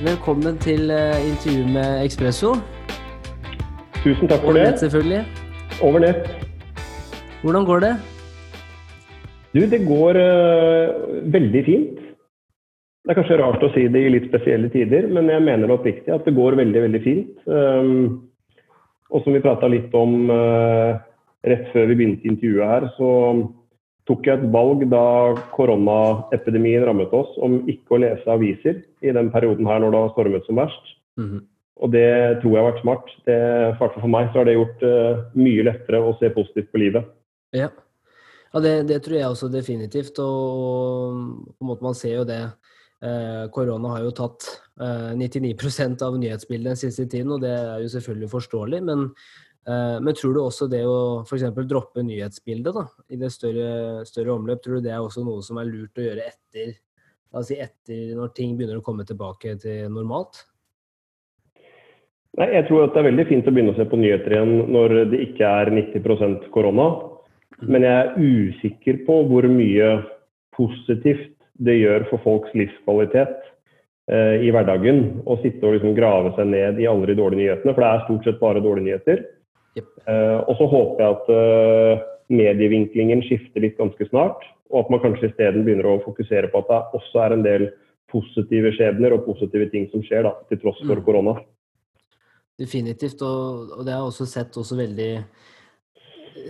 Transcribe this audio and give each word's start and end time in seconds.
Velkommen 0.00 0.56
til 0.56 0.88
eh, 0.88 1.18
intervju 1.28 1.66
med 1.74 2.06
Ekspresso. 2.06 2.54
Tusen 4.00 4.30
takk 4.30 4.40
for 4.40 4.48
Over 4.48 4.56
det. 4.56 4.62
nett, 4.70 4.78
selvfølgelig. 4.80 5.18
Over 5.84 6.00
nett. 6.00 6.30
Hvordan 7.42 7.66
går 7.68 7.82
det? 7.84 7.90
Du, 9.52 9.60
det 9.60 9.80
går 9.84 10.16
uh, 10.16 10.88
veldig 11.34 11.62
fint. 11.66 12.00
Det 12.00 13.12
er 13.12 13.18
kanskje 13.18 13.38
rart 13.42 13.66
å 13.66 13.70
si 13.74 13.84
det 13.92 14.06
i 14.06 14.14
litt 14.14 14.30
spesielle 14.30 14.72
tider, 14.72 15.04
men 15.12 15.28
jeg 15.28 15.44
mener 15.44 15.68
det 15.68 15.76
oppriktig 15.76 16.16
at 16.16 16.24
det 16.24 16.36
går 16.38 16.56
veldig, 16.62 16.84
veldig 16.86 17.02
fint. 17.04 17.36
Um, 17.44 18.24
og 19.12 19.20
som 19.26 19.36
vi 19.36 19.44
prata 19.44 19.68
litt 19.68 19.92
om 19.92 20.32
uh, 20.32 20.96
rett 21.44 21.68
før 21.74 21.92
vi 21.92 21.98
begynte 22.00 22.32
intervjuet 22.32 22.72
her, 22.72 22.88
så 22.96 23.10
tok 24.10 24.26
jeg 24.26 24.40
et 24.40 24.50
valg 24.52 24.82
da 24.90 25.04
koronaepidemien 25.54 26.84
rammet 26.88 27.12
oss, 27.14 27.30
om 27.38 27.60
ikke 27.70 27.96
å 27.96 28.02
lese 28.02 28.32
aviser 28.32 28.82
i 29.06 29.14
den 29.14 29.30
perioden 29.32 29.68
her 29.70 29.80
når 29.82 29.94
det 29.94 30.02
har 30.02 30.12
stormet 30.16 30.48
som 30.50 30.60
verst. 30.60 30.96
Mhm. 31.20 31.46
Og 31.80 31.92
det 31.94 32.40
tror 32.42 32.52
jeg 32.52 32.60
har 32.60 32.72
vært 32.72 32.82
smart. 32.82 33.12
Det, 33.24 33.36
for 33.78 34.10
meg 34.12 34.26
så 34.28 34.42
har 34.42 34.50
det 34.50 34.58
gjort 34.58 34.82
uh, 34.84 35.22
mye 35.32 35.62
lettere 35.64 36.02
å 36.04 36.12
se 36.20 36.28
positivt 36.34 36.68
på 36.74 36.82
livet. 36.82 37.06
Ja, 37.56 37.70
ja 38.52 38.60
det, 38.60 38.74
det 38.90 38.98
tror 39.06 39.16
jeg 39.16 39.30
også 39.30 39.48
definitivt. 39.48 40.20
Og 40.20 41.64
måte 41.64 41.86
man 41.86 41.96
ser 41.96 42.18
jo 42.18 42.26
det. 42.28 42.42
Eh, 43.00 43.46
korona 43.48 43.94
har 43.94 44.02
jo 44.04 44.10
tatt 44.12 44.44
eh, 44.76 45.14
99 45.16 46.02
av 46.04 46.18
nyhetsbildet 46.20 46.74
den 46.74 46.76
siste 46.76 47.06
tiden, 47.08 47.32
og 47.32 47.40
det 47.40 47.54
er 47.56 47.78
jo 47.80 47.92
selvfølgelig 47.94 48.28
forståelig. 48.34 48.80
Men, 48.84 49.06
men 49.66 50.16
tror 50.16 50.32
du 50.34 50.40
også 50.40 50.66
det 50.72 50.80
å 50.88 51.20
f.eks. 51.20 51.44
droppe 51.68 52.02
nyhetsbildet 52.02 52.74
da, 52.74 52.86
i 53.12 53.18
det 53.20 53.28
større, 53.34 54.04
større 54.08 54.32
omløp, 54.32 54.62
tror 54.64 54.78
du 54.78 54.86
det 54.86 54.94
er 54.94 55.02
også 55.02 55.24
noe 55.26 55.44
som 55.44 55.60
er 55.60 55.68
lurt 55.68 56.00
å 56.00 56.06
gjøre 56.06 56.24
etter, 56.30 56.72
si 57.46 57.58
etter 57.60 58.14
når 58.16 58.32
ting 58.34 58.56
begynner 58.58 58.80
å 58.80 58.86
komme 58.86 59.04
tilbake 59.06 59.52
til 59.60 59.90
normalt? 59.92 60.40
Nei, 62.38 62.48
Jeg 62.54 62.68
tror 62.68 62.86
at 62.86 62.94
det 62.94 63.02
er 63.02 63.08
veldig 63.10 63.26
fint 63.28 63.48
å 63.48 63.54
begynne 63.54 63.74
å 63.74 63.78
se 63.78 63.86
på 63.90 63.98
nyheter 63.98 64.36
igjen 64.36 64.52
når 64.70 64.96
det 65.12 65.22
ikke 65.26 65.48
er 65.60 65.72
90% 65.74 66.46
korona. 66.54 66.88
Men 67.66 67.84
jeg 67.84 67.96
er 68.00 68.12
usikker 68.16 69.00
på 69.06 69.16
hvor 69.28 69.46
mye 69.50 69.90
positivt 70.56 71.34
det 71.60 71.76
gjør 71.80 72.06
for 72.08 72.22
folks 72.24 72.54
livskvalitet 72.56 73.34
eh, 74.08 74.46
i 74.46 74.52
hverdagen 74.54 75.20
å 75.28 75.36
sitte 75.42 75.66
og 75.66 75.76
liksom 75.76 75.96
grave 75.98 76.32
seg 76.38 76.48
ned 76.54 76.80
i 76.80 76.88
alle 76.88 77.10
de 77.10 77.18
dårlige 77.18 77.42
nyhetene, 77.42 77.74
for 77.74 77.84
det 77.84 77.90
er 77.90 78.06
stort 78.06 78.28
sett 78.28 78.40
bare 78.40 78.62
dårlige 78.64 78.88
nyheter. 78.88 79.24
Eh, 80.06 80.38
og 80.46 80.56
så 80.58 80.66
håper 80.70 81.04
jeg 81.04 81.16
at 81.18 81.30
eh, 81.34 82.08
medievinklingen 82.30 83.22
skifter 83.26 83.64
litt 83.64 83.78
ganske 83.80 84.08
snart, 84.08 84.44
og 84.70 84.84
at 84.84 84.90
man 84.92 85.02
kanskje 85.02 85.30
isteden 85.30 85.64
begynner 85.66 85.88
å 85.90 86.00
fokusere 86.04 86.50
på 86.52 86.62
at 86.62 86.70
det 86.70 87.00
også 87.00 87.24
er 87.24 87.36
en 87.36 87.46
del 87.46 87.70
positive 88.10 88.72
skjebner 88.74 89.14
og 89.14 89.24
positive 89.26 89.68
ting 89.70 89.88
som 89.92 90.02
skjer, 90.06 90.26
da, 90.26 90.34
til 90.50 90.60
tross 90.62 90.78
for 90.82 90.98
Mm. 90.98 91.04
korona. 91.06 91.34
Definitivt, 92.60 93.22
og, 93.22 93.70
og 93.78 93.84
det 93.86 93.94
har 93.94 94.02
jeg 94.02 94.10
også 94.10 94.26
sett 94.28 94.56
også 94.60 94.76
veldig 94.76 95.24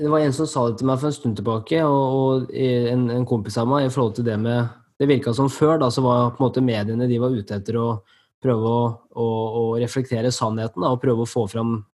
Det 0.00 0.08
var 0.10 0.20
en 0.20 0.32
som 0.32 0.46
sa 0.46 0.68
det 0.68 0.78
til 0.78 0.86
meg 0.86 0.98
for 1.00 1.08
en 1.08 1.12
stund 1.12 1.36
tilbake, 1.36 1.82
og, 1.84 2.16
og 2.16 2.54
en, 2.54 3.10
en 3.10 3.26
kompis 3.26 3.56
av 3.58 3.68
meg, 3.68 3.86
i 3.86 3.92
forhold 3.92 4.14
til 4.18 4.24
det 4.24 4.38
med 4.38 4.68
Det 5.00 5.08
virka 5.08 5.32
som 5.32 5.48
før, 5.48 5.78
da, 5.80 5.88
så 5.90 6.02
var 6.04 6.34
på 6.34 6.42
en 6.42 6.46
måte 6.48 6.60
mediene 6.60 7.08
de 7.08 7.18
var 7.18 7.32
ute 7.32 7.56
etter 7.56 7.78
å 7.80 8.02
prøve 8.40 8.68
å, 8.68 8.82
å, 9.16 9.26
å 9.60 9.62
reflektere 9.80 10.32
sannheten 10.32 10.82
da, 10.82 10.90
og 10.92 11.00
prøve 11.00 11.24
å 11.24 11.28
få 11.28 11.46
fram 11.48 11.78
eh, 11.78 11.89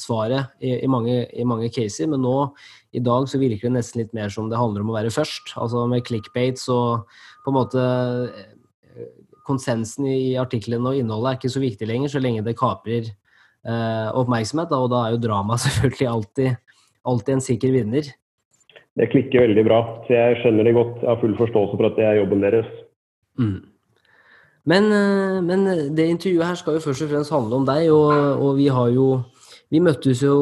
svaret 0.00 0.54
i, 0.64 0.70
i, 0.84 0.88
mange, 0.88 1.26
i 1.28 1.44
mange 1.44 1.68
caser. 1.72 2.08
Men 2.08 2.22
nå, 2.24 2.36
i 2.94 3.02
dag, 3.02 3.26
så 3.28 3.40
virker 3.42 3.68
det 3.68 3.76
nesten 3.78 4.02
litt 4.02 4.14
mer 4.14 4.30
som 4.32 4.48
det 4.50 4.58
handler 4.60 4.84
om 4.84 4.92
å 4.92 4.96
være 4.96 5.12
først. 5.14 5.56
Altså 5.60 5.82
med 5.90 6.04
clickbait 6.06 6.60
så 6.60 6.78
på 7.44 7.52
en 7.52 7.58
måte 7.58 7.84
eh, 7.84 9.10
Konsensen 9.44 10.06
i 10.08 10.38
artiklene 10.40 10.88
og 10.88 10.96
innholdet 10.96 11.28
er 11.28 11.36
ikke 11.36 11.52
så 11.52 11.60
viktig 11.60 11.84
lenger, 11.90 12.08
så 12.08 12.22
lenge 12.22 12.44
det 12.46 12.54
kaprer 12.56 13.10
eh, 13.10 14.06
oppmerksomhet. 14.16 14.70
Da, 14.70 14.78
og 14.80 14.88
da 14.94 15.02
er 15.04 15.16
jo 15.16 15.24
drama 15.26 15.58
selvfølgelig 15.66 16.08
alltid, 16.08 16.78
alltid 17.12 17.34
en 17.34 17.44
sikker 17.44 17.74
vinner. 17.74 18.08
Det 18.94 19.10
klikker 19.10 19.44
veldig 19.48 19.66
bra. 19.66 19.82
Så 20.06 20.14
jeg 20.16 20.40
skjønner 20.40 20.64
det 20.64 20.76
godt. 20.78 20.96
Jeg 21.02 21.10
har 21.10 21.20
full 21.20 21.36
forståelse 21.36 21.76
for 21.76 21.90
at 21.90 21.98
det 21.98 22.08
er 22.08 22.20
jobben 22.22 22.46
deres. 22.46 22.70
Mm. 23.42 23.58
Men, 24.70 24.90
eh, 24.96 25.38
men 25.44 25.68
det 25.98 26.08
intervjuet 26.14 26.48
her 26.48 26.62
skal 26.62 26.78
jo 26.78 26.86
først 26.86 27.04
og 27.04 27.12
fremst 27.12 27.34
handle 27.34 27.60
om 27.60 27.68
deg, 27.68 27.90
og, 27.92 28.14
og 28.38 28.56
vi 28.62 28.70
har 28.72 28.94
jo 28.94 29.08
Vi 29.74 29.80
møttes 29.82 30.20
jo 30.22 30.34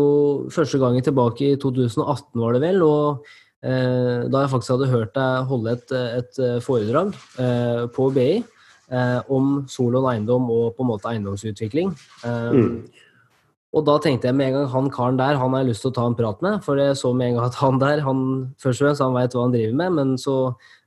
første 0.53 0.76
gangen 0.82 1.04
tilbake 1.04 1.54
i 1.54 1.60
2018, 1.60 2.37
var 2.37 2.53
det 2.53 2.60
vel, 2.66 2.82
og 2.84 3.22
eh, 3.65 4.28
da 4.28 4.43
jeg 4.43 4.50
faktisk 4.53 4.75
hadde 4.75 4.91
hørt 4.93 5.15
deg 5.16 5.47
holde 5.48 5.76
et, 5.78 5.94
et 6.20 6.41
foredrag 6.66 7.15
eh, 7.41 7.87
på 7.97 8.10
BI 8.12 8.43
eh, 8.43 9.20
om 9.32 9.62
Solon 9.72 10.10
eiendom 10.10 10.50
og 10.53 10.75
på 10.76 10.84
en 10.84 10.93
måte 10.93 11.09
eiendomsutvikling. 11.15 11.97
Eh, 12.28 12.53
Mm. 12.53 12.76
Og 13.72 13.87
da 13.88 13.94
tenkte 14.04 14.28
jeg 14.28 14.37
med 14.37 14.50
en 14.50 14.56
gang 14.59 14.66
han 14.69 14.91
karen 14.93 15.16
der, 15.16 15.38
han 15.41 15.54
har 15.54 15.62
jeg 15.62 15.70
lyst 15.70 15.84
til 15.87 15.94
å 15.94 15.97
ta 15.97 16.03
en 16.04 16.16
prat 16.19 16.43
med. 16.44 16.59
For 16.64 16.76
jeg 16.76 16.99
så 17.00 17.14
med 17.16 17.31
en 17.31 17.38
gang 17.38 17.47
at 17.49 17.56
han 17.56 17.78
der, 17.81 18.03
han 18.04 18.19
først 18.60 18.82
og 18.82 18.84
fremst 18.84 19.04
han 19.04 19.14
veit 19.16 19.32
hva 19.32 19.47
han 19.47 19.54
driver 19.54 19.78
med, 19.81 19.94
men 19.97 20.10
så 20.20 20.34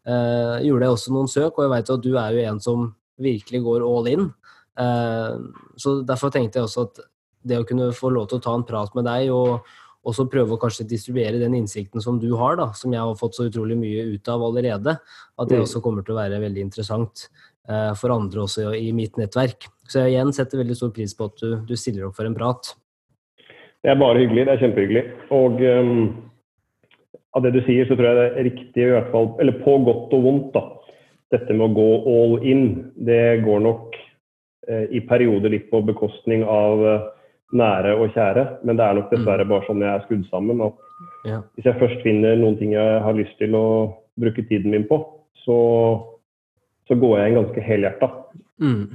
eh, 0.06 0.62
gjorde 0.68 0.86
jeg 0.86 0.98
også 1.00 1.16
noen 1.16 1.32
søk, 1.32 1.58
og 1.58 1.66
jeg 1.66 1.72
veit 1.74 1.90
at 1.96 2.04
du 2.06 2.12
er 2.14 2.36
jo 2.38 2.44
en 2.52 2.62
som 2.62 2.84
virkelig 3.26 3.64
går 3.66 3.88
all 3.88 4.12
in. 4.12 4.30
Eh, 4.78 5.34
så 5.82 5.96
derfor 6.06 6.30
tenkte 6.36 6.62
jeg 6.62 6.70
også 6.70 6.86
at 6.86 7.02
det 7.46 7.62
å 7.62 7.66
kunne 7.68 7.92
få 7.96 8.12
lov 8.14 8.30
til 8.30 8.40
å 8.40 8.46
ta 8.46 8.54
en 8.58 8.66
prat 8.68 8.94
med 8.98 9.08
deg, 9.08 9.32
og 9.34 9.66
også 10.06 10.28
prøve 10.30 10.54
å 10.56 10.62
kanskje 10.62 10.88
distribuere 10.90 11.42
den 11.42 11.56
innsikten 11.58 12.04
som 12.04 12.20
du 12.22 12.30
har, 12.38 12.58
da, 12.60 12.70
som 12.78 12.94
jeg 12.94 13.02
har 13.02 13.18
fått 13.18 13.38
så 13.38 13.48
utrolig 13.50 13.78
mye 13.80 14.06
ut 14.14 14.30
av 14.30 14.44
allerede, 14.46 14.98
at 15.00 15.50
det 15.50 15.58
Mm. 15.58 15.66
også 15.66 15.82
kommer 15.82 16.06
til 16.06 16.14
å 16.14 16.22
være 16.22 16.42
veldig 16.42 16.62
interessant 16.62 17.28
eh, 17.70 17.94
for 17.98 18.14
andre 18.14 18.46
også 18.46 18.74
i 18.78 18.92
mitt 18.94 19.18
nettverk. 19.18 19.66
Så 19.88 20.04
jeg 20.04 20.14
igjen 20.14 20.34
setter 20.34 20.62
veldig 20.62 20.76
stor 20.78 20.92
pris 20.92 21.14
på 21.14 21.26
at 21.26 21.42
du, 21.42 21.56
du 21.66 21.76
stiller 21.76 22.06
opp 22.06 22.16
for 22.16 22.26
en 22.26 22.38
prat. 22.38 22.76
Det 23.82 23.92
er 23.92 24.00
bare 24.02 24.22
hyggelig. 24.22 24.46
Det 24.46 24.54
er 24.54 24.62
kjempehyggelig. 24.64 25.04
Og 25.30 25.62
um, 25.62 26.32
av 27.38 27.44
det 27.46 27.52
du 27.54 27.60
sier, 27.68 27.86
så 27.86 27.98
tror 27.98 28.08
jeg 28.10 28.18
det 28.18 28.30
er 28.32 28.48
riktig, 28.48 28.82
i 28.82 28.94
hvert 28.96 29.12
fall, 29.14 29.28
eller 29.44 29.60
på 29.62 29.76
godt 29.86 30.16
og 30.18 30.24
vondt, 30.26 30.56
da. 30.56 30.64
Dette 31.34 31.54
med 31.54 31.68
å 31.68 31.76
gå 31.76 31.90
all 32.10 32.36
in, 32.48 32.64
det 32.96 33.44
går 33.46 33.62
nok 33.66 33.98
eh, 34.70 34.86
i 34.90 35.02
perioder 35.06 35.54
litt 35.54 35.68
på 35.70 35.82
bekostning 35.86 36.46
av 36.48 36.86
eh, 36.86 37.06
nære 37.58 37.94
og 37.98 38.12
kjære. 38.16 38.46
Men 38.64 38.80
det 38.80 38.86
er 38.86 38.98
nok 38.98 39.14
dessverre 39.14 39.48
bare 39.50 39.68
sånn 39.68 39.84
jeg 39.84 39.92
er 39.94 40.04
skrudd 40.08 40.28
sammen. 40.32 40.62
at 40.66 40.82
Ja. 41.26 41.40
Hvis 41.56 41.66
jeg 41.66 41.80
først 41.80 42.04
finner 42.04 42.36
noen 42.38 42.58
ting 42.60 42.76
jeg 42.76 43.02
har 43.02 43.16
lyst 43.18 43.38
til 43.40 43.56
å 43.58 43.96
bruke 44.20 44.46
tiden 44.46 44.72
min 44.72 44.86
på, 44.88 45.00
så, 45.46 45.58
så 46.88 46.96
går 46.96 47.18
jeg 47.20 47.32
inn 47.32 47.40
ganske 47.40 47.64
helhjerta. 47.66 48.12
Mm. 48.62 48.86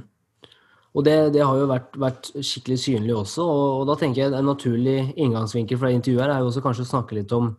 Og 0.91 1.05
det, 1.07 1.17
det 1.35 1.43
har 1.43 1.59
jo 1.59 1.67
vært, 1.69 1.93
vært 1.99 2.31
skikkelig 2.43 2.79
synlig 2.83 3.13
også, 3.15 3.43
og, 3.43 3.67
og 3.81 3.85
da 3.91 3.95
tenker 3.99 4.25
jeg 4.25 4.33
en 4.35 4.49
naturlig 4.49 4.97
inngangsvinkel 5.15 5.79
for 5.79 5.87
det 5.87 5.99
intervjuet 5.99 6.25
her 6.25 6.33
er 6.33 6.41
jo 6.43 6.49
også 6.49 6.63
kanskje 6.65 6.83
å 6.83 6.89
snakke 6.89 7.15
litt 7.15 7.31
om 7.35 7.53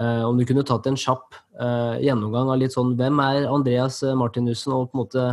eh, 0.00 0.22
om 0.26 0.38
du 0.38 0.42
kunne 0.48 0.64
tatt 0.66 0.88
en 0.90 0.98
kjapp 0.98 1.38
eh, 1.62 2.00
gjennomgang 2.02 2.50
av 2.50 2.58
litt 2.58 2.74
sånn 2.74 2.96
hvem 2.98 3.22
er 3.22 3.46
Andreas 3.46 4.00
Martinussen 4.18 4.74
og 4.74 4.90
på 4.90 4.98
en 4.98 5.02
måte 5.04 5.28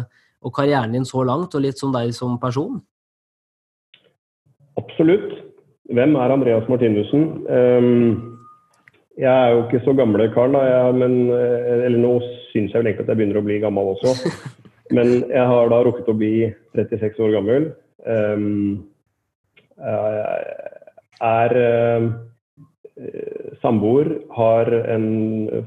og 0.46 0.54
karrieren 0.56 0.94
din 0.94 1.08
så 1.08 1.24
langt, 1.28 1.56
og 1.56 1.66
litt 1.66 1.80
som 1.82 1.92
deg 1.96 2.14
som 2.16 2.38
person? 2.40 2.80
Absolutt. 4.80 5.32
Hvem 5.90 6.16
er 6.22 6.34
Andreas 6.34 6.68
Martinussen? 6.70 7.24
Um, 7.50 8.38
jeg 9.20 9.32
er 9.32 9.52
jo 9.52 9.64
ikke 9.66 9.82
så 9.84 9.94
gamle 9.98 10.30
karen, 10.32 10.56
da, 10.56 10.62
jeg, 10.64 10.96
men, 11.02 11.16
eh, 11.36 11.82
eller 11.90 12.00
nå 12.00 12.12
syns 12.54 12.72
jeg 12.72 12.80
vel 12.80 12.88
egentlig 12.88 13.04
at 13.04 13.12
jeg 13.12 13.20
begynner 13.20 13.40
å 13.42 13.48
bli 13.50 13.58
gammel 13.60 13.92
også. 13.92 14.14
Men 14.96 15.12
jeg 15.30 15.46
har 15.52 15.68
da 15.70 15.82
rukket 15.86 16.08
å 16.10 16.16
bli 16.18 16.48
36 16.78 17.20
år 17.22 17.36
gammel. 17.36 17.68
Um, 18.10 18.88
er 21.30 21.56
uh, 21.60 22.08
samboer, 23.62 24.10
har 24.34 24.72
en 24.80 25.06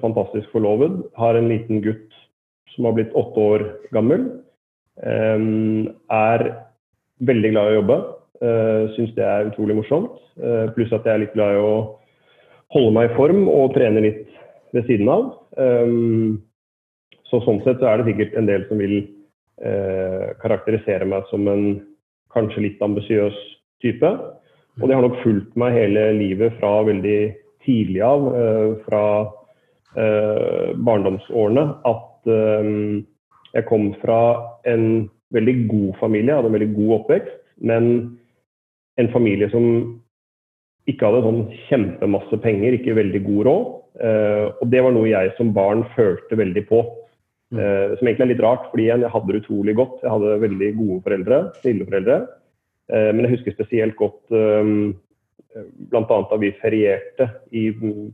fantastisk 0.00 0.50
forloved, 0.50 0.98
har 1.20 1.38
en 1.38 1.52
liten 1.52 1.84
gutt 1.84 2.18
som 2.74 2.88
har 2.88 2.96
blitt 2.96 3.14
åtte 3.18 3.46
år 3.52 3.66
gammel. 3.94 4.26
Um, 5.04 5.92
er 6.10 6.48
veldig 7.22 7.54
glad 7.54 7.68
i 7.68 7.76
å 7.76 7.78
jobbe. 7.78 8.00
Uh, 8.42 8.90
Syns 8.96 9.12
det 9.14 9.22
er 9.22 9.46
utrolig 9.52 9.76
morsomt. 9.78 10.16
Uh, 10.34 10.66
pluss 10.74 10.90
at 10.90 11.04
jeg 11.06 11.14
er 11.14 11.20
litt 11.22 11.34
glad 11.36 11.54
i 11.54 11.62
å 11.62 11.74
holde 12.74 12.94
meg 12.96 13.10
i 13.10 13.14
form 13.14 13.44
og 13.52 13.76
trene 13.76 14.02
litt 14.02 14.24
ved 14.74 14.88
siden 14.88 15.10
av. 15.12 15.28
Um, 15.54 16.40
så 17.30 17.38
sånn 17.44 17.60
sett 17.62 17.78
så 17.78 17.86
er 17.86 18.00
det 18.00 18.10
sikkert 18.10 18.34
en 18.36 18.50
del 18.50 18.66
som 18.68 18.82
vil 18.82 19.02
karakterisere 20.42 21.06
meg 21.06 21.28
som 21.28 21.44
en 21.46 21.66
kanskje 22.34 22.64
litt 22.64 22.80
ambisiøs 22.82 23.36
type. 23.84 24.08
Og 24.80 24.88
det 24.88 24.96
har 24.96 25.04
nok 25.04 25.20
fulgt 25.20 25.52
meg 25.60 25.76
hele 25.76 26.08
livet 26.16 26.56
fra 26.56 26.80
veldig 26.88 27.20
tidlig 27.62 28.00
av, 28.02 28.26
fra 28.88 29.04
barndomsårene, 30.82 31.66
at 31.86 32.32
jeg 33.54 33.68
kom 33.68 33.92
fra 34.02 34.18
en 34.72 35.06
veldig 35.36 35.56
god 35.70 35.94
familie, 36.00 36.34
hadde 36.34 36.50
en 36.50 36.58
veldig 36.58 36.72
god 36.80 36.92
oppvekst, 36.98 37.38
men 37.70 37.88
en 39.00 39.12
familie 39.12 39.48
som 39.52 39.66
ikke 40.90 41.06
hadde 41.06 41.22
sånn 41.24 41.44
kjempemasse 41.68 42.38
penger, 42.42 42.76
ikke 42.76 42.98
veldig 42.98 43.22
god 43.26 43.46
råd. 43.48 43.70
Eh, 44.02 44.46
og 44.58 44.72
det 44.72 44.82
var 44.82 44.94
noe 44.96 45.10
jeg 45.10 45.32
som 45.38 45.52
barn 45.54 45.84
følte 45.94 46.38
veldig 46.38 46.64
på. 46.68 46.82
Eh, 47.52 47.94
som 47.98 48.08
egentlig 48.08 48.26
er 48.26 48.32
litt 48.32 48.44
rart, 48.44 48.68
fordi 48.72 48.88
jeg 48.88 49.12
hadde 49.12 49.30
det 49.30 49.42
utrolig 49.44 49.76
godt. 49.78 50.00
Jeg 50.02 50.14
hadde 50.14 50.40
veldig 50.42 50.70
gode 50.80 50.98
foreldre, 51.06 51.40
snille 51.62 51.88
foreldre. 51.88 52.18
Eh, 52.92 53.10
men 53.12 53.26
jeg 53.26 53.36
husker 53.36 53.56
spesielt 53.56 53.96
godt 54.00 54.34
eh, 54.34 54.72
bl.a. 55.92 56.02
da 56.08 56.40
vi 56.40 56.52
ferierte 56.62 57.28
i 57.52 57.68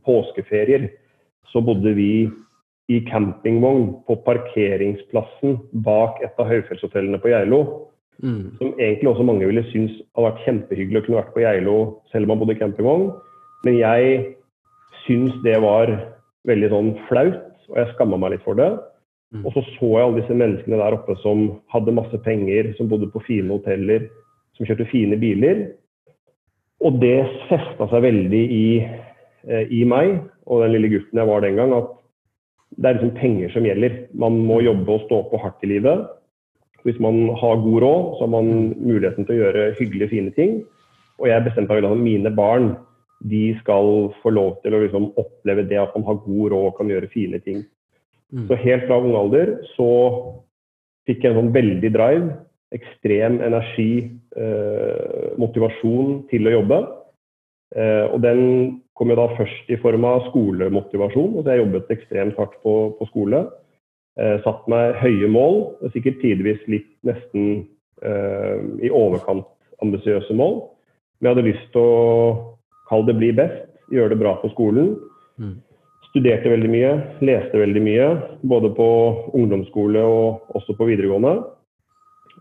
påskeferier. 0.07 0.89
Så 1.49 1.63
bodde 1.65 1.95
vi 1.97 2.29
i 2.89 3.03
campingvogn 3.09 3.91
på 4.09 4.17
parkeringsplassen 4.25 5.59
bak 5.85 6.23
et 6.25 6.41
av 6.41 6.49
høyfjellshotellene 6.51 7.21
på 7.21 7.33
Geilo. 7.33 7.63
Mm. 8.23 8.56
Som 8.59 8.75
egentlig 8.79 9.09
også 9.12 9.26
mange 9.26 9.47
ville 9.47 9.62
synes 9.70 9.94
hadde 10.17 10.26
vært 10.26 10.44
kjempehyggelig 10.47 11.00
å 11.00 11.06
kunne 11.06 11.20
vært 11.20 11.35
på 11.37 11.43
Geilo 11.44 11.79
selv 12.12 12.26
om 12.26 12.32
man 12.32 12.41
bodde 12.43 12.56
i 12.56 12.61
campingvogn. 12.61 13.09
Men 13.67 13.79
jeg 13.79 14.20
syns 15.05 15.35
det 15.44 15.59
var 15.62 15.93
veldig 16.49 16.70
sånn 16.73 16.93
flaut, 17.09 17.43
og 17.69 17.76
jeg 17.79 17.93
skamma 17.94 18.19
meg 18.20 18.35
litt 18.35 18.47
for 18.47 18.59
det. 18.59 18.70
Mm. 19.35 19.44
Og 19.44 19.53
så 19.53 19.62
så 19.75 19.91
jeg 19.93 20.06
alle 20.06 20.23
disse 20.23 20.38
menneskene 20.41 20.81
der 20.81 20.97
oppe 20.97 21.19
som 21.23 21.44
hadde 21.73 21.94
masse 21.97 22.20
penger, 22.25 22.73
som 22.79 22.88
bodde 22.91 23.11
på 23.12 23.23
fine 23.26 23.53
hoteller, 23.53 24.09
som 24.56 24.67
kjørte 24.67 24.88
fine 24.91 25.19
biler. 25.21 25.67
Og 26.85 26.99
det 27.03 27.21
festa 27.50 27.88
seg 27.91 28.05
veldig 28.06 28.43
i, 28.55 28.67
eh, 29.47 29.64
i 29.75 29.85
meg 29.88 30.17
og 30.49 30.64
den 30.64 30.75
lille 30.76 30.91
gutten 30.94 31.21
jeg 31.21 31.29
var 31.29 31.44
den 31.44 31.59
gang, 31.59 31.75
at 31.76 31.94
det 32.79 32.88
er 32.88 32.99
liksom 32.99 33.17
penger 33.19 33.53
som 33.53 33.67
gjelder. 33.67 33.97
Man 34.14 34.38
må 34.47 34.61
jobbe 34.64 34.94
og 34.94 35.05
stå 35.06 35.23
på 35.31 35.41
hardt 35.43 35.64
i 35.67 35.73
livet. 35.75 36.06
Hvis 36.87 36.99
man 37.03 37.29
har 37.41 37.63
god 37.63 37.83
råd, 37.83 38.03
så 38.17 38.27
har 38.27 38.33
man 38.33 38.51
muligheten 38.79 39.27
til 39.27 39.35
å 39.35 39.41
gjøre 39.43 39.71
hyggelige, 39.79 40.13
fine 40.13 40.35
ting. 40.37 40.61
Og 41.19 41.27
jeg 41.31 41.45
bestemte 41.45 41.75
meg 41.75 41.83
for 41.83 41.91
at 41.91 42.05
mine 42.05 42.33
barn 42.35 42.69
de 43.27 43.51
skal 43.59 44.13
få 44.23 44.31
lov 44.31 44.61
til 44.63 44.77
å 44.77 44.83
liksom 44.85 45.09
oppleve 45.19 45.65
det 45.67 45.81
at 45.81 45.95
man 45.97 46.07
har 46.07 46.21
god 46.23 46.53
råd 46.53 46.67
og 46.69 46.77
kan 46.79 46.93
gjøre 46.93 47.11
fine 47.11 47.41
ting. 47.43 47.65
Mm. 48.31 48.47
Så 48.47 48.59
helt 48.63 48.87
fra 48.87 49.01
ung 49.03 49.17
alder 49.19 49.57
så 49.75 49.89
fikk 51.09 51.25
jeg 51.25 51.33
en 51.33 51.41
sånn 51.41 51.55
veldig 51.57 51.91
drive. 51.95 52.29
Ekstrem 52.77 53.41
energi, 53.43 53.93
eh, 54.37 55.35
motivasjon 55.41 56.29
til 56.31 56.47
å 56.47 56.55
jobbe. 56.59 56.83
Eh, 57.75 58.05
og 58.13 58.21
den 58.23 58.43
kom 58.99 59.11
jo 59.11 59.17
da 59.19 59.29
først 59.39 59.71
i 59.73 59.79
form 59.81 60.05
av 60.05 60.29
skolemotivasjon. 60.29 61.39
Altså 61.39 61.55
jeg 61.55 61.65
jobbet 61.65 61.95
ekstremt 61.97 62.39
hardt 62.39 62.59
på, 62.63 62.75
på 62.99 63.09
skole. 63.11 63.47
Eh, 64.19 64.38
satt 64.43 64.65
meg 64.67 64.97
høye 64.99 65.29
mål, 65.31 65.61
sikkert 65.94 66.19
tidvis 66.19 66.62
litt 66.67 66.88
nesten 67.06 67.69
eh, 68.03 68.56
i 68.82 68.91
overkant 68.91 69.47
ambisiøse 69.85 70.35
mål. 70.35 70.65
Men 71.19 71.29
jeg 71.29 71.37
hadde 71.37 71.47
lyst 71.47 71.69
til 71.75 71.85
å 71.87 72.56
kalle 72.91 73.06
det 73.11 73.19
bli 73.20 73.31
best, 73.38 73.69
gjøre 73.94 74.15
det 74.15 74.19
bra 74.19 74.35
på 74.43 74.50
skolen. 74.56 74.97
Mm. 75.38 75.55
Studerte 76.09 76.50
veldig 76.50 76.70
mye, 76.73 76.91
leste 77.23 77.61
veldig 77.61 77.82
mye, 77.85 78.09
både 78.50 78.73
på 78.75 78.88
ungdomsskole 79.38 80.03
og 80.03 80.59
også 80.59 80.75
på 80.75 80.88
videregående. 80.91 81.37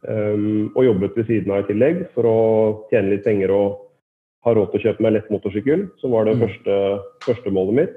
Um, 0.07 0.69
og 0.77 0.85
jobbet 0.85 1.15
ved 1.18 1.30
siden 1.30 1.51
av 1.51 1.63
i 1.63 1.68
tillegg 1.71 2.03
for 2.13 2.30
å 2.30 2.39
tjene 2.91 3.15
litt 3.15 3.25
penger 3.25 3.51
og 3.53 3.80
ha 4.45 4.53
råd 4.53 4.69
til 4.71 4.80
å 4.80 4.83
kjøpe 4.85 5.03
meg 5.03 5.15
lett 5.15 5.31
motorsykkel, 5.33 5.88
som 6.01 6.13
var 6.13 6.30
det 6.30 6.38
mm. 6.38 6.44
første, 6.45 6.75
første, 7.25 7.53
målet 7.53 7.80
mitt. 7.81 7.95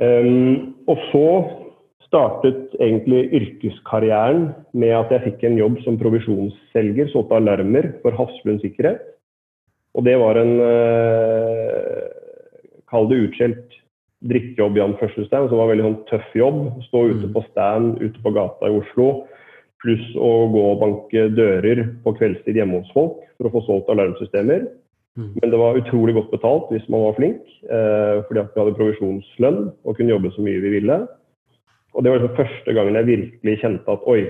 Um, 0.00 0.76
og 0.88 1.04
så 1.10 1.26
startet 2.10 2.74
egentlig 2.82 3.28
yrkeskarrieren 3.38 4.48
med 4.74 4.92
at 4.98 5.12
jeg 5.14 5.24
fikk 5.28 5.44
en 5.46 5.58
jobb 5.60 5.78
som 5.84 5.98
provisjonsselger, 6.00 7.10
solgte 7.12 7.38
alarmer 7.38 7.92
for 8.02 8.16
Hafslund 8.18 8.62
sikkerhet. 8.64 9.04
Og 9.94 10.06
det 10.06 10.16
var 10.18 10.38
en 10.38 10.56
eh, 10.62 12.08
Kall 12.90 13.06
det 13.06 13.20
utskjelt 13.28 13.76
drittjobb, 14.26 14.74
Jan 14.76 14.96
Førstestein, 14.98 15.46
som 15.48 15.60
var 15.60 15.68
en 15.68 15.72
veldig 15.76 15.86
sånn 15.86 16.00
tøff 16.10 16.34
jobb. 16.34 16.58
Stå 16.88 17.04
ute 17.12 17.28
mm. 17.28 17.34
på 17.36 17.44
stand 17.52 18.02
ute 18.02 18.22
på 18.24 18.32
gata 18.34 18.66
i 18.66 18.74
Oslo, 18.80 19.06
pluss 19.80 20.02
å 20.18 20.32
gå 20.50 20.64
og 20.72 20.82
banke 20.82 21.28
dører 21.36 21.84
på 22.02 22.14
kveldstid 22.18 22.58
hjemme 22.58 22.82
hos 22.82 22.90
folk 22.96 23.22
for 23.38 23.46
å 23.46 23.54
få 23.54 23.62
solgt 23.68 23.94
alarmsystemer. 23.94 24.66
Mm. 25.18 25.30
Men 25.38 25.54
det 25.54 25.62
var 25.62 25.78
utrolig 25.78 26.16
godt 26.18 26.34
betalt 26.34 26.68
hvis 26.74 26.90
man 26.90 27.06
var 27.06 27.16
flink, 27.16 27.40
eh, 27.70 28.20
fordi 28.26 28.42
at 28.42 28.52
vi 28.52 28.62
hadde 28.64 28.76
provisjonslønn 28.78 29.62
og 29.70 29.96
kunne 29.96 30.14
jobbe 30.16 30.34
så 30.34 30.44
mye 30.44 30.66
vi 30.66 30.74
ville. 30.80 30.98
Og 31.94 32.04
det 32.04 32.12
var 32.12 32.20
liksom 32.20 32.38
første 32.38 32.74
gangen 32.76 32.98
jeg 32.98 33.08
virkelig 33.08 33.56
kjente 33.62 33.94
at 33.96 34.06
oi, 34.10 34.20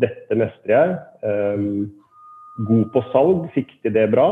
dette 0.00 0.38
mestrer 0.38 0.72
jeg. 0.76 0.96
Um, 1.26 1.90
god 2.68 2.86
på 2.94 3.02
salg, 3.12 3.44
fikk 3.54 3.74
til 3.84 3.94
det 3.96 4.06
bra. 4.14 4.28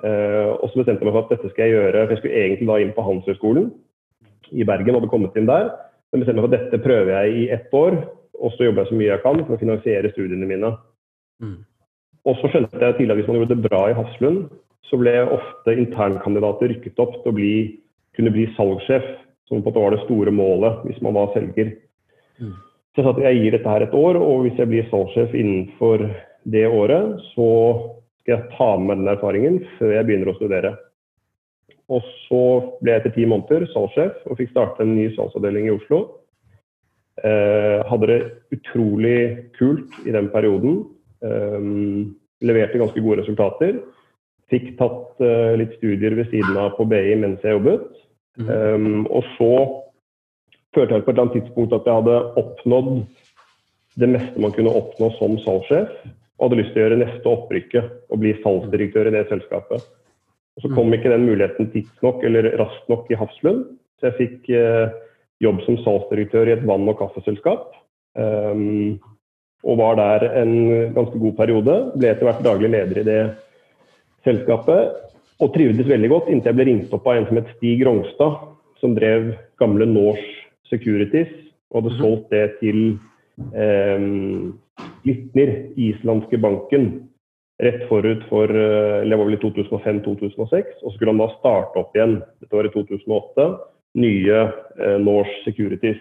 Uh, 0.00 0.56
og 0.56 0.70
så 0.70 0.80
bestemte 0.80 1.04
jeg 1.04 1.10
meg 1.10 1.16
for 1.16 1.26
at 1.26 1.34
dette 1.34 1.52
skal 1.52 1.66
jeg 1.66 1.76
gjøre. 1.76 2.04
for 2.04 2.14
Jeg 2.14 2.22
skulle 2.22 2.44
egentlig 2.44 2.70
da 2.70 2.78
inn 2.80 2.94
på 2.96 3.04
Handelshøyskolen 3.04 3.70
i 4.50 4.66
Bergen, 4.66 4.96
hadde 4.96 5.10
kommet 5.12 5.36
inn 5.38 5.50
der. 5.50 5.68
Men 6.10 6.22
bestemte 6.22 6.40
meg 6.40 6.48
for 6.48 6.54
at 6.54 6.64
dette 6.64 6.84
prøver 6.86 7.12
jeg 7.14 7.36
i 7.42 7.44
ett 7.54 7.76
år, 7.76 7.98
og 8.40 8.54
så 8.54 8.66
jobber 8.66 8.82
jeg 8.82 8.90
så 8.90 8.98
mye 8.98 9.10
jeg 9.10 9.24
kan 9.26 9.44
for 9.44 9.56
å 9.56 9.60
finansiere 9.60 10.12
studiene 10.14 10.48
mine. 10.48 10.72
Mm. 11.44 11.58
Og 12.28 12.40
så 12.40 12.50
skjønte 12.52 12.80
jeg 12.80 12.96
tidligere 12.96 13.16
at 13.16 13.20
hvis 13.20 13.30
man 13.30 13.38
gjorde 13.38 13.54
det 13.54 13.68
bra 13.68 13.82
i 13.88 13.96
Hafslund, 13.96 14.40
så 14.88 14.98
ble 14.98 15.14
ofte 15.36 15.76
internkandidater 15.76 16.72
rykket 16.72 17.00
opp 17.02 17.20
til 17.20 17.30
å 17.30 17.36
bli, 17.36 17.54
kunne 18.16 18.32
bli 18.34 18.48
salgssjef, 18.56 19.06
som 19.48 19.60
på 19.60 19.62
en 19.62 19.66
måte 19.68 19.84
var 19.84 19.94
det 19.94 20.02
store 20.04 20.32
målet 20.34 20.82
hvis 20.86 21.00
man 21.04 21.16
var 21.16 21.30
selger. 21.34 21.72
Mm. 22.40 22.58
Så 22.90 23.00
jeg 23.00 23.06
sa 23.06 23.14
at 23.14 23.22
jeg 23.22 23.40
gir 23.40 23.54
dette 23.54 23.72
her 23.72 23.86
et 23.86 23.96
år, 23.96 24.18
og 24.18 24.44
hvis 24.44 24.58
jeg 24.58 24.70
blir 24.70 24.86
salgssjef 24.90 25.34
innenfor 25.38 26.06
det 26.50 26.66
året, 26.66 27.20
så 27.34 27.50
skal 28.20 28.34
jeg 28.34 28.54
ta 28.56 28.70
med 28.80 29.02
den 29.02 29.10
erfaringen 29.12 29.60
før 29.78 29.94
jeg 29.94 30.08
begynner 30.08 30.32
å 30.32 30.38
studere. 30.38 30.72
Og 31.90 32.06
så 32.26 32.42
ble 32.80 32.94
jeg 32.94 33.02
etter 33.02 33.14
ti 33.14 33.26
måneder 33.28 33.66
salgssjef 33.72 34.26
og 34.26 34.38
fikk 34.38 34.52
starte 34.52 34.84
en 34.84 34.96
ny 34.96 35.08
salgsavdeling 35.16 35.68
i 35.68 35.74
Oslo. 35.74 36.00
Eh, 37.20 37.78
hadde 37.90 38.08
det 38.08 38.20
utrolig 38.56 39.20
kult 39.58 39.96
i 40.06 40.14
den 40.14 40.30
perioden. 40.32 40.82
Eh, 41.22 41.70
leverte 42.46 42.80
ganske 42.80 43.02
gode 43.02 43.20
resultater. 43.22 43.80
Fikk 44.50 44.72
tatt 44.78 45.20
eh, 45.22 45.56
litt 45.60 45.74
studier 45.78 46.16
ved 46.18 46.30
siden 46.32 46.56
av 46.58 46.74
på 46.78 46.86
BI 46.90 47.18
mens 47.20 47.42
jeg 47.44 47.58
jobbet. 47.58 47.90
Mm. 48.40 48.48
Um, 48.48 49.00
og 49.10 49.26
så 49.36 49.52
følte 50.74 50.96
jeg 50.96 51.04
på 51.04 51.10
et 51.10 51.16
eller 51.16 51.26
annet 51.26 51.36
tidspunkt 51.38 51.74
at 51.76 51.88
jeg 51.88 51.98
hadde 52.00 52.16
oppnådd 52.40 52.90
det 54.00 54.08
meste 54.08 54.42
man 54.42 54.54
kunne 54.54 54.72
oppnå 54.78 55.10
som 55.18 55.36
salgssjef, 55.42 55.90
og 56.38 56.46
hadde 56.46 56.60
lyst 56.60 56.72
til 56.72 56.80
å 56.80 56.84
gjøre 56.86 57.00
neste 57.02 57.32
opprykket 57.32 57.96
og 58.08 58.22
bli 58.22 58.32
salgsdirektør 58.44 59.10
i 59.10 59.14
det 59.16 59.26
selskapet. 59.28 59.84
Og 60.56 60.64
Så 60.64 60.70
kom 60.72 60.88
mm. 60.88 60.96
ikke 60.96 61.12
den 61.12 61.26
muligheten 61.26 61.70
tidsnok 61.74 62.24
eller 62.26 62.52
raskt 62.60 62.88
nok 62.92 63.10
i 63.10 63.18
Hafslund, 63.18 63.66
så 64.00 64.08
jeg 64.08 64.18
fikk 64.20 64.50
eh, 64.56 64.94
jobb 65.44 65.60
som 65.66 65.78
salgsdirektør 65.84 66.48
i 66.48 66.56
et 66.56 66.66
vann- 66.68 66.88
og 66.88 66.98
kaffeselskap. 67.00 67.74
Um, 68.18 68.98
og 69.60 69.76
var 69.76 69.98
der 69.98 70.24
en 70.40 70.54
ganske 70.96 71.20
god 71.20 71.36
periode. 71.36 71.76
Ble 72.00 72.10
etter 72.10 72.28
hvert 72.28 72.44
daglig 72.44 72.70
leder 72.72 73.00
i 73.02 73.06
det 73.06 73.20
selskapet. 74.24 74.96
Og 75.40 75.52
trivdes 75.54 75.88
veldig 75.88 76.08
godt 76.12 76.30
inntil 76.32 76.52
jeg 76.52 76.58
ble 76.58 76.68
ringt 76.68 76.94
opp 76.96 77.08
av 77.08 77.18
en 77.18 77.28
som 77.28 77.40
het 77.40 77.52
Stig 77.56 77.84
Rongstad, 77.84 78.40
som 78.80 78.96
drev 78.96 79.34
gamle 79.60 79.88
Norse 79.88 80.49
Securities 80.70 81.30
og 81.70 81.80
hadde 81.80 81.94
mhm. 81.94 82.00
solgt 82.00 82.34
det 82.34 82.46
til 82.60 82.80
eh, 83.54 84.04
Glitner, 85.04 85.52
islandske 85.80 86.38
banken, 86.40 86.90
rett 87.60 87.82
forut 87.88 88.22
for 88.30 88.50
eh, 88.50 89.00
eller 89.02 89.12
det 89.12 89.18
var 89.20 89.28
vel 89.28 89.38
i 89.38 89.42
2005-2006. 89.44 90.78
Og 90.82 90.86
så 90.86 90.94
skulle 90.94 91.14
han 91.14 91.22
da 91.22 91.28
starte 91.38 91.82
opp 91.82 91.96
igjen, 91.96 92.20
dette 92.42 92.56
var 92.56 92.68
i 92.68 92.72
2008, 92.74 93.48
nye 94.00 94.40
eh, 94.46 94.96
Norse 95.02 95.42
Securities. 95.44 96.00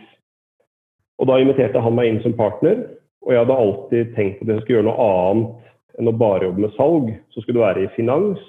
Og 1.20 1.28
da 1.28 1.40
inviterte 1.42 1.82
han 1.84 1.98
meg 1.98 2.10
inn 2.10 2.22
som 2.24 2.38
partner, 2.38 2.86
og 3.26 3.34
jeg 3.34 3.44
hadde 3.44 3.58
alltid 3.62 4.14
tenkt 4.16 4.44
at 4.44 4.54
jeg 4.54 4.62
skulle 4.64 4.78
gjøre 4.78 4.88
noe 4.88 5.08
annet 5.10 6.00
enn 6.00 6.08
å 6.08 6.16
bare 6.16 6.48
jobbe 6.48 6.64
med 6.64 6.78
salg, 6.78 7.10
så 7.34 7.44
skulle 7.44 7.60
du 7.60 7.66
være 7.66 7.84
i 7.84 7.92
finans. 7.98 8.40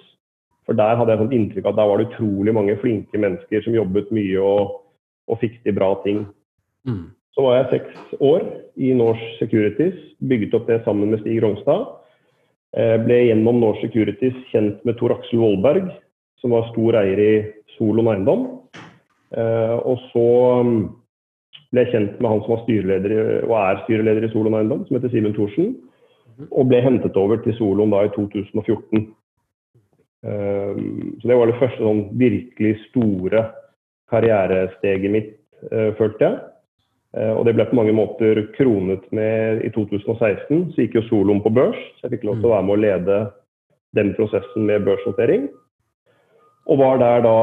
For 0.68 0.78
der 0.78 0.94
hadde 0.94 1.16
jeg 1.16 1.22
sånn 1.24 1.34
inntrykk 1.34 1.66
av 1.66 1.72
at 1.72 1.80
da 1.80 1.86
var 1.90 1.98
det 1.98 2.10
utrolig 2.12 2.54
mange 2.54 2.76
flinke 2.78 3.18
mennesker 3.18 3.64
som 3.64 3.74
jobbet 3.74 4.12
mye 4.14 4.44
og, 4.44 4.76
og 5.30 5.40
fikk 5.42 5.60
til 5.64 5.76
bra 5.76 5.92
ting. 6.04 6.24
Mm. 6.88 7.08
Så 7.36 7.44
var 7.46 7.60
jeg 7.60 7.70
seks 7.70 8.20
år 8.26 8.44
i 8.80 8.92
Norse 8.98 9.32
Securities, 9.38 9.98
bygget 10.20 10.54
opp 10.58 10.68
det 10.68 10.80
sammen 10.84 11.12
med 11.12 11.22
Stig 11.22 11.38
Rognstad. 11.44 11.86
Eh, 12.76 12.96
ble 13.04 13.20
gjennom 13.28 13.60
Norse 13.62 13.86
Securities 13.86 14.38
kjent 14.50 14.82
med 14.86 14.98
Tor 14.98 15.14
Aksel 15.14 15.42
Vollberg, 15.42 15.90
som 16.42 16.54
var 16.56 16.68
stor 16.72 16.98
eier 17.02 17.22
i 17.22 17.34
Solon 17.76 18.10
Eiendom. 18.10 18.48
Eh, 19.30 19.76
og 19.78 20.02
så 20.10 20.26
mm, 20.66 20.80
ble 21.70 21.86
jeg 21.86 21.94
kjent 21.94 22.18
med 22.18 22.32
han 22.32 22.42
som 22.42 22.56
var 22.56 22.64
styreleder 22.64 23.46
og 23.46 23.54
er 23.60 23.84
styreleder 23.84 24.26
i 24.26 24.32
Solon 24.34 24.58
Eiendom, 24.58 24.82
som 24.88 24.98
heter 24.98 25.14
Simen 25.14 25.36
Thorsen 25.36 25.76
og 26.48 26.68
ble 26.70 26.80
hentet 26.84 27.16
over 27.20 27.40
til 27.44 27.54
Solon 27.58 27.92
da 27.92 28.04
i 28.06 28.12
2014. 28.14 29.08
Ehm, 30.26 31.16
så 31.20 31.28
det 31.28 31.38
var 31.38 31.50
det 31.50 31.58
første 31.60 31.84
sånn 31.84 32.02
virkelig 32.20 32.74
store 32.88 33.44
karrieresteget 34.10 35.10
mitt, 35.10 35.34
uh, 35.72 35.90
følte 35.98 36.26
jeg. 36.26 36.38
Uh, 37.16 37.32
og 37.38 37.44
det 37.46 37.56
ble 37.56 37.66
på 37.66 37.78
mange 37.78 37.94
måter 37.96 38.44
kronet 38.56 39.06
med 39.14 39.64
i 39.66 39.70
2016. 39.74 40.70
Så 40.74 40.84
gikk 40.84 41.00
jo 41.00 41.06
soloen 41.08 41.42
på 41.42 41.52
børs, 41.54 41.78
så 41.98 42.06
jeg 42.06 42.18
fikk 42.18 42.28
lov 42.30 42.40
til 42.40 42.50
å 42.50 42.54
være 42.54 42.68
med 42.68 42.76
å 42.76 42.82
lede 42.84 43.18
den 43.98 44.14
prosessen 44.14 44.68
med 44.68 44.86
børsnotering. 44.86 45.48
Og 46.70 46.78
var 46.78 47.00
der 47.02 47.24
da 47.26 47.36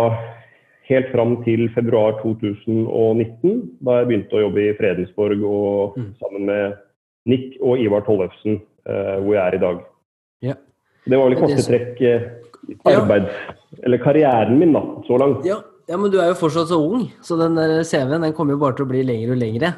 helt 0.87 1.09
fram 1.11 1.43
til 1.43 1.67
februar 1.75 2.15
2019, 2.21 3.61
da 3.83 3.99
jeg 3.99 4.07
begynte 4.07 4.37
å 4.37 4.43
jobbe 4.45 4.63
i 4.63 4.75
Fredensborg 4.77 5.43
og 5.43 5.97
Mm. 5.97 6.13
sammen 6.21 6.45
med 6.45 6.77
Nick 7.25 7.57
og 7.61 7.79
Ivar 7.79 8.05
Tollefsen, 8.07 8.61
eh, 8.87 9.17
hvor 9.19 9.33
jeg 9.33 9.47
er 9.47 9.55
i 9.55 9.63
dag. 9.65 9.77
Ja. 10.41 10.53
Det 11.09 11.17
var 11.17 11.29
vel 11.29 11.37
i 11.37 11.41
korte 11.41 11.63
trekk 11.67 12.01
eh, 12.01 12.21
Ja. 12.85 13.25
Eller 13.83 13.97
karrieren 13.97 14.59
min, 14.59 14.73
da, 14.73 14.81
så 15.07 15.17
langt. 15.17 15.45
Ja, 15.45 15.61
ja, 15.87 15.97
men 15.97 16.11
du 16.11 16.17
er 16.19 16.31
jo 16.31 16.39
fortsatt 16.39 16.71
så 16.71 16.79
ung, 16.83 17.05
så 17.23 17.37
den 17.39 17.55
der 17.55 17.79
CV-en 17.87 18.25
den 18.25 18.35
kommer 18.35 18.55
jo 18.55 18.63
bare 18.63 18.75
til 18.77 18.87
å 18.87 18.89
bli 18.89 19.03
lengre 19.07 19.37
og 19.37 19.41
lengre. 19.41 19.71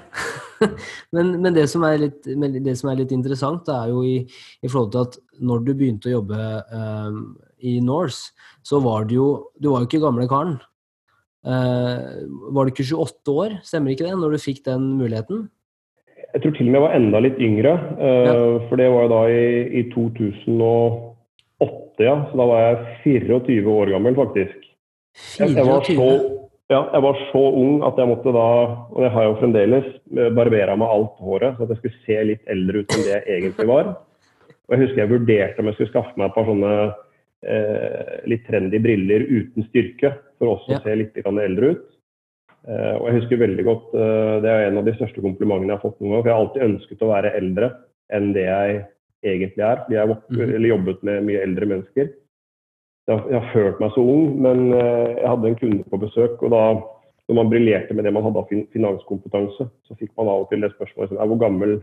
men 1.15 1.35
men 1.43 1.55
det, 1.55 1.67
som 1.71 1.85
er 1.87 1.99
litt, 2.01 2.25
men 2.39 2.57
det 2.65 2.75
som 2.79 2.89
er 2.89 3.01
litt 3.01 3.13
interessant, 3.15 3.61
det 3.67 3.75
er 3.75 3.93
jo 3.93 4.01
i, 4.07 4.15
i 4.25 4.71
forhold 4.71 4.91
til 4.95 5.05
at 5.05 5.19
når 5.51 5.61
du 5.67 5.71
begynte 5.73 6.09
å 6.09 6.17
jobbe 6.17 6.49
um, 6.73 7.21
i 7.61 7.77
Norse, 7.83 8.33
så 8.65 8.81
var 8.83 9.07
du 9.07 9.15
jo 9.15 9.29
Du 9.59 9.69
var 9.71 9.83
jo 9.83 9.89
ikke 9.89 10.03
gamle 10.03 10.27
karen. 10.31 10.57
Uh, 11.45 12.25
var 12.51 12.67
du 12.67 12.73
ikke 12.73 12.89
28 12.89 13.37
år, 13.45 13.55
stemmer 13.63 13.93
ikke 13.93 14.09
det, 14.09 14.17
når 14.19 14.35
du 14.35 14.43
fikk 14.43 14.65
den 14.65 14.91
muligheten? 14.99 15.47
Jeg 16.33 16.43
tror 16.43 16.57
til 16.57 16.67
og 16.67 16.71
med 16.71 16.77
jeg 16.77 16.85
var 16.85 16.97
enda 16.97 17.19
litt 17.25 17.39
yngre, 17.41 17.71
eh, 17.97 18.57
for 18.69 18.77
det 18.77 18.89
var 18.93 19.07
jo 19.07 19.09
da 19.09 19.21
i, 19.33 19.45
i 19.79 19.81
2008, 19.95 22.03
ja. 22.05 22.13
Så 22.29 22.37
da 22.37 22.45
var 22.51 22.59
jeg 22.61 23.23
24 23.23 23.73
år 23.73 23.89
gammel, 23.95 24.13
faktisk. 24.19 24.58
Jeg, 25.39 25.53
jeg, 25.55 25.65
var 25.65 25.83
så, 25.88 26.07
ja, 26.69 26.79
jeg 26.93 27.01
var 27.05 27.19
så 27.31 27.41
ung 27.61 27.81
at 27.88 27.97
jeg 28.01 28.09
måtte 28.11 28.33
da, 28.35 28.45
og 28.91 29.01
det 29.03 29.11
har 29.13 29.25
jeg 29.25 29.31
jo 29.33 29.39
fremdeles, 29.41 29.85
eh, 30.17 30.29
barbere 30.35 30.75
meg 30.79 30.93
alt 30.95 31.19
håret, 31.23 31.57
så 31.57 31.63
at 31.65 31.69
jeg 31.75 31.77
skulle 31.81 32.03
se 32.05 32.17
litt 32.33 32.43
eldre 32.55 32.83
ut 32.83 32.95
enn 32.95 33.05
det 33.05 33.13
jeg 33.15 33.38
egentlig 33.39 33.67
var. 33.71 33.91
Og 34.69 34.75
jeg 34.75 34.81
husker 34.83 35.01
jeg 35.03 35.09
vurderte 35.13 35.59
om 35.63 35.69
jeg 35.71 35.77
skulle 35.79 35.93
skaffe 35.93 36.17
meg 36.19 36.29
et 36.29 36.35
par 36.35 36.45
sånne 36.49 36.73
eh, 37.39 38.11
litt 38.29 38.43
trendy 38.49 38.81
briller 38.83 39.23
uten 39.29 39.65
styrke, 39.69 40.13
for 40.39 40.55
også 40.57 40.75
Ja. 40.75 40.77
å 40.79 40.83
se 40.83 40.95
litt 40.95 41.17
eldre 41.25 41.71
ut. 41.75 41.85
Eh, 42.67 42.95
og 42.99 43.05
jeg 43.07 43.15
husker 43.21 43.38
veldig 43.39 43.63
godt, 43.65 43.93
eh, 43.95 44.35
det 44.43 44.49
er 44.51 44.67
en 44.67 44.77
av 44.81 44.85
de 44.85 44.93
største 44.97 45.21
komplimentene 45.23 45.71
jeg 45.71 45.79
har 45.79 45.85
fått 45.89 45.99
noen 46.01 46.11
gang, 46.11 46.23
for 46.23 46.29
jeg 46.29 46.35
har 46.35 46.45
alltid 46.45 46.67
ønsket 46.69 47.05
å 47.05 47.13
være 47.13 47.35
eldre 47.39 47.69
enn 48.11 48.33
det 48.35 48.43
jeg 48.45 48.85
egentlig 49.23 49.63
er, 49.63 49.75
fordi 49.85 49.95
jeg 49.95 50.03
har 50.03 50.11
vok- 50.13 50.29
Mhm. 50.29 50.65
jobbet 50.67 51.03
med 51.03 51.23
mye 51.23 51.41
eldre 51.43 51.65
mennesker. 51.65 52.09
Jeg 53.09 53.17
har, 53.17 53.29
jeg 53.31 53.41
har 53.41 53.53
følt 53.53 53.79
meg 53.81 53.93
så 53.95 54.01
ung, 54.05 54.25
men 54.45 54.67
eh, 54.77 55.15
jeg 55.17 55.29
hadde 55.31 55.49
en 55.49 55.59
kunde 55.59 55.85
på 55.89 55.99
besøk, 56.01 56.41
og 56.45 56.51
da 56.53 56.63
når 57.29 57.37
man 57.37 57.49
briljerte 57.49 57.93
med 57.93 58.05
det 58.05 58.13
man 58.13 58.25
hadde 58.25 58.41
av 58.41 58.51
finanskompetanse, 58.73 59.65
så 59.65 59.97
fikk 59.97 60.11
man 60.17 60.29
av 60.29 60.43
og 60.43 60.51
til 60.51 60.61
det 60.65 60.71
spørsmålet 60.75 61.11
som 61.11 61.21
er 61.21 61.29
hvor 61.29 61.41
gammel 61.41 61.75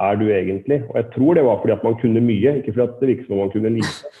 er 0.00 0.16
du 0.20 0.26
egentlig? 0.32 0.80
Og 0.88 0.96
jeg 0.96 1.06
tror 1.14 1.36
det 1.36 1.44
var 1.44 1.60
fordi 1.60 1.74
at 1.74 1.84
man 1.84 1.96
kunne 2.00 2.22
mye, 2.24 2.54
ikke 2.60 2.72
fordi 2.72 2.86
at 2.86 3.00
det 3.00 3.10
virket 3.10 3.28
som 3.28 3.36
om 3.36 3.42
man 3.44 3.54
kunne 3.54 3.76
lite. 3.78 4.12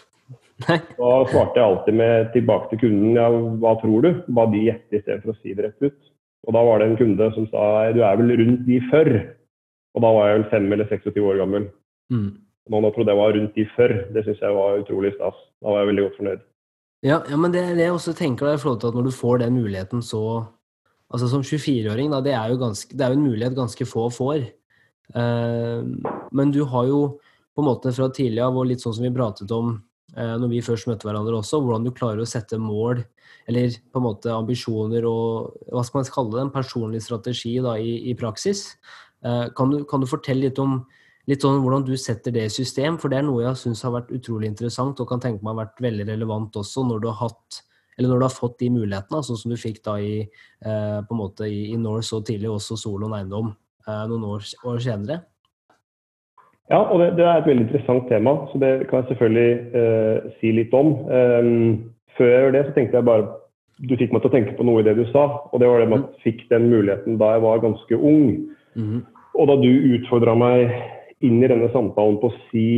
Da 0.60 1.10
svarte 1.30 1.56
jeg 1.56 1.64
alltid 1.64 1.94
med 1.96 2.26
tilbake 2.34 2.66
til 2.68 2.80
kunden 2.82 3.14
ja, 3.16 3.30
hva 3.62 3.70
tror 3.80 4.02
du? 4.04 4.10
Ba 4.36 4.44
de 4.52 4.66
gjette 4.66 4.98
i 4.98 5.00
stedet 5.00 5.22
for 5.22 5.32
å 5.32 5.38
si 5.38 5.54
det 5.56 5.64
rett 5.64 5.86
ut. 5.86 6.10
Og 6.44 6.52
da 6.52 6.64
var 6.66 6.82
det 6.82 6.90
en 6.90 6.98
kunde 6.98 7.28
som 7.32 7.46
sa 7.48 7.62
du 7.96 8.02
er 8.04 8.18
vel 8.20 8.34
rundt 8.42 8.66
de 8.66 8.76
før. 8.90 9.08
Og 9.96 10.04
da 10.04 10.10
var 10.12 10.28
jeg 10.28 10.36
vel 10.36 10.46
5 10.52 10.74
eller 10.76 10.90
26 10.92 11.30
år 11.30 11.40
gammel. 11.40 11.64
Mm. 12.12 12.28
Noen 12.70 12.86
har 12.86 12.94
trodde 12.94 13.12
jeg 13.12 13.18
var 13.18 13.34
rundt 13.34 13.58
de 13.58 13.66
før. 13.74 13.96
Det 14.14 14.22
syns 14.26 14.42
jeg 14.44 14.56
var 14.56 14.78
utrolig 14.78 15.12
stas. 15.16 15.42
Da 15.58 15.72
var 15.72 15.82
jeg 15.82 15.90
veldig 15.90 16.06
godt 16.06 16.18
fornøyd. 16.20 16.46
Ja, 17.00 17.18
ja, 17.32 17.36
men 17.40 17.52
det 17.54 17.62
er 17.64 17.76
det 17.78 17.86
jeg 17.86 17.96
også 17.96 18.14
tenker 18.16 18.50
i 18.52 18.60
forhold 18.60 18.82
til 18.82 18.92
at 18.92 18.96
når 18.98 19.08
du 19.08 19.14
får 19.16 19.42
den 19.44 19.56
muligheten 19.56 20.02
så 20.04 20.24
Altså 21.10 21.26
som 21.26 21.42
24-åring, 21.42 22.12
da, 22.12 22.20
det 22.22 22.36
er 22.38 22.52
ganske, 22.54 22.94
det 22.94 23.02
er 23.02 23.10
jo 23.10 23.16
en 23.18 23.24
mulighet 23.26 23.56
ganske 23.56 23.82
få 23.82 24.04
får. 24.14 24.44
Eh, 25.10 25.80
men 26.30 26.52
du 26.54 26.60
har 26.70 26.86
jo 26.86 27.00
på 27.50 27.64
en 27.64 27.66
måte 27.66 27.90
fra 27.96 28.06
tidlig 28.14 28.44
av, 28.44 28.54
og 28.54 28.68
litt 28.70 28.84
sånn 28.84 28.94
som 28.94 29.02
vi 29.02 29.10
pratet 29.16 29.50
om 29.50 29.72
eh, 30.14 30.36
når 30.38 30.52
vi 30.52 30.62
først 30.62 30.86
møtte 30.86 31.08
hverandre 31.08 31.40
også, 31.40 31.58
hvordan 31.64 31.88
du 31.88 31.90
klarer 31.96 32.22
å 32.22 32.28
sette 32.30 32.60
mål, 32.62 33.02
eller 33.50 33.74
på 33.90 33.98
en 33.98 34.06
måte 34.06 34.30
ambisjoner 34.30 35.08
og 35.10 35.58
hva 35.72 35.82
skal 35.82 35.98
man 35.98 36.12
kalle 36.14 36.36
det, 36.36 36.44
en 36.44 36.54
personlig 36.54 37.02
strategi 37.02 37.56
da, 37.64 37.74
i, 37.74 37.96
i 38.12 38.14
praksis. 38.14 38.68
Eh, 39.26 39.48
kan, 39.56 39.74
du, 39.74 39.82
kan 39.90 40.04
du 40.04 40.06
fortelle 40.10 40.46
litt 40.46 40.62
om 40.62 40.78
litt 41.30 41.46
sånn 41.46 41.62
hvordan 41.62 41.86
du 41.86 41.94
setter 42.00 42.34
det 42.34 42.48
i 42.48 42.52
system, 42.52 42.98
for 42.98 43.12
det 43.12 43.20
er 43.20 43.26
noe 43.26 43.44
jeg 43.44 43.58
syns 43.62 43.84
har 43.86 43.94
vært 43.94 44.12
utrolig 44.16 44.50
interessant 44.50 45.00
og 45.00 45.08
kan 45.10 45.22
tenke 45.22 45.44
meg 45.44 45.54
har 45.54 45.64
vært 45.64 45.84
veldig 45.86 46.06
relevant 46.10 46.58
også 46.58 46.84
når 46.88 47.04
du 47.04 47.10
har 47.12 47.20
hatt 47.28 47.64
eller 48.00 48.14
når 48.14 48.20
du 48.20 48.24
har 48.24 48.32
fått 48.32 48.60
de 48.62 48.70
mulighetene, 48.72 49.20
sånn 49.24 49.36
som 49.36 49.52
du 49.52 49.58
fikk 49.60 49.82
da 49.84 49.98
i, 50.00 50.22
eh, 50.24 51.00
på 51.04 51.12
en 51.12 51.20
måte 51.20 51.44
i, 51.44 51.66
i 51.74 51.76
Norse 51.76 52.16
og 52.16 52.24
tidlig 52.24 52.48
også 52.48 52.78
Solon 52.80 53.12
Eiendom 53.12 53.50
eh, 53.52 54.04
noen 54.08 54.24
år, 54.30 54.46
år 54.64 54.78
senere. 54.80 55.18
Ja, 56.70 56.78
og 56.80 57.02
det, 57.02 57.10
det, 57.18 57.26
er 57.26 57.42
et 57.42 57.48
veldig 57.50 57.66
interessant 57.66 58.06
tema, 58.08 58.36
så 58.48 58.60
det 58.62 58.70
kan 58.88 59.02
jeg 59.02 59.10
selvfølgelig 59.10 59.82
eh, 59.82 60.30
si 60.38 60.52
litt 60.54 60.74
om. 60.76 60.94
Um, 61.10 61.90
før 62.16 62.30
jeg 62.30 62.44
gjør 62.44 62.56
det, 62.56 62.62
så 62.68 62.74
tenkte 62.76 63.00
jeg 63.00 63.08
bare 63.10 63.28
Du 63.80 63.94
fikk 63.96 64.14
meg 64.14 64.22
til 64.22 64.30
å 64.30 64.34
tenke 64.36 64.54
på 64.56 64.64
noe 64.68 64.80
i 64.82 64.86
det 64.86 64.94
du 64.96 65.04
sa, 65.10 65.24
og 65.50 65.60
det 65.60 65.68
var 65.68 65.82
det 65.82 65.90
med 65.90 66.02
at 66.04 66.14
jeg 66.14 66.24
fikk 66.28 66.46
den 66.52 66.70
muligheten 66.70 67.18
da 67.20 67.34
jeg 67.34 67.44
var 67.44 67.62
ganske 67.64 67.96
ung. 67.96 68.24
Mm. 68.76 69.00
Og 69.40 69.48
da 69.50 69.56
du 69.60 69.70
utfordra 69.96 70.34
meg 70.36 70.72
inn 71.26 71.42
i 71.42 71.50
denne 71.50 71.68
samtalen 71.74 72.18
på 72.20 72.30
å 72.30 72.38
si 72.50 72.68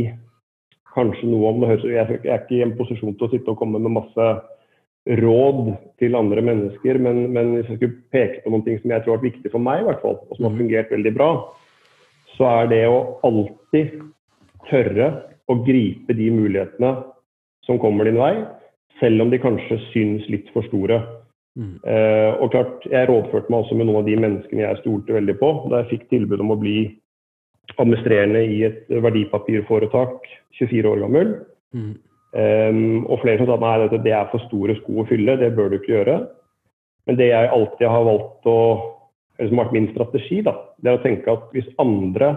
kanskje 0.93 1.29
noe 1.29 1.51
om 1.51 1.61
det 1.61 1.71
høres, 1.71 1.85
Jeg 1.89 2.19
er 2.29 2.41
ikke 2.41 2.57
i 2.59 2.63
en 2.65 2.75
posisjon 2.77 3.15
til 3.17 3.27
å 3.27 3.31
sitte 3.31 3.53
og 3.53 3.59
komme 3.59 3.81
med 3.81 3.95
masse 3.95 4.27
råd 5.19 5.73
til 5.99 6.15
andre 6.15 6.43
mennesker, 6.45 6.99
men, 7.01 7.25
men 7.35 7.57
hvis 7.57 7.71
jeg 7.71 7.79
skulle 7.79 8.01
peke 8.13 8.43
på 8.43 8.53
noen 8.53 8.63
ting 8.67 8.79
som 8.79 8.93
jeg 8.93 9.03
tror 9.03 9.15
har 9.15 9.23
vært 9.23 9.33
viktig 9.33 9.51
for 9.51 9.63
meg, 9.63 9.81
i 9.81 9.87
hvert 9.89 10.03
fall, 10.03 10.19
og 10.29 10.37
som 10.37 10.47
har 10.47 10.59
fungert 10.59 10.93
veldig 10.93 11.13
bra, 11.17 11.29
så 12.37 12.49
er 12.61 12.69
det 12.71 12.83
å 12.87 12.99
alltid 13.27 13.97
tørre 14.69 15.09
å 15.51 15.57
gripe 15.65 16.15
de 16.15 16.29
mulighetene 16.31 16.93
som 17.67 17.79
kommer 17.81 18.07
din 18.07 18.19
vei, 18.19 18.37
selv 19.01 19.25
om 19.25 19.33
de 19.33 19.41
kanskje 19.43 19.81
syns 19.91 20.25
litt 20.31 20.47
for 20.55 20.65
store. 20.69 21.01
Mm. 21.59 21.75
Eh, 21.85 22.31
og 22.41 22.53
klart, 22.55 22.85
Jeg 22.89 23.09
rådførte 23.09 23.51
meg 23.51 23.59
også 23.59 23.75
med 23.77 23.89
noen 23.89 24.01
av 24.01 24.07
de 24.07 24.15
menneskene 24.17 24.63
jeg 24.63 24.81
stolte 24.81 25.13
veldig 25.13 25.35
på, 25.41 25.51
da 25.69 25.83
jeg 25.83 25.97
fikk 25.97 26.07
tilbud 26.13 26.41
om 26.41 26.55
å 26.55 26.59
bli 26.59 26.77
administrerende 27.77 28.43
i 28.45 28.63
et 28.67 28.89
verdipapirforetak 28.89 30.27
24 30.59 30.89
år 30.89 31.03
gammel. 31.05 31.35
Mm. 31.73 31.93
Um, 32.33 33.05
og 33.05 33.21
flere 33.21 33.39
som 33.41 33.51
sa 33.51 33.59
nei, 33.61 33.75
dette, 33.83 34.01
det 34.05 34.13
er 34.17 34.31
for 34.31 34.41
store 34.47 34.75
sko 34.79 35.03
å 35.03 35.07
fylle, 35.09 35.37
det 35.37 35.51
bør 35.57 35.69
du 35.69 35.77
ikke 35.77 35.93
gjøre. 35.93 36.17
Men 37.07 37.19
det 37.19 37.29
jeg 37.29 37.51
alltid 37.53 37.87
har 37.89 38.07
valgt 38.07 38.49
å 38.49 38.59
eller 39.39 39.49
som 39.49 39.59
har 39.59 39.65
vært 39.65 39.75
min 39.75 39.87
strategi, 39.89 40.41
da, 40.45 40.53
det 40.83 40.91
er 40.91 40.99
å 40.99 41.03
tenke 41.03 41.31
at 41.33 41.47
hvis 41.55 41.69
andre 41.81 42.35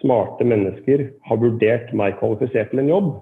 smarte 0.00 0.46
mennesker 0.46 1.04
har 1.28 1.38
vurdert 1.40 1.92
meg 1.96 2.16
kvalifisert 2.18 2.72
til 2.72 2.82
en 2.82 2.90
jobb, 2.90 3.12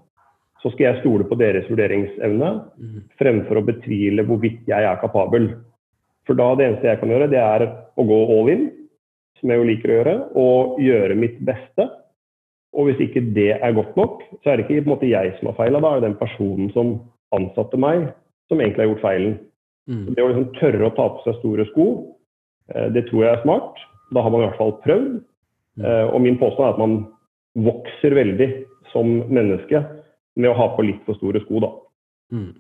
så 0.62 0.70
skal 0.72 0.86
jeg 0.86 1.00
stole 1.02 1.26
på 1.28 1.36
deres 1.40 1.68
vurderingsevne 1.70 2.50
Mm. 2.78 3.02
fremfor 3.18 3.58
å 3.58 3.66
betvile 3.66 4.24
hvorvidt 4.24 4.62
jeg 4.66 4.82
er 4.82 5.00
kapabel. 5.02 5.50
For 6.26 6.34
da 6.34 6.54
det 6.54 6.66
eneste 6.66 6.88
jeg 6.88 7.00
kan 7.00 7.10
gjøre, 7.10 7.30
det 7.30 7.38
er 7.38 7.66
å 7.98 8.06
gå 8.06 8.20
all 8.38 8.48
in, 8.48 8.70
som 9.42 9.50
jeg 9.50 9.58
jo 9.58 9.66
liker 9.68 9.90
å 9.90 9.98
gjøre, 9.98 10.16
og 10.38 10.80
gjøre 10.80 11.18
mitt 11.18 11.40
beste. 11.44 11.88
Og 12.72 12.88
hvis 12.88 13.02
ikke 13.04 13.24
det 13.36 13.50
er 13.58 13.74
godt 13.76 13.96
nok, 13.98 14.22
så 14.40 14.52
er 14.52 14.56
det 14.56 14.64
ikke 14.64 14.84
på 14.84 14.86
en 14.86 14.94
måte 14.94 15.10
jeg 15.10 15.34
som 15.36 15.50
har 15.50 15.58
feila, 15.58 15.82
da 15.82 15.90
er 15.90 16.00
det 16.00 16.08
den 16.08 16.20
personen 16.20 16.70
som 16.72 16.94
ansatte 17.36 17.80
meg, 17.80 18.06
som 18.48 18.62
egentlig 18.62 18.84
har 18.86 18.90
gjort 18.92 19.04
feilen. 19.04 19.34
Mm. 19.90 20.04
Det 20.14 20.22
å 20.22 20.30
liksom 20.30 20.48
tørre 20.60 20.88
å 20.88 20.94
ta 20.96 21.08
på 21.10 21.24
seg 21.26 21.38
store 21.40 21.66
sko, 21.72 21.86
eh, 22.72 22.88
det 22.94 23.08
tror 23.10 23.26
jeg 23.26 23.34
er 23.34 23.42
smart. 23.42 23.82
Da 24.14 24.22
har 24.22 24.32
man 24.32 24.44
i 24.44 24.46
hvert 24.46 24.60
fall 24.60 24.76
prøvd. 24.84 25.20
Mm. 25.76 25.84
Eh, 25.84 26.06
Og 26.14 26.20
min 26.22 26.38
påstand 26.38 26.68
er 26.68 26.74
at 26.76 26.82
man 26.82 26.96
vokser 27.66 28.14
veldig 28.16 28.48
som 28.92 29.10
menneske 29.28 29.82
med 30.36 30.50
å 30.50 30.56
ha 30.56 30.68
på 30.76 30.84
litt 30.86 31.02
for 31.04 31.18
store 31.18 31.42
sko, 31.44 31.60
da. 31.64 31.72
Mm. 32.32 32.52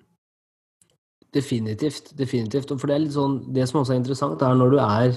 Definitivt. 1.32 2.12
definitivt. 2.18 2.70
Og 2.72 2.80
For 2.80 2.90
det 2.90 2.94
er 2.94 3.04
litt 3.06 3.16
sånn, 3.16 3.38
det 3.54 3.68
som 3.68 3.80
også 3.80 3.94
er 3.94 4.02
interessant, 4.02 4.42
er 4.42 4.58
når 4.58 4.74
du 4.74 4.78
er 4.82 5.16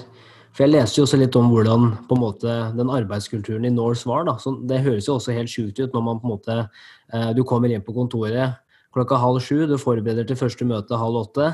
For 0.56 0.64
jeg 0.64 0.72
leste 0.72 0.96
jo 0.96 1.04
også 1.04 1.18
litt 1.20 1.36
om 1.36 1.50
hvordan 1.52 1.90
på 2.08 2.16
en 2.16 2.22
måte 2.22 2.52
den 2.78 2.88
arbeidskulturen 2.88 3.66
i 3.68 3.72
Norse 3.74 4.08
var. 4.08 4.24
da, 4.24 4.38
så 4.40 4.54
Det 4.64 4.80
høres 4.80 5.04
jo 5.04 5.18
også 5.18 5.34
helt 5.36 5.52
sjukt 5.52 5.76
ut 5.78 5.92
når 5.92 6.02
man 6.02 6.20
på 6.20 6.24
en 6.24 6.32
måte 6.32 6.56
eh, 7.12 7.32
Du 7.36 7.44
kommer 7.44 7.68
inn 7.68 7.84
på 7.84 7.92
kontoret 7.92 8.56
klokka 8.96 9.18
halv 9.20 9.42
sju, 9.44 9.66
du 9.68 9.76
forbereder 9.76 10.24
til 10.24 10.38
første 10.40 10.64
møte 10.64 10.96
halv 10.96 11.18
åtte. 11.20 11.50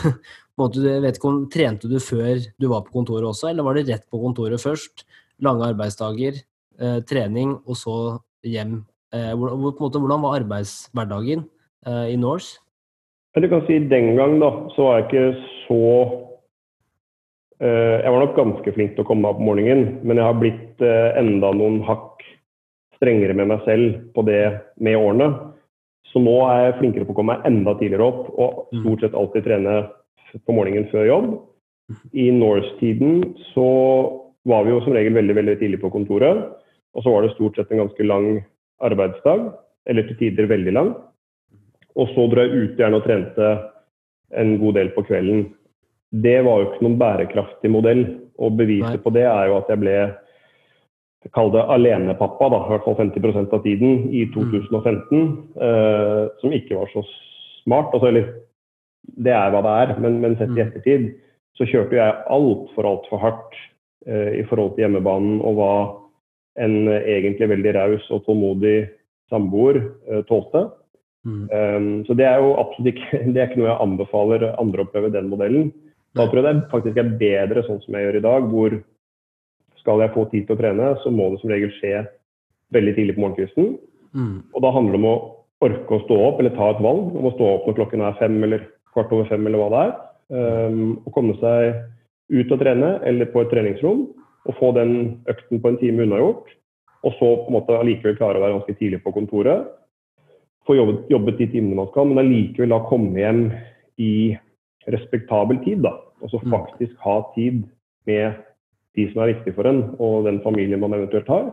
jeg 0.56 1.02
vet 1.04 1.18
ikke 1.18 1.28
om, 1.28 1.42
Trente 1.52 1.90
du 1.90 1.98
før 2.00 2.40
du 2.56 2.68
var 2.72 2.86
på 2.86 2.94
kontoret 2.94 3.28
også, 3.28 3.50
eller 3.50 3.66
var 3.66 3.76
det 3.76 3.84
rett 3.90 4.06
på 4.08 4.20
kontoret 4.22 4.56
først? 4.56 5.04
Lange 5.44 5.68
arbeidsdager, 5.68 6.40
eh, 6.80 7.02
trening, 7.04 7.58
og 7.68 7.76
så 7.76 7.98
hjem. 8.48 8.86
Eh, 9.12 9.34
på 9.36 9.52
en 9.52 9.76
måte, 9.76 10.00
hvordan 10.00 10.24
var 10.24 10.40
arbeidshverdagen 10.40 11.44
i 12.08 12.16
Norse? 12.16 12.58
Jeg 13.34 13.44
du 13.44 13.48
kan 13.48 13.62
si 13.66 13.78
Den 13.88 14.16
gang 14.16 14.40
da, 14.40 14.50
så 14.72 14.88
var 14.88 14.98
jeg 14.98 15.06
ikke 15.08 15.28
så 15.66 15.84
Jeg 17.60 18.08
var 18.08 18.22
nok 18.22 18.38
ganske 18.38 18.72
flink 18.72 18.94
til 18.96 19.04
å 19.04 19.08
komme 19.08 19.26
meg 19.26 19.34
opp 19.34 19.40
om 19.42 19.48
morgenen, 19.50 19.98
men 20.00 20.16
jeg 20.16 20.24
har 20.24 20.38
blitt 20.40 20.84
eh, 20.84 21.18
enda 21.20 21.50
noen 21.52 21.82
hakk 21.84 22.22
strengere 22.96 23.36
med 23.36 23.50
meg 23.50 23.64
selv 23.66 23.98
på 24.16 24.24
det 24.24 24.42
med 24.80 24.96
årene. 24.96 25.28
Så 26.08 26.22
nå 26.24 26.38
er 26.48 26.66
jeg 26.66 26.78
flinkere 26.80 27.06
på 27.08 27.14
å 27.14 27.18
komme 27.20 27.36
meg 27.36 27.48
enda 27.48 27.74
tidligere 27.76 28.08
opp, 28.08 28.30
og 28.32 28.80
stort 28.80 29.04
sett 29.04 29.16
alltid 29.16 29.46
trene 29.46 29.76
på 30.46 30.56
morgenen 30.56 30.88
før 30.92 31.06
jobb. 31.08 31.28
I 32.12 32.30
Norse-tiden 32.34 33.22
så 33.50 33.68
var 34.48 34.64
vi 34.64 34.74
jo 34.74 34.80
som 34.84 34.96
regel 34.96 35.16
veldig 35.16 35.36
veldig 35.36 35.56
tidlig 35.60 35.80
på 35.82 35.92
kontoret, 35.92 36.42
og 36.96 37.04
så 37.04 37.12
var 37.12 37.24
det 37.24 37.34
stort 37.34 37.58
sett 37.58 37.70
en 37.72 37.84
ganske 37.84 38.06
lang 38.06 38.28
arbeidsdag, 38.84 39.50
eller 39.90 40.08
til 40.08 40.18
tider 40.20 40.50
veldig 40.50 40.74
lang. 40.76 40.92
Og 41.98 42.10
så 42.14 42.26
dro 42.30 42.44
jeg 42.44 42.56
ut 42.56 42.80
gjerne 42.80 43.00
og 43.00 43.06
trente 43.06 43.48
en 44.40 44.54
god 44.62 44.76
del 44.78 44.92
på 44.94 45.04
kvelden. 45.08 45.48
Det 46.10 46.40
var 46.46 46.60
jo 46.60 46.68
ikke 46.68 46.84
noen 46.86 46.98
bærekraftig 47.00 47.70
modell. 47.72 48.04
Og 48.40 48.56
beviset 48.56 49.02
på 49.04 49.12
det 49.14 49.26
er 49.28 49.50
jo 49.50 49.58
at 49.60 49.70
jeg 49.70 49.82
ble 49.82 49.96
kall 51.36 51.50
det 51.52 51.60
alenepappa, 51.68 52.46
da, 52.48 52.62
i 52.64 52.72
hvert 52.72 52.86
fall 52.86 52.96
50% 52.96 53.50
av 53.52 53.64
tiden, 53.66 54.06
i 54.08 54.24
2015. 54.32 55.10
Mm. 55.10 55.32
Eh, 55.66 56.22
som 56.40 56.54
ikke 56.56 56.78
var 56.78 56.92
så 56.94 57.04
smart. 57.60 57.92
Altså, 57.92 58.08
eller, 58.08 58.30
det 59.20 59.34
er 59.36 59.52
hva 59.52 59.60
det 59.64 59.74
er, 59.82 59.92
men, 60.00 60.20
men 60.22 60.38
sett 60.38 60.54
i 60.54 60.60
mm. 60.60 60.64
ettertid 60.66 61.10
så 61.58 61.66
kjørte 61.68 61.98
jeg 61.98 62.20
altfor, 62.32 62.88
altfor 62.88 63.20
hardt 63.20 63.56
eh, 64.08 64.40
i 64.40 64.44
forhold 64.48 64.74
til 64.74 64.86
hjemmebanen 64.86 65.40
og 65.44 65.58
hva 65.58 65.72
en 66.64 66.88
eh, 66.88 67.08
egentlig 67.18 67.50
veldig 67.52 67.74
raus 67.76 68.06
og 68.14 68.24
tålmodig 68.24 68.76
samboer 69.32 69.82
eh, 69.82 70.22
tålte. 70.30 70.68
Mm. 71.28 71.42
Um, 71.52 71.88
så 72.08 72.16
det 72.16 72.24
er 72.24 72.40
jo 72.40 72.54
absolutt 72.56 72.94
ikke, 72.94 73.20
det 73.34 73.42
er 73.42 73.50
ikke 73.50 73.60
noe 73.60 73.68
jeg 73.68 73.84
anbefaler 73.84 74.46
andre 74.54 74.86
å 74.86 74.92
prøve 74.92 75.12
den 75.12 75.28
modellen. 75.32 75.70
Da 76.18 76.26
tror 76.26 76.40
jeg 76.40 76.46
det 76.48 76.70
faktisk 76.72 76.96
er 76.98 77.12
bedre 77.20 77.62
sånn 77.66 77.82
som 77.84 77.94
jeg 77.94 78.06
gjør 78.06 78.18
i 78.18 78.24
dag, 78.24 78.48
hvor 78.50 78.78
skal 79.80 80.02
jeg 80.02 80.12
få 80.14 80.24
tid 80.32 80.46
til 80.46 80.56
å 80.56 80.60
trene, 80.60 80.88
så 81.02 81.12
må 81.14 81.30
det 81.30 81.40
som 81.42 81.52
regel 81.52 81.70
skje 81.78 82.02
veldig 82.74 82.94
tidlig 82.96 83.16
på 83.16 83.24
morgenkvisten. 83.24 83.70
Mm. 84.16 84.36
Og 84.54 84.64
da 84.64 84.72
handler 84.74 84.96
det 84.96 85.00
om 85.00 85.08
å 85.10 85.16
orke 85.64 85.96
å 85.96 86.02
stå 86.04 86.18
opp, 86.26 86.40
eller 86.40 86.54
ta 86.56 86.70
et 86.72 86.82
valg 86.84 87.16
om 87.16 87.28
å 87.28 87.34
stå 87.36 87.48
opp 87.54 87.68
når 87.68 87.78
klokken 87.78 88.04
er 88.04 88.18
fem 88.20 88.38
eller 88.46 88.66
kvart 88.94 89.12
over 89.14 89.28
fem, 89.30 89.46
eller 89.46 89.62
hva 89.62 89.70
det 89.72 89.82
er. 89.86 89.92
Um, 90.30 90.82
og 91.04 91.12
komme 91.14 91.36
seg 91.40 91.80
ut 92.30 92.54
og 92.54 92.62
trene, 92.62 92.94
eller 93.06 93.30
på 93.30 93.42
et 93.42 93.52
treningsrom, 93.52 94.06
og 94.48 94.56
få 94.58 94.70
den 94.76 94.94
økten 95.30 95.62
på 95.62 95.72
en 95.72 95.80
time 95.80 96.06
unnagjort. 96.06 96.54
Og 97.06 97.16
så 97.16 97.28
på 97.42 97.48
en 97.48 97.56
måte 97.56 97.76
allikevel 97.76 98.18
klare 98.18 98.40
å 98.40 98.44
være 98.44 98.58
ganske 98.58 98.76
tidlig 98.76 99.00
på 99.04 99.14
kontoret. 99.14 99.68
Få 100.68 100.76
jobbet, 100.76 101.06
jobbet 101.12 101.40
de 101.40 101.48
timene 101.54 101.78
man 101.78 101.88
skal, 101.90 102.08
men 102.08 102.20
allikevel 102.20 102.74
da 102.74 102.80
komme 102.88 103.16
hjem 103.16 103.44
i 104.00 104.12
respektabel 104.88 105.60
tid. 105.64 105.82
da. 105.84 105.96
Altså 106.22 106.38
så 106.38 106.50
faktisk 106.50 106.96
ha 107.04 107.20
tid 107.34 107.62
med 108.06 108.32
de 108.96 109.06
som 109.12 109.22
er 109.22 109.32
viktige 109.34 109.54
for 109.54 109.68
en, 109.68 109.82
og 109.98 110.24
den 110.26 110.40
familien 110.42 110.80
man 110.80 110.94
eventuelt 110.94 111.28
har. 111.28 111.52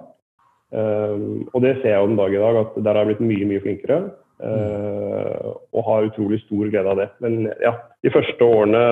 Um, 0.72 1.48
og 1.53 1.62
det 1.63 1.77
ser 1.77 1.93
jeg 1.93 2.00
jo 2.01 2.07
den 2.07 2.17
dag 2.19 2.34
i 2.34 2.41
dag, 2.41 2.57
at 2.60 2.79
der 2.84 2.93
har 2.93 3.05
jeg 3.05 3.12
blitt 3.13 3.27
mye, 3.29 3.50
mye 3.51 3.63
flinkere. 3.63 4.00
Uh, 4.38 5.53
og 5.74 5.86
har 5.88 6.10
utrolig 6.10 6.41
stor 6.43 6.69
glede 6.69 6.89
av 6.91 7.00
det. 7.00 7.07
Men 7.24 7.48
ja, 7.63 7.74
de 8.03 8.13
første 8.13 8.43
årene 8.46 8.84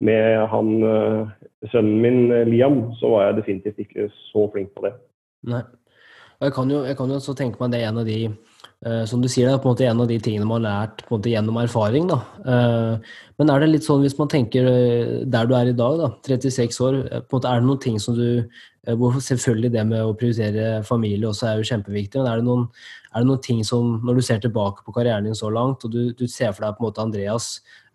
med 0.00 0.46
han, 0.52 0.70
uh, 0.84 1.30
sønnen 1.72 2.00
min 2.04 2.20
Liam, 2.50 2.82
så 3.00 3.14
var 3.14 3.26
jeg 3.26 3.40
definitivt 3.40 3.84
ikke 3.86 4.10
så 4.30 4.46
flink 4.52 4.74
på 4.76 4.86
det. 4.86 4.94
Nei. 5.50 5.64
Og 6.40 6.48
jeg 6.48 6.56
kan 6.56 6.70
jo, 6.72 6.84
jeg 6.88 6.96
kan 6.96 7.10
jo 7.10 7.18
også 7.20 7.34
tenke 7.36 7.60
meg 7.60 7.72
det 7.74 7.82
er 7.82 7.90
en 7.90 8.00
av 8.00 8.06
de 8.08 8.20
som 8.80 9.20
du 9.20 9.28
sier, 9.28 9.44
det 9.44 9.52
er 9.52 9.60
på 9.60 9.68
en 9.68 9.74
måte 9.74 9.84
en 9.84 10.00
av 10.00 10.08
de 10.08 10.16
tingene 10.24 10.46
man 10.48 10.64
har 10.64 10.86
lært 10.86 11.02
på 11.04 11.12
en 11.12 11.18
måte 11.18 11.32
gjennom 11.34 11.58
erfaring. 11.60 12.06
Da. 12.08 12.16
Uh, 12.46 13.18
men 13.36 13.52
er 13.52 13.60
det 13.60 13.68
litt 13.74 13.84
sånn 13.84 14.00
hvis 14.00 14.16
man 14.16 14.30
tenker 14.32 14.64
uh, 14.64 15.10
der 15.28 15.48
du 15.48 15.52
er 15.56 15.68
i 15.68 15.76
dag, 15.76 15.98
da, 16.00 16.08
36 16.24 16.80
år, 16.86 16.96
på 17.04 17.20
en 17.20 17.36
måte 17.36 17.50
er 17.50 17.60
det 17.60 17.68
noen 17.68 17.82
ting 17.84 18.00
som 18.00 18.16
du 18.18 18.26
hvor 18.96 19.18
Selvfølgelig 19.20 19.68
det 19.74 19.82
med 19.84 20.00
å 20.00 20.14
prioritere 20.16 20.78
familie 20.88 21.28
også 21.28 21.50
er 21.50 21.58
jo 21.60 21.66
kjempeviktig, 21.68 22.16
men 22.16 22.30
er 22.30 22.38
det, 22.40 22.46
noen, 22.46 22.62
er 23.12 23.20
det 23.20 23.28
noen 23.28 23.42
ting 23.44 23.58
som 23.68 23.98
Når 24.08 24.16
du 24.16 24.22
ser 24.24 24.40
tilbake 24.40 24.80
på 24.86 24.94
karrieren 24.96 25.28
din 25.28 25.36
så 25.36 25.50
langt, 25.52 25.84
og 25.84 25.92
du, 25.92 26.14
du 26.16 26.24
ser 26.24 26.54
for 26.56 26.64
deg 26.64 26.78
på 26.78 26.80
en 26.80 26.86
måte 26.86 27.04
Andreas, 27.04 27.50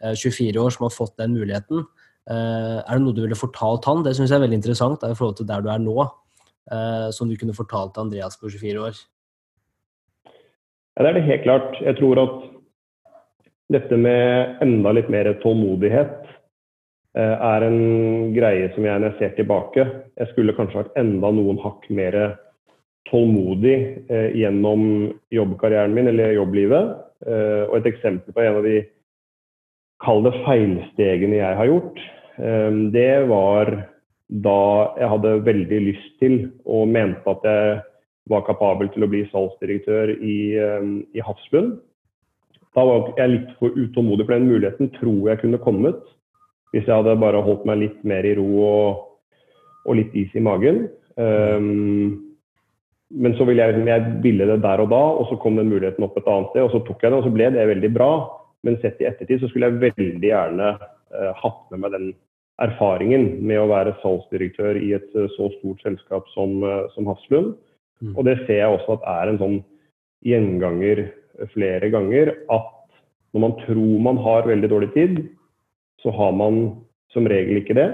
24 0.06 0.62
år, 0.62 0.76
som 0.76 0.86
har 0.86 0.94
fått 0.94 1.16
den 1.18 1.34
muligheten, 1.34 1.82
er 2.30 2.86
det 2.86 3.02
noe 3.02 3.18
du 3.18 3.24
ville 3.26 3.40
fortalt 3.40 3.90
han? 3.90 4.06
Det 4.06 4.14
syns 4.14 4.30
jeg 4.30 4.38
er 4.38 4.46
veldig 4.46 4.60
interessant 4.62 5.02
da, 5.02 5.10
i 5.10 5.18
forhold 5.18 5.40
til 5.42 5.50
der 5.50 5.66
du 5.66 5.74
er 5.74 5.82
nå, 5.82 6.06
som 7.18 7.34
du 7.34 7.34
kunne 7.42 7.58
fortalt 7.58 7.98
Andreas 8.06 8.38
på 8.38 8.54
24 8.54 8.86
år. 8.86 9.02
Ja, 10.96 11.04
det 11.04 11.10
er 11.10 11.18
det 11.18 11.28
helt 11.28 11.44
klart. 11.44 11.76
Jeg 11.84 11.98
tror 12.00 12.20
at 12.22 12.36
dette 13.76 13.98
med 14.00 14.62
enda 14.64 14.94
litt 14.96 15.10
mer 15.12 15.28
tålmodighet 15.42 16.28
eh, 17.18 17.36
er 17.36 17.66
en 17.68 17.80
greie 18.36 18.70
som 18.76 18.86
jeg 18.86 19.02
når 19.02 19.10
jeg 19.12 19.18
ser 19.20 19.34
tilbake 19.40 19.84
Jeg 20.16 20.30
skulle 20.32 20.56
kanskje 20.56 20.84
vært 20.84 21.00
enda 21.02 21.32
noen 21.36 21.60
hakk 21.64 21.88
mer 21.90 22.16
tålmodig 23.10 23.76
eh, 24.08 24.30
gjennom 24.40 24.86
jobbkarrieren 25.36 25.96
min 25.98 26.08
eller 26.14 26.38
jobblivet. 26.38 26.94
Eh, 27.28 27.66
og 27.68 27.82
et 27.82 27.90
eksempel 27.92 28.32
på 28.32 28.46
en 28.46 28.62
av 28.62 28.70
de 28.70 28.78
kall 30.06 30.24
det 30.24 30.36
feilstegene 30.46 31.42
jeg 31.42 31.58
har 31.60 31.70
gjort, 31.72 32.00
det 32.92 33.12
var 33.30 33.70
da 34.44 34.62
jeg 35.00 35.08
hadde 35.08 35.30
veldig 35.46 35.78
lyst 35.86 36.10
til 36.20 36.34
og 36.68 36.90
mente 36.92 37.32
at 37.32 37.46
jeg 37.48 37.78
var 38.32 38.46
kapabel 38.48 38.90
til 38.94 39.06
å 39.06 39.10
bli 39.12 39.24
salgsdirektør 39.32 40.16
i, 40.18 40.38
ehm, 40.58 40.96
i 41.14 41.24
Hafslund. 41.24 41.78
Da 42.76 42.84
var 42.84 43.14
jeg 43.18 43.32
litt 43.32 43.52
for 43.60 43.76
utålmodig, 43.78 44.26
for 44.26 44.36
den 44.36 44.50
muligheten 44.50 44.92
tror 44.98 45.30
jeg 45.30 45.44
kunne 45.44 45.62
kommet 45.64 46.02
hvis 46.74 46.90
jeg 46.90 46.98
hadde 46.98 47.16
bare 47.22 47.40
holdt 47.40 47.64
meg 47.64 47.80
litt 47.80 48.00
mer 48.04 48.26
i 48.28 48.34
ro 48.36 48.48
og, 48.60 49.04
og 49.88 49.96
litt 49.96 50.16
is 50.18 50.34
i 50.36 50.44
magen. 50.44 50.90
Um, 51.16 52.36
men 53.16 53.36
så 53.38 53.46
ville 53.48 53.64
jeg, 53.64 53.86
jeg 53.88 54.16
ville 54.26 54.48
det 54.50 54.58
der 54.66 54.84
og 54.84 54.90
da, 54.92 55.00
og 55.22 55.30
så 55.30 55.38
kom 55.40 55.56
den 55.56 55.70
muligheten 55.72 56.04
opp 56.04 56.18
et 56.20 56.28
annet 56.28 56.52
sted. 56.52 56.66
Og 56.66 56.74
så 56.74 56.82
tok 56.84 57.06
jeg 57.06 57.14
det, 57.14 57.20
og 57.22 57.28
så 57.30 57.32
ble 57.32 57.48
det 57.56 57.68
veldig 57.70 57.92
bra. 57.96 58.12
Men 58.68 58.76
sett 58.82 59.00
i 59.00 59.08
ettertid 59.08 59.40
så 59.40 59.48
skulle 59.48 59.70
jeg 59.70 59.84
veldig 59.86 60.28
gjerne 60.28 60.74
uh, 60.76 61.32
hatt 61.40 61.62
med 61.72 61.86
meg 61.86 61.96
den 61.96 62.10
erfaringen 62.66 63.30
med 63.46 63.62
å 63.62 63.70
være 63.72 63.96
salgsdirektør 64.02 64.80
i 64.82 64.92
et 64.98 65.16
uh, 65.16 65.30
så 65.38 65.48
stort 65.60 65.86
selskap 65.86 66.28
som, 66.34 66.58
uh, 66.66 66.90
som 66.98 67.08
Hafslund. 67.08 67.54
Mm. 68.04 68.14
Og 68.16 68.26
det 68.28 68.40
ser 68.46 68.62
jeg 68.62 68.72
også 68.72 68.98
at 68.98 69.08
er 69.14 69.32
en 69.32 69.42
sånn 69.42 69.60
gjenganger 70.26 71.06
flere 71.54 71.92
ganger. 71.94 72.34
At 72.54 72.72
når 73.36 73.44
man 73.46 73.56
tror 73.64 74.02
man 74.10 74.20
har 74.24 74.50
veldig 74.50 74.72
dårlig 74.72 74.92
tid, 74.96 75.22
så 76.04 76.14
har 76.16 76.36
man 76.38 76.64
som 77.14 77.28
regel 77.32 77.62
ikke 77.62 77.78
det. 77.78 77.90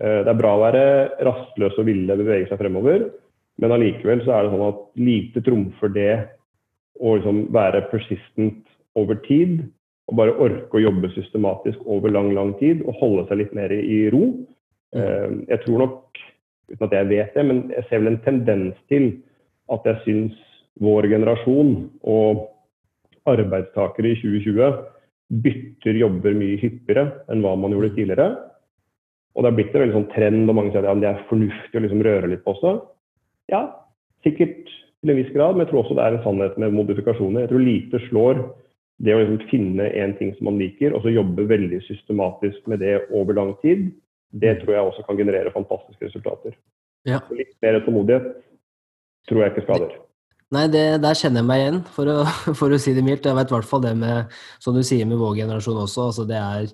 Eh, 0.00 0.20
det 0.24 0.32
er 0.32 0.40
bra 0.40 0.54
å 0.56 0.62
være 0.64 0.84
rastløs 1.28 1.78
og 1.80 1.88
ville 1.88 2.18
bevege 2.20 2.48
seg 2.50 2.60
fremover, 2.60 3.08
men 3.60 3.74
allikevel 3.76 4.22
så 4.24 4.36
er 4.36 4.46
det 4.46 4.54
sånn 4.54 4.68
at 4.70 4.84
lite 5.00 5.42
trumfer 5.44 5.92
det 5.92 6.14
å 7.00 7.16
liksom 7.16 7.44
være 7.54 7.84
persistent 7.92 8.64
over 8.98 9.20
tid. 9.26 9.60
Og 10.10 10.16
bare 10.18 10.34
orke 10.42 10.74
å 10.74 10.82
jobbe 10.82 11.12
systematisk 11.14 11.82
over 11.86 12.10
lang, 12.10 12.32
lang 12.34 12.54
tid 12.58 12.80
og 12.82 12.96
holde 12.98 13.28
seg 13.28 13.44
litt 13.44 13.52
mer 13.54 13.70
i 13.70 14.00
ro. 14.10 14.24
Mm. 14.90 14.98
Eh, 14.98 15.28
jeg 15.52 15.62
tror 15.66 15.84
nok 15.84 16.22
uten 16.70 16.86
at 16.86 16.94
jeg 16.96 17.10
vet 17.10 17.34
det, 17.36 17.44
men 17.46 17.64
jeg 17.74 17.86
ser 17.88 18.02
vel 18.02 18.12
en 18.12 18.22
tendens 18.24 18.78
til 18.92 19.10
at 19.70 19.86
jeg 19.86 20.02
syns 20.06 20.38
vår 20.80 21.08
generasjon 21.10 21.74
og 22.08 22.46
arbeidstakere 23.28 24.12
i 24.12 24.18
2020 24.20 24.70
bytter 25.44 25.98
jobber 26.00 26.34
mye 26.34 26.58
hyppigere 26.58 27.10
enn 27.30 27.42
hva 27.44 27.56
man 27.58 27.74
gjorde 27.74 27.92
tidligere. 27.94 28.30
Og 29.34 29.44
det 29.44 29.50
har 29.50 29.58
blitt 29.58 29.74
en 29.74 29.84
veldig 29.84 29.96
sånn 29.98 30.10
trend, 30.14 30.48
og 30.48 30.56
mange 30.58 30.72
sier 30.74 30.88
at 30.90 31.02
det 31.02 31.10
er 31.10 31.26
fornuftig 31.28 31.78
å 31.78 31.84
liksom 31.84 32.02
røre 32.06 32.30
litt 32.32 32.42
på 32.46 32.56
seg. 32.58 32.80
Ja, 33.52 33.60
sikkert 34.26 34.64
til 34.66 35.12
en 35.12 35.20
viss 35.20 35.30
grad, 35.34 35.54
men 35.54 35.64
jeg 35.64 35.70
tror 35.70 35.84
også 35.84 35.96
det 35.98 36.06
er 36.06 36.16
en 36.16 36.24
sannhet 36.24 36.58
med 36.60 36.74
modifikasjoner. 36.74 37.44
Jeg 37.44 37.52
tror 37.52 37.64
lite 37.64 38.02
slår 38.08 38.42
det 39.00 39.14
å 39.14 39.20
liksom 39.22 39.38
finne 39.52 39.86
en 39.96 40.16
ting 40.18 40.34
som 40.36 40.50
man 40.50 40.58
liker, 40.60 40.92
og 40.92 41.04
så 41.04 41.14
jobbe 41.14 41.46
veldig 41.48 41.78
systematisk 41.86 42.66
med 42.68 42.82
det 42.82 42.98
over 43.16 43.38
lang 43.38 43.54
tid 43.62 43.88
det 44.30 44.60
tror 44.60 44.74
jeg 44.74 44.92
også 44.92 45.06
kan 45.06 45.18
generere 45.18 45.52
fantastiske 45.54 46.06
resultater. 46.06 46.54
Ja. 47.08 47.22
Litt 47.34 47.56
mer 47.64 47.80
tålmodighet 47.84 48.30
tror 49.28 49.44
jeg 49.44 49.52
ikke 49.52 49.66
skader. 49.66 49.98
Nei, 50.50 50.64
det, 50.66 50.82
der 51.04 51.14
kjenner 51.14 51.44
jeg 51.44 51.46
meg 51.46 51.60
igjen, 51.62 51.78
for 51.94 52.10
å, 52.10 52.16
for 52.60 52.74
å 52.74 52.80
si 52.82 52.94
det 52.96 53.04
mildt. 53.06 53.28
Jeg 53.28 53.38
vet 53.38 53.52
i 53.52 53.56
hvert 53.56 53.70
fall 53.70 53.84
det 53.84 53.94
med, 53.98 54.34
som 54.62 54.74
du 54.74 54.82
sier 54.86 55.06
med 55.06 55.20
vår 55.20 55.38
generasjon 55.44 55.84
også. 55.84 56.10
altså 56.10 56.26
det 56.26 56.40
er 56.40 56.66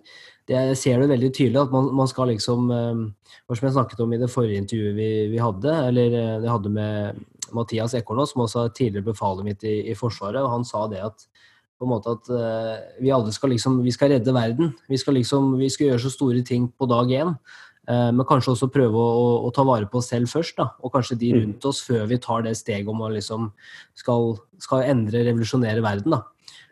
det, 0.47 0.55
Jeg 0.55 0.77
ser 0.81 1.01
det 1.03 1.11
veldig 1.11 1.31
tydelig 1.35 1.61
at 1.65 1.73
man, 1.75 1.89
man 1.99 2.09
skal 2.09 2.31
liksom 2.31 2.69
Hva 2.71 3.57
Som 3.57 3.67
jeg 3.67 3.75
snakket 3.75 4.03
om 4.05 4.13
i 4.15 4.21
det 4.21 4.31
forrige 4.31 4.63
intervjuet 4.63 4.95
vi, 4.97 5.09
vi 5.33 5.41
hadde, 5.43 5.75
eller 5.91 6.13
det 6.15 6.27
jeg 6.47 6.53
hadde 6.53 6.73
med 6.73 7.25
Mathias 7.55 7.95
Ekornås, 7.95 8.33
som 8.33 8.43
også 8.43 8.65
er 8.65 8.73
tidligere 8.75 9.13
befalet 9.13 9.47
mitt 9.47 9.65
i, 9.67 9.77
i, 9.91 9.95
Forsvaret, 9.95 10.41
og 10.43 10.51
han 10.51 10.65
sa 10.67 10.87
det 10.91 11.03
at 11.05 11.27
på 11.77 11.87
en 11.87 11.93
måte 11.93 12.13
at 12.17 12.29
uh, 12.33 12.75
vi 13.03 13.13
alle 13.13 13.33
skal 13.35 13.53
liksom 13.53 13.83
Vi 13.85 13.93
skal 13.95 14.15
redde 14.15 14.33
verden. 14.35 14.73
Vi 14.89 14.99
skal 15.01 15.19
liksom 15.19 15.55
Vi 15.61 15.69
skal 15.73 15.91
gjøre 15.91 16.05
så 16.07 16.13
store 16.13 16.43
ting 16.47 16.71
på 16.73 16.89
dag 16.91 17.13
én. 17.13 17.35
Uh, 17.87 18.11
men 18.11 18.27
kanskje 18.27 18.55
også 18.55 18.71
prøve 18.73 18.99
å, 18.99 19.11
å, 19.21 19.27
å, 19.47 19.51
ta 19.55 19.63
vare 19.67 19.87
på 19.87 20.01
oss 20.01 20.09
selv 20.11 20.31
først, 20.33 20.57
da. 20.59 20.73
Og 20.83 20.91
kanskje 20.95 21.19
de 21.21 21.33
mm. 21.33 21.39
rundt 21.43 21.69
oss, 21.69 21.85
før 21.87 22.09
vi 22.11 22.19
tar 22.19 22.43
det 22.43 22.57
steget 22.59 22.91
om 22.91 23.05
å 23.05 23.13
liksom 23.13 23.53
skal, 23.95 24.33
skal 24.59 24.89
endre, 24.89 25.23
revolusjonere 25.29 25.85
verden, 25.85 26.17
da. 26.17 26.25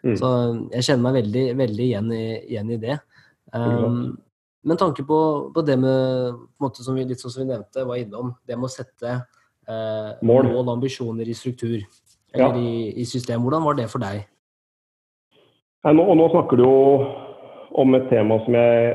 Mm. 0.05 0.17
Så 0.19 0.31
jeg 0.75 0.89
kjenner 0.89 1.05
meg 1.07 1.21
veldig, 1.21 1.45
veldig 1.61 1.87
igjen, 1.87 2.11
i, 2.13 2.25
igjen 2.51 2.75
i 2.75 2.81
det. 2.83 2.99
Um, 3.55 4.17
men 4.65 4.81
tanke 4.81 5.05
på, 5.07 5.21
på, 5.55 5.63
det 5.63 5.79
med 5.81 6.35
på 6.35 6.67
måte 6.67 6.85
som 6.85 6.97
vi, 6.97 7.07
litt 7.07 7.23
sånn 7.23 7.33
som 7.33 7.45
vi 7.45 7.53
nevnte, 7.53 7.87
var 7.87 8.01
innom, 8.01 8.35
det 8.49 8.59
med 8.59 8.69
å 8.69 8.75
sette 8.75 9.15
uh, 9.15 10.11
mål 10.25 10.51
og 10.51 10.75
ambisjoner 10.75 11.29
i 11.31 11.37
struktur, 11.37 11.79
eller 12.35 12.59
ja. 12.59 12.61
i, 12.61 12.91
i 13.01 13.07
system. 13.09 13.45
Hvordan 13.45 13.65
var 13.65 13.79
det 13.79 13.91
for 13.93 14.03
deg? 14.03 14.25
Nå, 15.85 16.01
og 16.01 16.17
nå 16.17 16.31
snakker 16.33 16.57
du 16.57 16.65
jo 16.65 16.77
om 17.77 17.97
et 17.97 18.07
tema 18.09 18.39
som 18.47 18.55
jeg 18.57 18.95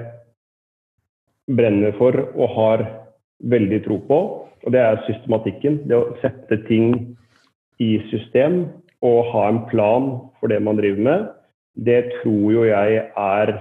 brenner 1.54 1.94
for 2.00 2.18
og 2.34 2.56
har 2.56 2.84
veldig 3.52 3.84
tro 3.86 4.00
på. 4.08 4.18
Og 4.66 4.74
det 4.74 4.82
er 4.82 5.04
systematikken. 5.06 5.84
Det 5.86 5.94
å 5.94 6.16
sette 6.24 6.58
ting 6.66 7.14
i 7.78 7.92
system 8.10 8.64
og 9.06 9.30
ha 9.36 9.46
en 9.52 9.62
plan 9.70 10.10
for 10.40 10.50
det 10.50 10.58
man 10.66 10.82
driver 10.82 11.06
med. 11.06 11.30
Det 11.78 12.00
tror 12.18 12.58
jo 12.58 12.66
jeg 12.68 13.06
er 13.06 13.54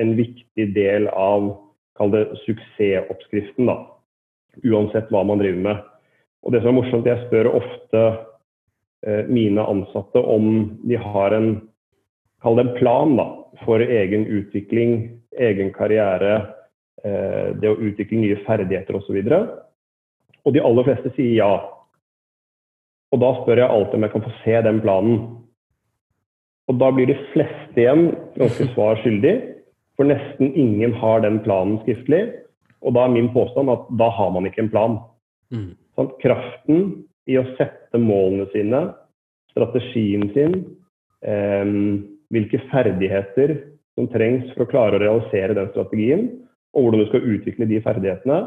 en 0.00 0.16
viktig 0.16 0.70
del 0.72 1.10
av 1.12 1.52
kall 1.96 2.10
det 2.12 2.24
suksessoppskriften, 2.46 3.68
da. 3.68 3.76
Uansett 4.64 5.12
hva 5.12 5.22
man 5.28 5.44
driver 5.44 5.62
med. 5.68 5.86
Og 6.44 6.56
det 6.56 6.64
som 6.64 6.72
er 6.72 6.80
morsomt, 6.80 7.08
jeg 7.08 7.20
spør 7.28 7.52
ofte 7.52 8.02
eh, 9.04 9.28
mine 9.28 9.60
ansatte 9.60 10.24
om 10.24 10.78
de 10.88 10.96
har 11.00 11.36
en 11.36 11.56
kall 12.42 12.58
det 12.58 12.66
en 12.66 12.76
plan 12.78 13.16
da, 13.18 13.26
for 13.64 13.82
egen 13.82 14.26
utvikling, 14.26 14.98
egen 15.36 15.72
karriere, 15.74 16.34
eh, 17.04 17.54
det 17.56 17.70
å 17.70 17.78
utvikle 17.78 18.20
nye 18.22 18.38
ferdigheter 18.46 18.98
osv. 18.98 19.16
Og, 19.16 19.30
så 19.30 19.40
og 20.46 20.54
de 20.54 20.62
aller 20.62 20.86
fleste 20.86 21.12
sier 21.16 21.34
ja. 21.40 21.50
Og 23.14 23.22
da 23.22 23.32
spør 23.40 23.62
jeg 23.62 23.72
alltid 23.72 23.98
om 23.98 24.06
jeg 24.06 24.14
kan 24.14 24.24
få 24.26 24.34
se 24.44 24.62
den 24.66 24.80
planen. 24.84 25.18
Og 26.66 26.80
da 26.80 26.90
blir 26.94 27.10
de 27.10 27.18
fleste 27.32 27.82
igjen 27.82 28.08
ganske 28.38 28.68
svar 28.74 29.00
skyldig, 29.02 29.36
for 29.96 30.08
nesten 30.10 30.52
ingen 30.58 30.94
har 31.00 31.22
den 31.24 31.40
planen 31.44 31.80
skriftlig. 31.84 32.26
Og 32.84 32.94
da 32.94 33.06
er 33.06 33.14
min 33.14 33.32
påstand 33.34 33.72
at 33.72 33.86
da 33.98 34.10
har 34.12 34.32
man 34.34 34.46
ikke 34.46 34.66
en 34.66 34.72
plan. 34.72 34.98
Mm. 35.54 35.70
Sånn, 35.96 36.10
kraften 36.20 36.82
i 37.26 37.38
å 37.40 37.46
sette 37.56 37.98
målene 37.98 38.46
sine, 38.52 38.82
strategien 39.54 40.28
sin, 40.34 40.58
eh, 41.24 41.64
hvilke 42.34 42.60
ferdigheter 42.70 43.56
som 43.96 44.08
trengs 44.12 44.48
for 44.54 44.66
å 44.66 44.70
klare 44.70 44.98
å 44.98 45.02
realisere 45.02 45.56
den 45.56 45.70
strategien, 45.72 46.26
og 46.76 46.84
hvordan 46.84 47.02
du 47.02 47.08
skal 47.10 47.28
utvikle 47.34 47.68
de 47.70 47.82
ferdighetene, 47.84 48.40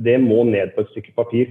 det 0.00 0.16
må 0.22 0.42
ned 0.48 0.72
på 0.74 0.84
et 0.84 0.92
stykke 0.94 1.14
papir. 1.16 1.50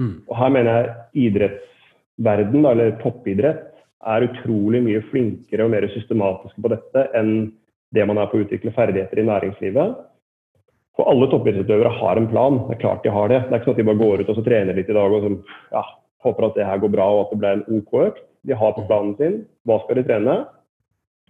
Mm. 0.00 0.24
Og 0.26 0.34
her 0.36 0.52
mener 0.52 0.72
jeg 0.72 1.28
idrettsverden, 1.28 2.66
eller 2.68 2.96
toppidrett, 3.02 3.68
er 4.02 4.26
utrolig 4.26 4.80
mye 4.82 5.02
flinkere 5.12 5.66
og 5.66 5.76
mer 5.76 5.86
systematiske 5.92 6.58
på 6.58 6.70
dette 6.72 7.04
enn 7.14 7.52
det 7.94 8.06
man 8.08 8.18
er 8.18 8.26
på 8.30 8.40
å 8.40 8.42
utvikle 8.42 8.72
ferdigheter 8.74 9.20
i 9.20 9.26
næringslivet. 9.28 10.00
For 10.98 11.08
alle 11.08 11.28
toppidrettsutøvere 11.30 11.92
har 12.00 12.18
en 12.18 12.26
plan. 12.28 12.58
Det 12.66 12.76
er 12.76 12.82
klart 12.82 13.06
de 13.06 13.12
har 13.14 13.30
det. 13.30 13.44
Det 13.46 13.52
er 13.52 13.60
ikke 13.60 13.70
sånn 13.70 13.76
at 13.76 13.82
de 13.82 13.88
bare 13.88 14.02
går 14.02 14.22
ut 14.22 14.32
og 14.32 14.38
så 14.38 14.44
trener 14.48 14.76
litt 14.76 14.90
i 14.90 14.96
dag 14.96 15.14
og 15.14 15.24
så, 15.24 15.30
ja, 15.76 15.84
håper 16.26 16.48
at 16.48 16.58
det 16.58 16.66
her 16.66 16.82
går 16.82 16.92
bra 16.96 17.06
og 17.12 17.22
at 17.22 17.32
det 17.32 17.40
ble 17.42 17.52
en 17.56 17.64
OK 17.78 17.94
økt. 18.08 18.26
De 18.48 18.58
har 18.58 18.74
på 18.74 18.84
planen 18.88 19.14
sin 19.20 19.38
hva 19.68 19.78
skal 19.84 20.00
de 20.00 20.04
trene, 20.08 20.36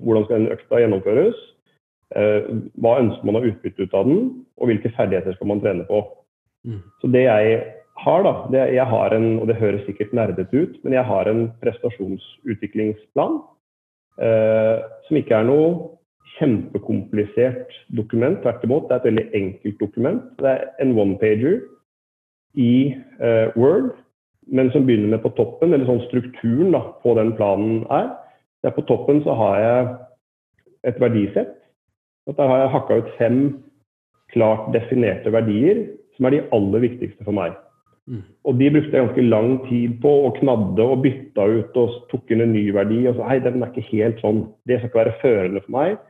hvordan 0.01 0.25
skal 0.25 0.41
den 0.41 0.55
økta 0.55 0.81
gjennomføres, 0.81 1.39
eh, 2.17 2.51
hva 2.81 2.97
ønsker 3.03 3.29
man 3.29 3.41
å 3.41 3.45
utbytte 3.51 3.87
ut 3.87 3.95
av 3.95 4.09
den, 4.09 4.27
og 4.61 4.71
hvilke 4.71 4.93
ferdigheter 4.97 5.37
skal 5.37 5.53
man 5.53 5.63
trene 5.65 5.87
på. 5.89 6.03
Mm. 6.67 6.83
Så 7.03 7.11
det 7.13 7.25
jeg 7.27 7.63
har, 8.03 8.23
da, 8.27 8.35
det, 8.53 8.67
jeg 8.75 8.87
har 8.89 9.15
en, 9.17 9.29
og 9.41 9.49
det 9.51 9.59
høres 9.61 9.85
sikkert 9.87 10.15
nerdete 10.17 10.65
ut, 10.65 10.79
men 10.85 10.97
jeg 10.97 11.05
har 11.07 11.29
en 11.31 11.43
prestasjonsutviklingsplan 11.63 13.41
eh, 14.23 14.79
som 15.09 15.19
ikke 15.19 15.37
er 15.39 15.49
noe 15.49 15.67
kjempekomplisert 16.39 17.75
dokument. 17.97 18.41
Tvert 18.43 18.65
imot, 18.65 18.89
det 18.89 18.97
er 18.97 19.03
et 19.03 19.11
veldig 19.11 19.27
enkelt 19.37 19.83
dokument. 19.83 20.25
Det 20.41 20.55
er 20.55 20.65
en 20.83 20.95
one-pager 20.99 21.61
i 22.59 22.95
eh, 23.21 23.53
Word, 23.57 23.93
men 24.53 24.73
som 24.73 24.87
begynner 24.87 25.13
med 25.13 25.23
på 25.25 25.33
toppen, 25.37 25.73
eller 25.73 25.87
sånn 25.89 26.05
strukturen 26.09 26.73
da, 26.75 26.83
på 27.05 27.15
den 27.19 27.35
planen 27.39 27.85
er. 27.93 28.11
Der 28.63 28.75
på 28.75 28.85
toppen 28.87 29.23
så 29.25 29.35
har 29.35 29.59
jeg 29.61 29.89
et 30.91 31.01
verdisett. 31.01 31.57
Der 32.27 32.49
har 32.49 32.63
jeg 32.63 32.73
hakka 32.77 33.01
ut 33.03 33.11
fem 33.19 33.39
klart 34.33 34.71
definerte 34.75 35.33
verdier 35.35 35.85
som 36.17 36.27
er 36.27 36.37
de 36.37 36.47
aller 36.55 36.85
viktigste 36.87 37.25
for 37.25 37.35
meg. 37.37 37.57
Mm. 38.07 38.23
Og 38.47 38.59
de 38.59 38.71
brukte 38.75 38.97
jeg 38.97 39.07
ganske 39.07 39.25
lang 39.27 39.53
tid 39.69 39.99
på 40.03 40.13
og 40.27 40.37
knadde 40.39 40.87
og 40.95 41.03
bytta 41.05 41.45
ut 41.47 41.77
og 41.79 41.99
tok 42.11 42.33
inn 42.35 42.45
en 42.45 42.55
ny 42.55 42.65
verdi. 42.75 43.03
Og 43.11 43.19
så 43.19 43.29
hei, 43.29 43.39
den 43.43 43.63
er 43.63 43.71
ikke 43.71 43.89
helt 43.93 44.23
sånn. 44.23 44.45
Det 44.67 44.79
skal 44.79 44.91
ikke 44.91 45.03
være 45.03 45.21
førende 45.23 45.63
for 45.67 45.77
meg 45.79 46.01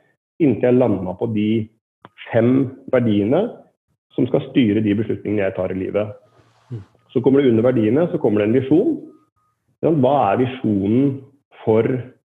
inntil 0.43 0.73
jeg 0.73 0.79
landa 0.81 1.15
på 1.19 1.29
de 1.35 1.51
fem 2.31 2.53
verdiene 2.93 3.45
som 4.17 4.27
skal 4.29 4.45
styre 4.51 4.83
de 4.85 4.95
beslutningene 4.99 5.47
jeg 5.47 5.57
tar 5.57 5.73
i 5.73 5.79
livet. 5.79 6.13
Så 7.13 7.21
kommer 7.21 7.43
det 7.43 7.53
under 7.53 7.67
verdiene 7.67 8.07
så 8.11 8.21
kommer 8.21 8.43
det 8.43 8.49
en 8.49 8.57
visjon. 8.57 8.93
Hva 9.83 10.15
er 10.31 10.41
visjonen 10.41 11.07
for 11.65 11.87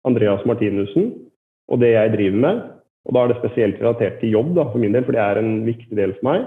Andreas 0.08 0.44
Martinussen 0.50 1.12
og 1.72 1.80
det 1.82 1.94
jeg 1.94 2.14
driver 2.16 2.42
med? 2.46 2.62
Og 3.04 3.16
da 3.16 3.24
er 3.24 3.32
det 3.32 3.40
spesielt 3.42 3.80
relatert 3.82 4.20
til 4.22 4.36
jobb 4.36 4.54
da, 4.56 4.68
for 4.72 4.80
min 4.80 4.96
del, 4.96 5.04
for 5.04 5.16
det 5.16 5.24
er 5.24 5.40
en 5.40 5.56
viktig 5.68 5.96
del 5.98 6.16
for 6.20 6.30
meg. 6.30 6.46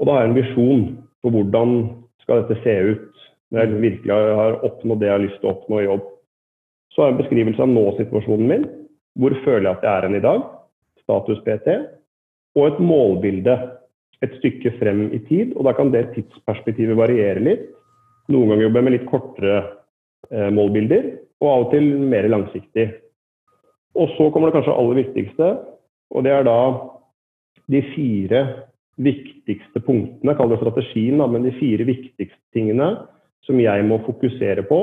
Og 0.00 0.08
da 0.08 0.14
har 0.14 0.24
jeg 0.24 0.32
en 0.32 0.38
visjon 0.40 0.84
på 1.22 1.32
hvordan 1.34 1.74
skal 2.24 2.42
dette 2.42 2.62
se 2.64 2.74
ut 2.92 3.08
når 3.52 3.60
jeg 3.60 3.82
virkelig 3.82 4.16
har 4.40 4.58
oppnådd 4.64 5.02
det 5.02 5.08
jeg 5.10 5.14
har 5.14 5.24
lyst 5.26 5.38
til 5.42 5.50
å 5.50 5.52
oppnå 5.52 5.78
i 5.78 5.86
jobb. 5.86 6.06
Så 6.92 7.02
har 7.02 7.10
jeg 7.10 7.14
en 7.14 7.20
beskrivelse 7.20 7.62
av 7.62 7.70
nå-situasjonen 7.70 8.48
min. 8.48 8.64
Hvor 9.20 9.36
føler 9.44 9.68
jeg 9.68 9.76
at 9.76 9.84
jeg 9.86 9.92
er 9.92 10.06
hen 10.08 10.16
i 10.18 10.24
dag? 10.24 10.46
Status 11.04 11.42
PT. 11.44 11.76
Og 12.56 12.66
et 12.68 12.80
målbilde 12.82 13.56
et 14.22 14.34
stykke 14.38 14.72
frem 14.78 15.04
i 15.12 15.20
tid. 15.28 15.52
Og 15.56 15.66
da 15.68 15.74
kan 15.76 15.92
det 15.92 16.08
tidsperspektivet 16.16 16.98
variere 16.98 17.42
litt. 17.42 17.68
Noen 18.32 18.52
ganger 18.52 18.66
jobber 18.66 18.80
jeg 18.80 18.88
med 18.88 18.96
litt 18.96 19.08
kortere 19.10 19.56
eh, 20.30 20.50
målbilder, 20.54 21.08
og 21.42 21.48
av 21.50 21.64
og 21.66 21.72
til 21.74 21.88
mer 21.98 22.28
langsiktig. 22.30 22.86
Og 23.98 24.12
så 24.16 24.28
kommer 24.32 24.48
det 24.48 24.56
kanskje 24.56 24.76
aller 24.78 25.00
viktigste, 25.02 25.48
og 26.12 26.24
det 26.24 26.32
er 26.32 26.46
da 26.46 26.58
de 27.72 27.80
fire 27.92 28.42
viktigste 29.02 29.80
punktene, 29.82 30.36
kall 30.36 30.52
det 30.52 30.60
strategien, 30.60 31.18
da, 31.20 31.26
men 31.28 31.44
de 31.46 31.54
fire 31.56 31.86
viktigste 31.88 32.40
tingene 32.54 32.92
som 33.46 33.58
jeg 33.60 33.84
må 33.88 33.98
fokusere 34.06 34.64
på 34.68 34.80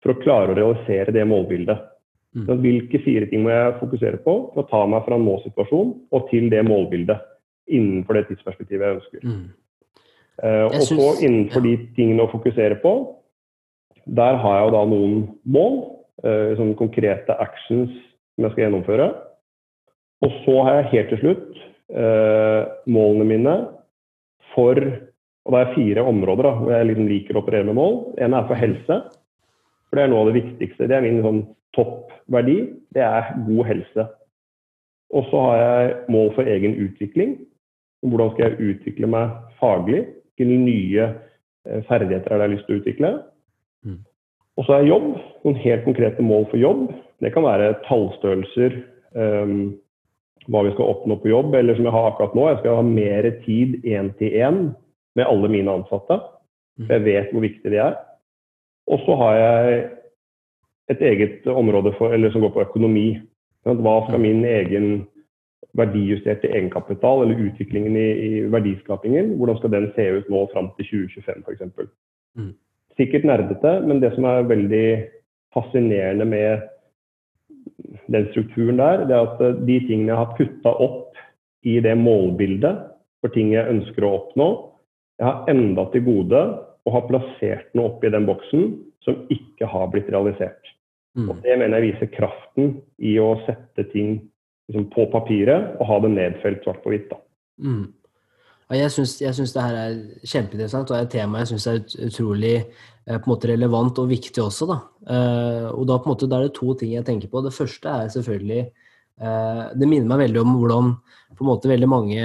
for 0.00 0.12
å 0.12 0.20
klare 0.22 0.52
å 0.52 0.58
realisere 0.58 1.14
det 1.14 1.26
målbildet. 1.28 1.86
Mm. 2.34 2.44
Så 2.46 2.56
hvilke 2.62 3.00
fire 3.04 3.26
ting 3.30 3.44
må 3.44 3.52
jeg 3.52 3.78
fokusere 3.80 4.20
på 4.24 4.34
for 4.52 4.62
å 4.62 4.68
ta 4.70 4.84
meg 4.88 5.06
fra 5.06 5.18
nå-situasjon 5.18 5.94
og 6.14 6.28
til 6.30 6.46
det 6.52 6.62
målbildet 6.66 7.22
innenfor 7.70 8.18
det 8.18 8.28
tidsperspektivet 8.28 8.86
jeg 8.86 8.98
ønsker. 8.98 9.24
Mm. 9.26 9.48
Jeg 10.40 10.68
og 10.70 10.84
så 10.88 11.08
innenfor 11.20 11.64
de 11.66 11.74
tingene 11.96 12.24
å 12.24 12.30
fokusere 12.32 12.78
på, 12.80 12.94
der 14.08 14.38
har 14.40 14.56
jeg 14.56 14.68
jo 14.68 14.74
da 14.74 14.84
noen 14.88 15.16
mål, 15.52 15.80
sånne 16.22 16.76
konkrete 16.76 17.32
actions 17.40 17.92
som 18.34 18.44
jeg 18.44 18.52
skal 18.52 18.64
gjennomføre. 18.66 19.06
Og 20.24 20.34
så 20.44 20.56
har 20.66 20.78
jeg 20.78 20.90
helt 20.94 21.12
til 21.14 21.20
slutt 21.22 21.60
uh, 21.96 22.68
målene 22.90 23.28
mine 23.28 23.54
for 24.54 24.76
Og 24.76 25.54
det 25.54 25.60
er 25.60 25.72
fire 25.72 26.02
områder 26.04 26.44
da, 26.44 26.50
hvor 26.58 26.72
jeg 26.74 26.86
liksom 26.90 27.06
liker 27.08 27.36
å 27.38 27.40
operere 27.40 27.64
med 27.64 27.78
mål. 27.78 27.94
En 28.20 28.34
er 28.36 28.44
for 28.46 28.60
helse. 28.60 28.96
For 29.88 29.96
det 29.96 30.02
er 30.04 30.10
noe 30.12 30.20
av 30.22 30.28
det 30.28 30.36
viktigste. 30.36 30.86
Det 30.86 30.96
er 30.98 31.02
min 31.06 31.22
sånn 31.24 31.40
toppverdi, 31.74 32.58
det 32.94 33.02
er 33.02 33.32
god 33.46 33.64
helse. 33.70 34.04
Og 35.16 35.26
så 35.30 35.40
har 35.46 35.62
jeg 35.62 35.94
mål 36.14 36.28
for 36.36 36.50
egen 36.50 36.76
utvikling. 36.84 37.32
Hvordan 38.06 38.34
skal 38.34 38.46
jeg 38.46 38.74
utvikle 38.74 39.10
meg 39.10 39.32
faglig? 39.62 40.04
Hvilke 40.38 40.60
nye 40.60 41.08
eh, 41.08 41.80
ferdigheter 41.88 42.30
er 42.30 42.36
jeg 42.36 42.44
har 42.44 42.54
lyst 42.54 42.68
til 42.68 42.76
å 42.76 42.82
utvikle? 42.82 43.10
Og 44.60 44.66
så 44.68 44.76
er 44.76 44.90
jobb. 44.90 45.14
Noen 45.46 45.60
helt 45.62 45.86
konkrete 45.86 46.24
mål 46.24 46.44
for 46.50 46.60
jobb. 46.60 46.90
Det 47.24 47.32
kan 47.32 47.46
være 47.46 47.78
tallstørrelser, 47.86 48.76
um, 49.16 49.54
hva 50.52 50.64
vi 50.66 50.74
skal 50.74 50.92
oppnå 50.92 51.16
på 51.22 51.30
jobb, 51.30 51.54
eller 51.56 51.76
som 51.76 51.86
jeg 51.88 51.94
har 51.94 52.10
akkurat 52.10 52.36
nå, 52.36 52.44
jeg 52.48 52.60
skal 52.60 52.78
ha 52.80 52.84
mer 52.84 53.28
tid 53.46 53.80
én 53.88 54.12
til 54.18 54.36
én 54.36 54.60
med 55.16 55.28
alle 55.28 55.50
mine 55.52 55.72
ansatte. 55.80 56.20
Så 56.80 56.86
mm. 56.86 56.92
jeg 56.92 57.06
vet 57.08 57.32
hvor 57.32 57.44
viktig 57.44 57.72
de 57.72 57.80
er. 57.80 57.96
Og 58.90 59.02
så 59.06 59.16
har 59.20 59.34
jeg 59.38 59.80
et 60.90 61.02
eget 61.08 61.46
område 61.46 61.92
for, 61.98 62.12
som 62.32 62.44
går 62.44 62.54
på 62.54 62.64
økonomi. 62.66 63.08
Hva 63.64 63.96
skal 64.06 64.22
min 64.22 64.44
egen 64.48 64.88
verdijusterte 65.78 66.48
egenkapital 66.50 67.22
eller 67.22 67.44
utviklingen 67.46 67.96
i, 67.96 68.08
i 68.10 68.30
verdiskapingen, 68.50 69.36
hvordan 69.38 69.60
skal 69.60 69.72
den 69.74 69.92
se 69.94 70.08
ut 70.18 70.32
nå 70.32 70.46
fram 70.52 70.72
til 70.76 70.88
2025 70.88 71.44
f.eks. 71.46 71.92
Mm. 72.36 72.54
Sikkert 72.98 73.26
nerdete, 73.28 73.76
men 73.86 74.00
det 74.02 74.12
som 74.16 74.26
er 74.28 74.48
veldig 74.48 74.86
fascinerende 75.54 76.26
med 76.28 76.66
den 78.10 78.26
strukturen 78.30 78.80
der, 78.80 79.04
det 79.06 79.14
er 79.16 79.28
at 79.28 79.44
eh, 79.44 79.60
de 79.66 79.78
tingene 79.86 80.12
jeg 80.12 80.20
har 80.20 80.34
putta 80.38 80.74
opp 80.86 81.20
i 81.66 81.76
det 81.84 81.94
målbildet 82.00 82.86
for 83.20 83.32
ting 83.34 83.52
jeg 83.52 83.68
ønsker 83.68 84.06
å 84.06 84.14
oppnå, 84.16 84.48
jeg 85.20 85.28
har 85.28 85.50
enda 85.52 85.84
til 85.92 86.04
gode 86.06 86.42
å 86.88 86.92
ha 86.94 87.02
plassert 87.04 87.74
noe 87.76 87.92
oppi 87.92 88.10
den 88.12 88.26
boksen 88.28 88.70
som 89.04 89.24
ikke 89.32 89.68
har 89.68 89.90
blitt 89.92 90.08
realisert. 90.12 90.72
Mm. 91.18 91.28
Og 91.28 91.40
Det 91.44 91.56
mener 91.58 91.80
jeg 91.80 91.90
viser 91.90 92.12
kraften 92.14 92.76
i 93.02 93.16
å 93.20 93.34
sette 93.44 93.84
ting 93.92 94.14
liksom, 94.70 94.88
på 94.94 95.06
papiret 95.12 95.76
og 95.78 95.88
ha 95.90 95.98
det 96.04 96.12
nedfelt 96.14 96.64
svart 96.64 96.80
på 96.84 96.94
hvitt. 96.94 97.12
Mm. 97.60 97.90
Syns, 98.70 99.16
jeg 99.18 99.34
syns 99.34 99.50
det 99.50 99.62
her 99.64 99.76
er 99.76 99.94
kjempeinteressant 100.22 100.92
og 100.92 100.94
er 100.94 101.02
et 101.02 101.10
tema 101.10 101.40
jeg 101.40 101.48
syns 101.50 101.64
er 101.66 101.80
utrolig 102.06 102.52
eh, 102.60 103.16
på 103.16 103.24
en 103.24 103.32
måte 103.32 103.48
relevant 103.50 103.96
og 103.98 104.10
viktig 104.12 104.38
også. 104.44 104.68
Da. 104.70 104.76
Eh, 105.10 105.64
og 105.72 105.88
da, 105.90 105.96
måte, 106.06 106.28
da 106.30 106.38
er 106.38 106.46
det 106.46 106.54
to 106.54 106.76
ting 106.78 106.92
jeg 106.94 107.06
tenker 107.08 107.32
på. 107.32 107.42
Det 107.42 107.50
første 107.56 107.90
er 107.90 108.12
selvfølgelig 108.14 108.60
eh, 108.62 109.64
Det 109.74 109.88
minner 109.90 110.06
meg 110.12 110.22
veldig 110.22 110.42
om 110.44 110.52
hvordan 110.60 110.92
på 111.34 111.42
en 111.42 111.48
måte 111.48 111.70
veldig 111.70 111.88
mange 111.90 112.20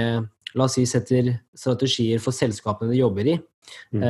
la 0.56 0.68
oss 0.68 0.76
si, 0.78 0.84
setter 0.86 1.32
strategier 1.58 2.22
for 2.22 2.36
selskapene 2.36 2.94
de 2.94 3.00
jobber 3.00 3.32
i. 3.32 3.34
Mm. 3.90 4.04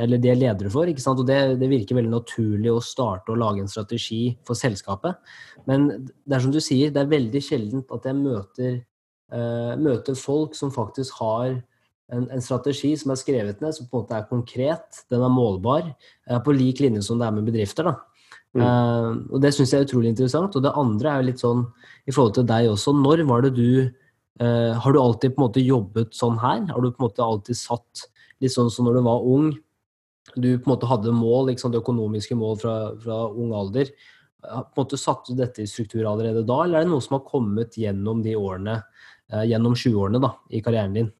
Eller 0.00 0.20
de 0.22 0.30
er 0.30 0.38
ledere 0.38 0.70
for. 0.70 0.88
ikke 0.88 1.02
sant? 1.02 1.18
Og 1.20 1.26
det, 1.26 1.58
det, 1.58 1.68
virker 1.68 1.98
veldig 1.98 2.12
naturlig 2.12 2.70
å 2.70 2.78
starte 2.84 3.34
å 3.34 3.36
lage 3.36 3.64
en 3.64 3.68
strategi 3.68 4.30
for 4.46 4.56
selskapet. 4.56 5.18
Men 5.66 5.88
det 6.06 6.38
er 6.38 6.44
som 6.46 6.54
du 6.54 6.60
sier, 6.62 6.94
det 6.94 7.02
er 7.02 7.10
veldig 7.10 7.42
sjeldent 7.44 7.92
at 7.92 8.06
jeg 8.06 8.20
møter 8.20 8.78
møter 9.78 10.16
folk 10.18 10.56
som 10.58 10.72
faktisk 10.74 11.20
har 11.20 11.60
en, 12.12 12.26
en, 12.30 12.42
strategi 12.42 12.92
som 12.98 13.12
er 13.12 13.18
skrevet 13.20 13.62
ned, 13.62 13.74
som 13.76 13.88
på 13.88 13.98
en 13.98 14.04
måte 14.04 14.18
er 14.18 14.28
konkret, 14.30 15.02
den 15.12 15.24
er 15.24 15.32
målbar, 15.32 15.90
eh, 16.28 16.40
på 16.42 16.54
lik 16.56 16.82
linje 16.82 17.04
som 17.06 17.20
det 17.20 17.28
er 17.28 17.36
med 17.36 17.48
bedrifter. 17.48 17.90
da. 17.90 17.96
Mm. 18.50 18.62
Uh, 18.66 19.10
og 19.30 19.42
Det 19.44 19.52
syns 19.54 19.70
jeg 19.70 19.84
er 19.84 19.86
utrolig 19.86 20.10
interessant. 20.10 20.56
Og 20.56 20.64
det 20.64 20.74
andre 20.78 21.10
er 21.10 21.20
jo 21.20 21.28
litt 21.28 21.42
sånn 21.42 21.64
i 22.06 22.14
forhold 22.14 22.36
til 22.38 22.48
deg 22.50 22.70
også. 22.72 22.94
Når 22.98 23.24
var 23.28 23.46
det 23.46 23.54
du 23.54 23.70
uh, 23.86 24.72
Har 24.74 24.92
du 24.92 25.00
alltid 25.00 25.34
på 25.34 25.42
en 25.42 25.46
måte 25.46 25.64
jobbet 25.64 26.14
sånn 26.16 26.38
her? 26.42 26.64
Har 26.72 26.82
du 26.82 26.90
på 26.90 27.02
en 27.02 27.08
måte 27.08 27.26
alltid 27.26 27.58
satt 27.58 28.06
litt 28.42 28.54
sånn 28.54 28.72
som 28.72 28.88
når 28.88 28.98
du 28.98 29.02
var 29.06 29.26
ung? 29.26 29.52
Du 30.34 30.48
på 30.58 30.66
en 30.66 30.72
måte 30.72 30.88
hadde 30.90 31.14
mål, 31.14 31.50
liksom, 31.50 31.74
økonomiske 31.78 32.36
mål 32.38 32.58
fra, 32.60 32.74
fra 33.02 33.22
ung 33.30 33.54
alder. 33.56 33.90
på 34.42 34.50
en 34.50 34.82
måte 34.82 34.98
Satte 34.98 35.32
du 35.32 35.40
dette 35.42 35.62
i 35.62 35.70
struktur 35.70 36.06
allerede 36.06 36.44
da, 36.46 36.62
eller 36.64 36.80
er 36.80 36.86
det 36.86 36.92
noe 36.92 37.02
som 37.04 37.18
har 37.18 37.26
kommet 37.26 37.78
gjennom 37.78 38.22
de 38.22 38.36
årene, 38.38 38.80
uh, 39.32 39.44
gjennom 39.46 39.74
20-årene 39.74 40.22
da, 40.22 40.34
i 40.50 40.62
karrieren 40.64 40.96
din? 40.96 41.10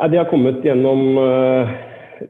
Nei, 0.00 0.08
De 0.10 0.16
har 0.18 0.30
kommet 0.30 0.64
gjennom 0.66 1.18
uh, 1.18 1.68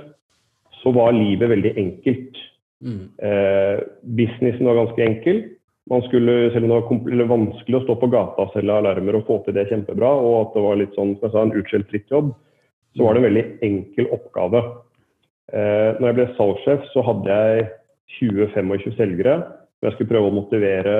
så 0.79 0.93
var 0.95 1.13
livet 1.13 1.51
veldig 1.51 1.73
enkelt. 1.77 2.39
Mm. 2.85 3.03
Eh, 3.27 3.83
businessen 4.17 4.69
var 4.69 4.79
ganske 4.79 5.03
enkel. 5.03 5.43
Man 5.91 6.03
skulle, 6.07 6.49
selv 6.53 6.67
om 6.67 6.71
det 6.71 7.19
var 7.21 7.31
vanskelig 7.31 7.79
å 7.79 7.83
stå 7.85 7.95
på 7.99 8.09
gata 8.11 8.47
og 8.47 8.55
selge 8.55 8.79
alarmer 8.79 9.19
og 9.19 9.27
få 9.27 9.39
til 9.45 9.55
det 9.55 9.67
kjempebra, 9.69 10.09
og 10.19 10.39
at 10.41 10.57
det 10.57 10.65
var 10.65 10.81
litt 10.81 10.97
sånn, 10.97 11.13
som 11.19 11.27
jeg 11.27 11.35
sa, 11.35 11.43
en 11.43 11.55
utskjelt 11.61 11.91
drittjobb, 11.91 12.33
så 12.97 13.05
var 13.05 13.13
det 13.13 13.21
en 13.21 13.27
veldig 13.27 13.45
enkel 13.67 14.09
oppgave. 14.15 14.63
Eh, 15.53 15.91
når 15.99 16.09
jeg 16.09 16.17
ble 16.17 16.27
salgssjef, 16.39 16.89
så 16.95 17.05
hadde 17.07 17.39
jeg 17.39 17.69
20-25 18.17 18.97
selgere 18.97 19.37
jeg 19.85 19.93
skulle 19.93 20.09
prøve 20.09 20.31
å 20.31 20.35
motivere 20.35 20.95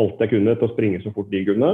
alt 0.00 0.20
jeg 0.20 0.32
kunne 0.32 0.54
til 0.56 0.68
å 0.68 0.72
springe 0.72 1.00
så 1.04 1.12
fort 1.14 1.30
de 1.30 1.44
kunne. 1.44 1.70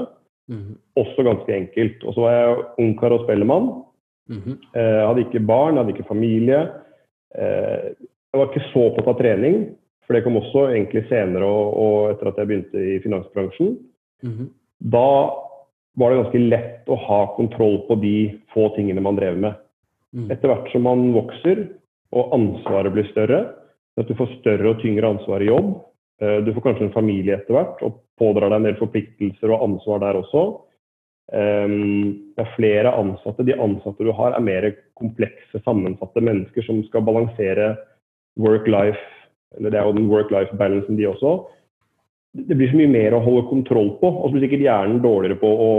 Mm 0.48 0.60
-hmm. 0.62 0.76
Også 0.96 1.22
ganske 1.22 1.52
enkelt. 1.54 2.04
Og 2.04 2.14
så 2.14 2.20
var 2.20 2.32
jeg 2.32 2.64
ungkar 2.78 3.12
og 3.12 3.24
spellemann. 3.24 3.82
Mm 4.28 4.40
-hmm. 4.40 4.56
Hadde 5.06 5.20
ikke 5.20 5.46
barn, 5.46 5.76
hadde 5.76 5.90
ikke 5.90 6.08
familie. 6.08 6.68
Eh, 7.38 7.92
jeg 8.32 8.38
var 8.40 8.46
ikke 8.46 8.70
så 8.72 8.78
opptatt 8.78 9.06
av 9.06 9.18
trening, 9.18 9.76
for 10.06 10.14
det 10.14 10.24
kom 10.24 10.36
også 10.36 10.68
egentlig 10.68 11.08
senere 11.08 11.44
og, 11.44 11.76
og 11.76 12.10
etter 12.10 12.28
at 12.28 12.38
jeg 12.38 12.46
begynte 12.46 12.78
i 12.78 13.00
finansbransjen. 13.00 13.78
Mm 14.22 14.32
-hmm. 14.32 14.48
Da 14.80 15.30
var 15.96 16.10
det 16.10 16.22
ganske 16.22 16.38
lett 16.38 16.88
å 16.88 16.96
ha 16.96 17.20
kontroll 17.36 17.78
på 17.88 17.94
de 17.94 18.16
få 18.52 18.68
tingene 18.76 19.00
man 19.00 19.16
drev 19.16 19.38
med. 19.40 19.54
Mhm. 20.12 20.30
Etter 20.30 20.48
hvert 20.48 20.72
som 20.72 20.82
man 20.82 21.12
vokser 21.16 21.66
og 22.12 22.34
ansvaret 22.36 22.92
blir 22.92 23.08
større, 23.10 23.40
at 23.96 24.08
du 24.08 24.14
får 24.14 24.40
større 24.40 24.74
og 24.74 24.80
tyngre 24.82 25.08
ansvar 25.08 25.40
i 25.40 25.48
jobb, 25.48 25.72
du 26.16 26.48
får 26.54 26.62
kanskje 26.64 26.86
en 26.86 26.94
familie 26.94 27.34
etter 27.36 27.52
hvert 27.52 27.82
og 27.84 27.98
pådrar 28.16 28.48
deg 28.48 28.56
en 28.56 28.66
del 28.70 28.78
forpliktelser 28.78 29.50
og 29.52 29.66
ansvar 29.66 30.00
der 30.00 30.16
også. 30.22 30.44
Ehm, 31.34 32.32
det 32.36 32.44
er 32.44 32.54
flere 32.54 32.92
ansatte. 32.94 33.46
De 33.46 33.56
ansatte 33.58 34.04
du 34.06 34.12
har, 34.14 34.34
er 34.36 34.44
mer 34.44 34.68
komplekse, 34.98 35.60
sammensatte 35.64 36.22
mennesker 36.22 36.66
som 36.66 36.82
skal 36.86 37.04
balansere 37.06 37.74
work-life, 38.40 39.02
eller 39.56 39.72
det 39.72 39.80
er 39.80 39.88
jo 39.88 39.96
den 39.96 40.10
work-life-balancen 40.12 40.98
de 40.98 41.08
også. 41.10 41.38
Det 42.46 42.56
blir 42.58 42.70
så 42.70 42.78
mye 42.78 42.92
mer 42.92 43.16
å 43.16 43.24
holde 43.24 43.48
kontroll 43.48 43.94
på, 44.00 44.10
og 44.10 44.28
så 44.28 44.36
blir 44.36 44.44
sikkert 44.44 44.66
hjernen 44.66 45.00
dårligere 45.00 45.38
på 45.40 45.48
å 45.48 45.70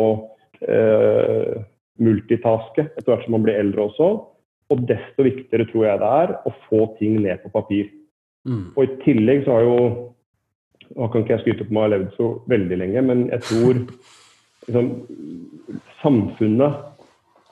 uh, 0.65 1.53
multitaske 2.01 2.87
etter 2.87 3.11
hvert 3.11 3.27
som 3.27 3.35
man 3.37 3.45
blir 3.45 3.59
eldre 3.61 3.85
også. 3.91 4.07
Og 4.73 4.81
desto 4.89 5.25
viktigere 5.27 5.67
tror 5.69 5.85
jeg 5.85 6.01
det 6.01 6.09
er 6.23 6.33
å 6.49 6.53
få 6.65 6.81
ting 6.97 7.19
ned 7.21 7.43
på 7.43 7.53
papir. 7.53 7.91
Mm. 8.49 8.73
Og 8.73 8.81
i 8.83 8.97
tillegg 9.05 9.45
så 9.45 9.59
har 9.59 9.67
jo 9.67 9.77
nå 10.95 11.07
kan 11.11 11.23
ikke 11.23 11.35
jeg 11.35 11.43
skryte 11.45 11.67
på 11.67 11.75
meg 11.75 11.81
å 11.81 11.85
ha 11.85 11.93
levd 11.95 12.13
så 12.17 12.29
veldig 12.51 12.79
lenge, 12.83 13.03
men 13.09 13.25
jeg 13.33 13.43
tror 13.49 13.81
liksom, 14.67 14.91
samfunnet 16.01 16.83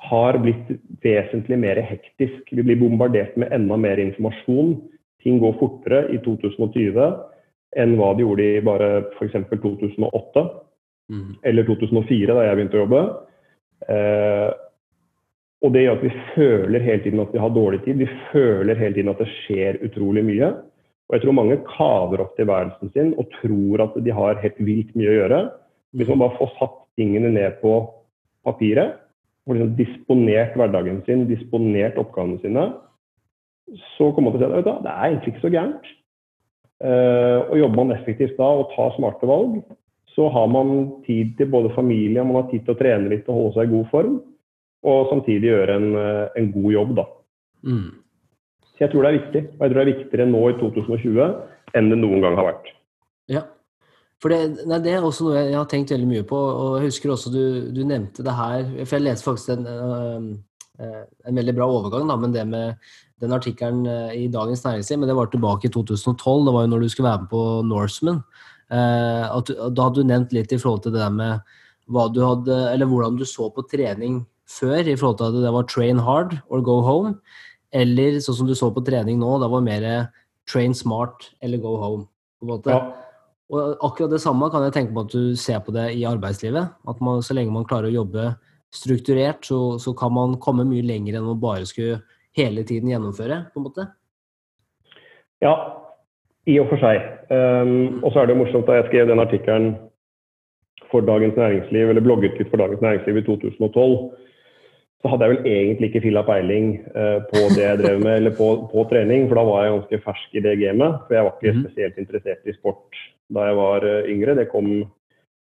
har 0.06 0.38
blitt 0.42 0.74
vesentlig 1.04 1.58
mer 1.60 1.82
hektisk. 1.82 2.52
Vi 2.52 2.64
blir 2.64 2.78
bombardert 2.80 3.38
med 3.42 3.54
enda 3.56 3.78
mer 3.82 4.02
informasjon. 4.02 4.76
Ting 5.26 5.40
går 5.42 5.58
fortere 5.62 6.04
i 6.14 6.20
2020 6.26 7.00
enn 7.82 7.96
hva 8.00 8.12
de 8.16 8.24
gjorde 8.24 8.46
i 8.46 8.62
bare 8.64 8.90
f.eks. 9.18 9.34
2008 9.50 10.44
mm. 11.12 11.32
eller 11.50 11.68
2004, 11.68 12.36
da 12.38 12.46
jeg 12.46 12.60
begynte 12.60 12.78
å 12.78 12.84
jobbe. 12.84 13.02
Eh, 13.96 14.52
og 15.66 15.74
det 15.74 15.86
gjør 15.86 15.98
at 15.98 16.06
vi 16.06 16.14
føler 16.36 16.86
hele 16.86 17.04
tiden 17.04 17.24
at 17.24 17.34
vi 17.34 17.42
har 17.42 17.54
dårlig 17.56 17.82
tid. 17.88 18.00
Vi 18.04 18.08
føler 18.30 18.78
hele 18.80 18.98
tiden 19.00 19.12
at 19.12 19.22
det 19.24 19.32
skjer 19.42 19.82
utrolig 19.88 20.24
mye. 20.28 20.52
Og 21.06 21.16
jeg 21.16 21.22
tror 21.22 21.38
mange 21.38 21.60
kaver 21.70 22.24
opp 22.24 22.34
tilværelsen 22.38 22.92
sin 22.96 23.14
og 23.22 23.30
tror 23.38 23.84
at 23.86 23.98
de 24.06 24.14
har 24.16 24.42
helt 24.42 24.62
vilt 24.66 24.96
mye 24.98 25.12
å 25.12 25.18
gjøre. 25.20 25.42
Hvis 25.96 26.10
man 26.12 26.24
bare 26.24 26.38
får 26.40 26.54
satt 26.58 26.80
tingene 26.98 27.30
ned 27.36 27.60
på 27.62 27.76
papiret 28.46 28.98
og 29.46 29.54
liksom 29.54 29.76
disponert 29.78 30.56
hverdagen 30.58 31.04
sin, 31.06 31.28
disponert 31.30 32.00
oppgavene 32.02 32.42
sine, 32.42 32.66
så 33.96 34.10
kommer 34.14 34.34
man 34.34 34.42
til 34.42 34.48
å 34.48 34.62
si 34.64 34.72
at 34.74 34.86
det 34.86 34.94
er 34.94 35.06
egentlig 35.12 35.34
ikke 35.34 35.46
så 35.46 35.54
gærent. 35.54 35.90
Uh, 36.84 37.40
og 37.48 37.60
jobber 37.62 37.80
man 37.80 37.96
effektivt 37.96 38.40
da 38.40 38.48
og 38.60 38.72
tar 38.74 38.96
smarte 38.98 39.30
valg, 39.30 39.60
så 40.16 40.28
har 40.32 40.48
man 40.52 40.88
tid 41.06 41.36
til 41.38 41.50
både 41.52 41.74
familie, 41.76 42.24
man 42.24 42.42
har 42.42 42.50
tid 42.50 42.66
til 42.66 42.76
å 42.76 42.80
trene 42.80 43.12
litt 43.12 43.30
og 43.30 43.38
holde 43.38 43.54
seg 43.56 43.70
i 43.70 43.76
god 43.76 43.88
form, 43.92 44.18
og 44.86 45.10
samtidig 45.12 45.50
gjøre 45.50 45.78
en, 45.80 45.88
eh, 46.00 46.26
en 46.40 46.52
god 46.54 46.72
jobb, 46.72 46.92
da. 47.00 47.06
Mm. 47.66 47.88
Så 48.76 48.86
jeg 48.86 48.92
tror 48.92 49.06
det 49.06 49.12
er 49.12 49.20
viktig. 49.20 49.44
Og 49.56 49.62
jeg 49.62 49.72
tror 49.72 49.80
det 49.80 49.84
er 49.86 49.94
viktigere 49.94 50.30
nå 50.30 50.42
i 50.52 50.56
2020 50.60 51.30
enn 51.76 51.92
det 51.92 52.00
noen 52.00 52.24
gang 52.24 52.40
har 52.40 52.50
vært. 52.50 52.72
Ja, 53.32 53.46
for 54.22 54.32
det, 54.32 54.66
nei, 54.68 54.80
det, 54.84 54.94
er 54.96 55.06
også 55.06 55.28
noe 55.28 55.40
jeg 55.40 55.56
har 55.58 55.70
tenkt 55.72 55.94
veldig 55.96 56.10
mye 56.10 56.26
på. 56.28 56.38
og 56.38 56.78
Jeg 56.80 56.92
husker 56.92 57.14
også 57.16 57.32
du, 57.34 57.44
du 57.76 57.82
nevnte 57.88 58.24
det 58.26 58.36
her 58.36 58.68
For 58.84 58.98
jeg 58.98 59.06
leste 59.08 59.28
faktisk 59.28 59.56
en, 59.56 59.66
øh, 59.72 61.02
en 61.28 61.42
veldig 61.42 61.56
bra 61.58 61.68
overgang, 61.72 62.08
da, 62.10 62.20
men 62.20 62.36
det 62.36 62.46
med 62.48 62.80
den 63.24 63.32
artikkelen 63.32 63.86
i 64.12 64.26
Dagens 64.28 64.66
Næringsliv, 64.66 65.00
men 65.00 65.08
det 65.08 65.16
var 65.16 65.30
tilbake 65.32 65.70
i 65.70 65.72
2012. 65.72 66.48
Det 66.48 66.54
var 66.54 66.66
jo 66.66 66.72
når 66.74 66.82
du 66.84 66.90
skulle 66.92 67.08
være 67.08 67.22
med 67.22 67.30
på 67.32 67.44
Norseman. 67.64 68.18
Da 68.68 69.86
hadde 69.86 69.96
du 69.96 70.10
nevnt 70.10 70.36
litt 70.36 70.52
i 70.52 70.60
forhold 70.60 70.84
til 70.84 70.92
det 70.92 71.00
der 71.00 71.14
med 71.16 71.54
hva 71.88 72.10
du 72.12 72.20
hadde, 72.26 72.58
eller 72.74 72.90
hvordan 72.90 73.16
du 73.16 73.24
så 73.30 73.48
på 73.56 73.64
trening 73.72 74.26
før, 74.50 74.84
i 74.84 74.98
forhold 75.00 75.20
til 75.22 75.30
at 75.30 75.40
det 75.46 75.54
var 75.56 75.70
train 75.70 76.02
hard 76.02 76.36
or 76.50 76.62
go 76.62 76.82
home. 76.84 77.16
Eller 77.76 78.22
sånn 78.24 78.38
som 78.40 78.48
du 78.48 78.56
så 78.56 78.70
på 78.72 78.84
trening 78.88 79.20
nå, 79.20 79.36
da 79.42 79.50
var 79.52 79.64
det 79.64 79.72
mer 79.74 79.88
train 80.50 80.76
smart 80.78 81.32
eller 81.44 81.60
go 81.60 81.76
home. 81.82 82.08
på 82.40 82.48
en 82.48 82.54
måte. 82.54 82.72
Ja. 82.72 83.06
Og 83.54 83.78
akkurat 83.86 84.10
det 84.16 84.24
samme 84.24 84.50
kan 84.50 84.64
jeg 84.66 84.74
tenke 84.74 84.96
på 84.96 85.04
at 85.06 85.14
du 85.14 85.36
ser 85.38 85.62
på 85.62 85.74
det 85.76 85.92
i 85.94 86.06
arbeidslivet. 86.10 86.74
At 86.90 87.02
man, 87.02 87.22
så 87.22 87.36
lenge 87.38 87.54
man 87.54 87.68
klarer 87.68 87.92
å 87.92 88.00
jobbe 88.02 88.34
strukturert, 88.74 89.46
så, 89.46 89.78
så, 89.80 89.94
kan 89.96 90.12
man 90.14 90.38
komme 90.42 90.66
mye 90.68 90.84
lenger 90.84 91.20
enn 91.20 91.30
å 91.32 91.38
bare 91.40 91.68
skulle 91.70 92.02
hele 92.36 92.66
tiden 92.68 92.90
gjennomføre, 92.92 93.46
på 93.54 93.62
en 93.62 93.68
måte. 93.68 93.86
Ja, 95.44 95.54
i 96.50 96.58
og 96.60 96.68
for 96.72 96.82
seg. 96.82 97.00
Um, 97.30 98.02
og 98.04 98.12
så 98.12 98.22
er 98.22 98.30
det 98.30 98.38
morsomt 98.40 98.68
da 98.68 98.80
jeg 98.80 98.90
skrev 98.90 99.08
den 99.10 99.24
artikkelen 99.24 99.70
for 100.92 101.06
Dagens 101.06 101.38
Næringsliv, 101.40 101.94
eller 101.94 102.04
blogget 102.04 102.36
litt 102.40 102.52
for 102.52 102.62
Dagens 102.62 102.84
Næringsliv 102.84 103.22
i 103.22 103.26
2012 103.30 103.96
så 105.06 105.12
hadde 105.12 105.26
jeg 105.28 105.34
vel 105.36 105.48
egentlig 105.54 105.88
ikke 105.92 106.02
filla 106.08 106.22
peiling 106.26 106.70
uh, 106.96 107.20
på 107.30 107.44
det 107.54 107.62
jeg 107.62 107.78
drev 107.78 108.00
med, 108.02 108.16
eller 108.18 108.32
på, 108.34 108.48
på, 108.72 108.86
trening, 108.90 109.28
for 109.30 109.38
da 109.38 109.44
var 109.46 109.62
jeg 109.62 109.76
ganske 109.76 110.00
fersk 110.02 110.34
i 110.34 110.42
det 110.42 110.54
gamet. 110.64 110.96
For 111.06 111.14
jeg 111.14 111.28
var 111.28 111.36
ikke 111.36 111.54
mm. 111.54 111.60
spesielt 111.62 112.00
interessert 112.02 112.50
i 112.50 112.56
sport 112.56 113.02
da 113.36 113.46
jeg 113.46 113.60
var 113.60 113.86
uh, 113.86 114.10
yngre. 114.10 114.34
Det 114.40 114.48
kom, 114.50 114.72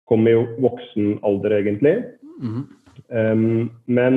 kom 0.07 0.31
i 0.31 0.37
voksen 0.63 1.19
alder, 1.27 1.57
egentlig. 1.59 1.93
Mm. 2.39 2.63
Um, 3.11 3.43
men 3.91 4.15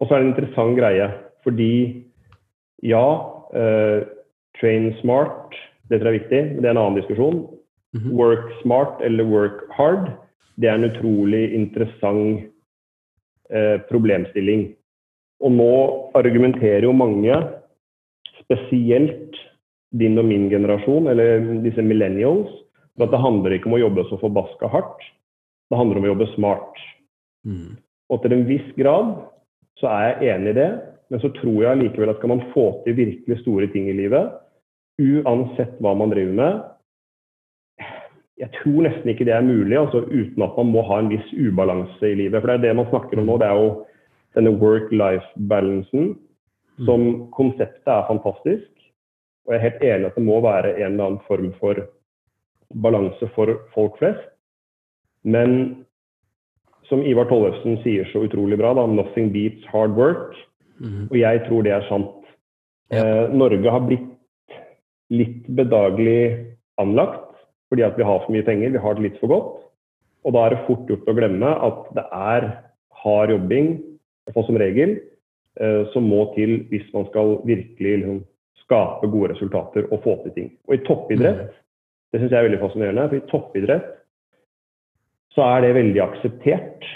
Og 0.00 0.08
så 0.08 0.16
er 0.16 0.18
det 0.18 0.26
en 0.26 0.34
interessant 0.34 0.78
greie, 0.80 1.06
fordi 1.46 1.72
ja, 2.82 3.06
uh, 3.54 3.98
train 4.58 4.94
smart, 4.98 5.54
det 5.92 6.00
tror 6.00 6.10
jeg 6.10 6.16
er 6.16 6.22
viktig, 6.24 6.44
men 6.48 6.58
det 6.58 6.70
er 6.72 6.74
en 6.74 6.86
annen 6.88 7.02
diskusjon. 7.04 7.44
Mm. 7.94 8.14
Work 8.18 8.50
smart 8.64 8.98
eller 9.04 9.30
work 9.30 9.68
hard, 9.76 10.10
det 10.58 10.72
er 10.72 10.80
en 10.80 10.90
utrolig 10.90 11.52
interessant 11.54 12.48
Eh, 12.50 12.59
problemstilling. 13.88 14.68
Og 15.40 15.54
nå 15.56 15.72
argumenterer 16.18 16.84
jo 16.86 16.92
mange, 16.96 17.34
spesielt 18.42 19.38
din 19.96 20.18
og 20.20 20.28
min 20.28 20.48
generasjon, 20.52 21.08
eller 21.10 21.46
disse 21.64 21.82
millennials. 21.82 22.50
For 22.96 23.06
at 23.06 23.14
det 23.14 23.22
handler 23.22 23.56
ikke 23.56 23.70
om 23.70 23.78
å 23.78 23.84
jobbe 23.84 24.04
så 24.10 24.18
forbaska 24.20 24.68
hardt, 24.70 25.04
det 25.70 25.78
handler 25.78 26.00
om 26.00 26.06
å 26.08 26.12
jobbe 26.12 26.26
smart. 26.34 26.80
Mm. 27.46 27.78
Og 28.10 28.22
til 28.22 28.34
en 28.34 28.46
viss 28.48 28.66
grad 28.76 29.14
så 29.80 29.88
er 29.88 30.06
jeg 30.08 30.34
enig 30.34 30.52
i 30.52 30.58
det, 30.58 30.70
men 31.10 31.22
så 31.22 31.30
tror 31.38 31.62
jeg 31.64 31.80
likevel 31.80 32.12
at 32.12 32.18
skal 32.20 32.34
man 32.34 32.42
få 32.52 32.66
til 32.84 32.98
virkelig 32.98 33.38
store 33.40 33.70
ting 33.72 33.88
i 33.88 33.96
livet, 33.96 34.34
uansett 35.00 35.78
hva 35.80 35.94
man 35.96 36.12
driver 36.12 36.36
med 36.36 36.58
Jeg 38.40 38.48
tror 38.56 38.86
nesten 38.86 39.12
ikke 39.12 39.26
det 39.28 39.34
er 39.36 39.44
mulig 39.44 39.76
altså, 39.76 40.00
uten 40.08 40.42
at 40.46 40.56
man 40.56 40.72
må 40.72 40.82
ha 40.88 41.00
en 41.02 41.10
viss 41.12 41.28
ubalanse 41.36 42.08
i 42.08 42.16
livet. 42.16 42.40
For 42.40 42.48
det 42.48 42.56
er 42.56 42.64
det 42.64 42.76
man 42.78 42.88
snakker 42.88 43.20
om 43.20 43.28
nå. 43.28 43.36
Det 43.40 43.48
er 43.50 43.58
jo 43.60 43.70
denne 44.38 44.54
work-life-balansen. 44.62 46.14
Mm. 46.80 46.86
Som 46.88 47.06
konseptet 47.36 47.92
er 47.92 48.08
fantastisk. 48.08 48.70
Og 49.44 49.52
jeg 49.52 49.60
er 49.60 49.66
helt 49.66 49.84
enig 49.84 50.08
at 50.08 50.16
det 50.16 50.24
må 50.24 50.40
være 50.40 50.72
en 50.78 50.92
eller 50.92 51.10
annen 51.10 51.22
form 51.28 51.52
for 51.60 51.84
balanse 52.80 53.28
for 53.34 53.52
folk 53.74 53.98
flest. 54.00 54.24
Men 55.24 55.84
som 56.88 57.04
Ivar 57.06 57.28
Tollefsen 57.28 57.76
sier 57.84 58.08
så 58.10 58.24
utrolig 58.24 58.58
bra, 58.58 58.72
da, 58.74 58.86
'nothing 58.86 59.32
beats 59.32 59.66
hard 59.68 59.92
work'. 59.98 60.36
Mm. 60.80 61.08
Og 61.10 61.16
jeg 61.18 61.44
tror 61.48 61.62
det 61.62 61.72
er 61.72 61.88
sant. 61.88 62.16
Ja. 62.90 63.04
Eh, 63.04 63.34
Norge 63.34 63.70
har 63.70 63.84
blitt 63.84 64.08
litt 65.10 65.44
bedagelig 65.46 66.46
anlagt 66.78 67.29
fordi 67.70 67.84
at 67.86 67.98
vi 67.98 68.06
har 68.06 68.24
for 68.24 68.34
mye 68.34 68.46
penger, 68.46 68.72
vi 68.74 68.82
har 68.82 68.96
det 68.96 69.06
litt 69.06 69.20
for 69.22 69.30
godt. 69.30 69.60
Og 70.26 70.34
da 70.34 70.42
er 70.44 70.54
det 70.54 70.64
fort 70.66 70.90
gjort 70.90 71.08
å 71.08 71.16
glemme 71.16 71.52
at 71.68 71.86
det 71.96 72.04
er 72.12 72.48
hard 73.00 73.32
jobbing, 73.32 73.70
iallfall 74.28 74.46
som 74.48 74.58
regel, 74.60 74.98
eh, 75.60 75.82
som 75.94 76.08
må 76.10 76.26
til 76.34 76.58
hvis 76.72 76.88
man 76.96 77.06
skal 77.08 77.38
virkelig 77.48 77.94
liksom, 78.02 78.20
skape 78.64 79.10
gode 79.10 79.32
resultater 79.32 79.86
og 79.88 80.02
få 80.04 80.18
til 80.24 80.36
ting. 80.36 80.50
Og 80.68 80.76
i 80.76 80.82
toppidrett, 80.86 81.46
mm. 81.46 81.62
det 82.12 82.20
syns 82.20 82.34
jeg 82.34 82.42
er 82.42 82.48
veldig 82.50 82.62
fascinerende, 82.64 83.08
for 83.08 83.20
i 83.20 83.30
toppidrett 83.30 83.88
så 85.30 85.46
er 85.46 85.62
det 85.62 85.76
veldig 85.78 86.00
akseptert 86.02 86.86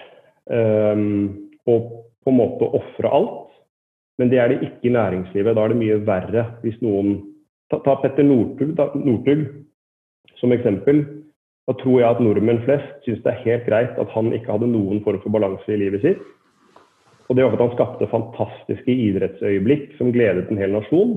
um, 0.51 1.05
å 1.71 1.75
på 2.25 2.33
en 2.33 2.39
måte 2.41 2.67
ofre 2.81 3.11
alt. 3.15 3.53
Men 4.19 4.31
det 4.31 4.41
er 4.41 4.51
det 4.51 4.63
ikke 4.67 4.89
i 4.89 4.95
næringslivet. 4.95 5.55
Da 5.55 5.65
er 5.65 5.73
det 5.73 5.81
mye 5.81 6.01
verre 6.07 6.49
hvis 6.65 6.81
noen 6.83 7.21
Ta, 7.73 7.79
ta 7.81 7.95
Petter 7.97 8.27
Northug, 8.27 8.75
Northug 8.77 9.41
som 10.41 10.53
eksempel. 10.55 11.05
Da 11.65 11.75
tror 11.81 12.01
jeg 12.01 12.11
at 12.11 12.21
nordmenn 12.21 12.63
flest 12.67 13.07
syns 13.07 13.23
det 13.25 13.33
er 13.33 13.45
helt 13.47 13.69
greit 13.69 14.01
at 14.01 14.11
han 14.13 14.33
ikke 14.37 14.53
hadde 14.53 14.69
noen 14.69 15.01
form 15.05 15.23
for 15.23 15.33
balanse 15.33 15.71
i 15.73 15.81
livet 15.81 16.05
sitt. 16.05 16.25
Og 17.29 17.39
det 17.39 17.47
var 17.47 17.57
at 17.57 17.63
han 17.65 17.73
skapte 17.73 18.11
fantastiske 18.11 18.93
idrettsøyeblikk 19.09 19.95
som 19.97 20.13
gledet 20.13 20.51
en 20.53 20.61
hel 20.61 20.75
nasjon. 20.77 21.17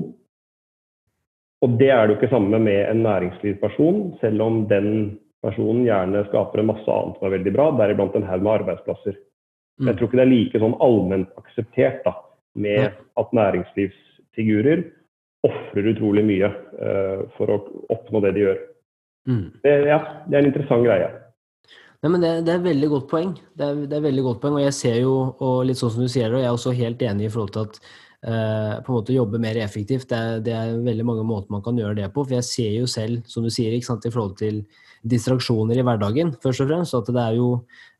Og 1.64 1.74
det 1.80 1.90
er 1.92 2.06
det 2.06 2.14
jo 2.14 2.18
ikke 2.20 2.32
samme 2.32 2.60
med 2.62 2.84
en 2.86 3.02
næringslivsperson, 3.04 3.98
selv 4.22 4.44
om 4.44 4.60
den 4.70 5.18
personen 5.44 5.84
gjerne 5.86 6.24
skaper 6.30 6.62
en 6.62 6.70
masse 6.70 6.92
annet 6.92 7.18
som 7.18 7.28
er 7.28 7.34
veldig 7.36 7.54
bra, 7.54 7.66
deriblant 7.78 8.16
en 8.16 8.26
haug 8.26 8.44
med 8.44 8.54
arbeidsplasser. 8.60 9.18
Mm. 9.78 9.90
Jeg 9.90 9.98
tror 9.98 10.08
ikke 10.08 10.20
det 10.20 10.24
er 10.24 10.32
like 10.32 10.62
sånn 10.62 10.78
allment 10.86 11.42
akseptert 11.42 12.00
da, 12.06 12.14
med 12.58 12.88
at 13.20 13.36
næringslivsfigurer 13.36 14.86
ofrer 15.46 15.92
utrolig 15.92 16.24
mye 16.26 16.48
uh, 16.50 17.26
for 17.36 17.52
å 17.54 17.60
oppnå 17.94 18.22
det 18.24 18.34
de 18.34 18.46
gjør. 18.46 18.62
Mm. 19.26 19.46
Det, 19.64 19.72
ja, 19.88 19.98
det 20.26 20.36
er 20.36 20.44
en 20.44 20.50
interessant 20.52 20.84
greie. 20.86 21.08
Nei, 21.98 22.10
men 22.12 22.22
det, 22.22 22.32
det, 22.46 22.52
er 22.52 22.60
et 22.60 22.68
veldig 22.68 22.88
godt 22.92 23.06
poeng. 23.10 23.32
Det 23.58 23.64
er, 23.66 23.78
det 23.90 23.96
er 23.96 24.04
veldig 24.04 24.24
godt 24.28 24.42
poeng, 24.42 24.58
og 24.60 24.62
jeg 24.62 24.76
ser 24.76 25.00
jo, 25.02 25.14
og 25.42 25.64
litt 25.66 25.80
sånn 25.80 25.96
som 25.96 26.04
du 26.04 26.10
sier 26.10 26.28
det, 26.28 26.38
og 26.38 26.44
jeg 26.44 26.50
er 26.50 26.58
også 26.58 26.74
helt 26.78 27.02
enig 27.02 27.26
i 27.26 27.32
forhold 27.34 27.54
til 27.56 27.64
at 27.66 27.80
eh, 27.82 28.74
på 28.84 28.92
en 28.92 28.98
måte 29.00 29.16
jobbe 29.16 29.40
mer 29.42 29.58
effektivt. 29.64 30.06
Det 30.12 30.18
er, 30.18 30.44
det 30.46 30.54
er, 30.54 30.76
veldig 30.86 31.06
mange 31.08 31.24
måter 31.26 31.50
man 31.54 31.64
kan 31.64 31.80
gjøre 31.80 31.98
det 31.98 32.12
på. 32.14 32.22
For 32.22 32.38
jeg 32.38 32.46
ser 32.46 32.76
jo 32.76 32.86
selv, 32.90 33.24
som 33.26 33.42
du 33.42 33.50
sier, 33.50 33.74
ikke 33.74 33.90
sant, 33.90 34.06
i 34.06 34.14
forhold 34.14 34.38
til 34.38 34.62
distraksjoner 35.08 35.78
i 35.78 35.84
hverdagen, 35.86 36.32
først 36.42 36.62
og 36.62 36.70
fremst. 36.70 36.94
at 36.94 37.10
det 37.14 37.24
er 37.24 37.34
jo, 37.38 37.50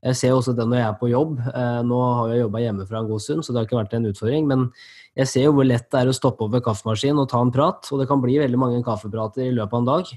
Jeg 0.02 0.14
ser 0.14 0.32
også 0.32 0.52
det 0.54 0.62
når 0.68 0.78
jeg 0.78 0.88
er 0.88 0.98
på 1.00 1.10
jobb. 1.10 1.38
Eh, 1.42 1.82
nå 1.82 1.98
har 2.20 2.30
jeg 2.30 2.44
jobba 2.44 2.62
hjemmefra 2.62 3.02
en 3.02 3.10
god 3.10 3.20
stund, 3.20 3.42
så 3.42 3.50
det 3.50 3.58
har 3.58 3.66
ikke 3.66 3.82
vært 3.82 3.98
en 3.98 4.06
utfordring. 4.12 4.46
men 4.46 4.70
jeg 5.18 5.26
ser 5.26 5.46
jo 5.48 5.54
hvor 5.56 5.66
lett 5.66 5.88
det 5.90 5.98
er 5.98 6.10
å 6.10 6.14
stoppe 6.14 6.44
opp 6.46 6.52
ved 6.54 6.62
kaffemaskinen 6.62 7.18
og 7.24 7.30
ta 7.32 7.40
en 7.42 7.50
prat, 7.54 7.88
og 7.90 7.98
det 7.98 8.06
kan 8.10 8.20
bli 8.22 8.36
veldig 8.38 8.60
mange 8.60 8.82
kaffeprater 8.86 9.48
i 9.48 9.54
løpet 9.54 9.74
av 9.74 9.80
en 9.80 9.88
dag. 9.88 10.10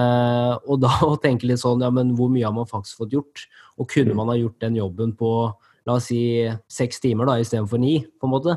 Eh, 0.00 0.52
og 0.64 0.78
da 0.80 0.92
å 1.04 1.18
tenke 1.20 1.48
litt 1.48 1.60
sånn, 1.60 1.84
ja, 1.84 1.90
men 1.92 2.14
hvor 2.16 2.30
mye 2.32 2.46
har 2.46 2.54
man 2.56 2.68
faktisk 2.68 3.02
fått 3.02 3.16
gjort? 3.16 3.44
Og 3.76 3.90
kunne 3.92 4.16
man 4.16 4.32
ha 4.32 4.38
gjort 4.38 4.56
den 4.64 4.78
jobben 4.78 5.12
på 5.18 5.32
la 5.88 5.96
oss 5.98 6.08
si 6.08 6.22
seks 6.72 7.00
timer 7.04 7.28
da, 7.28 7.36
istedenfor 7.42 7.80
ni, 7.82 7.98
på 8.08 8.28
en 8.28 8.32
måte? 8.32 8.56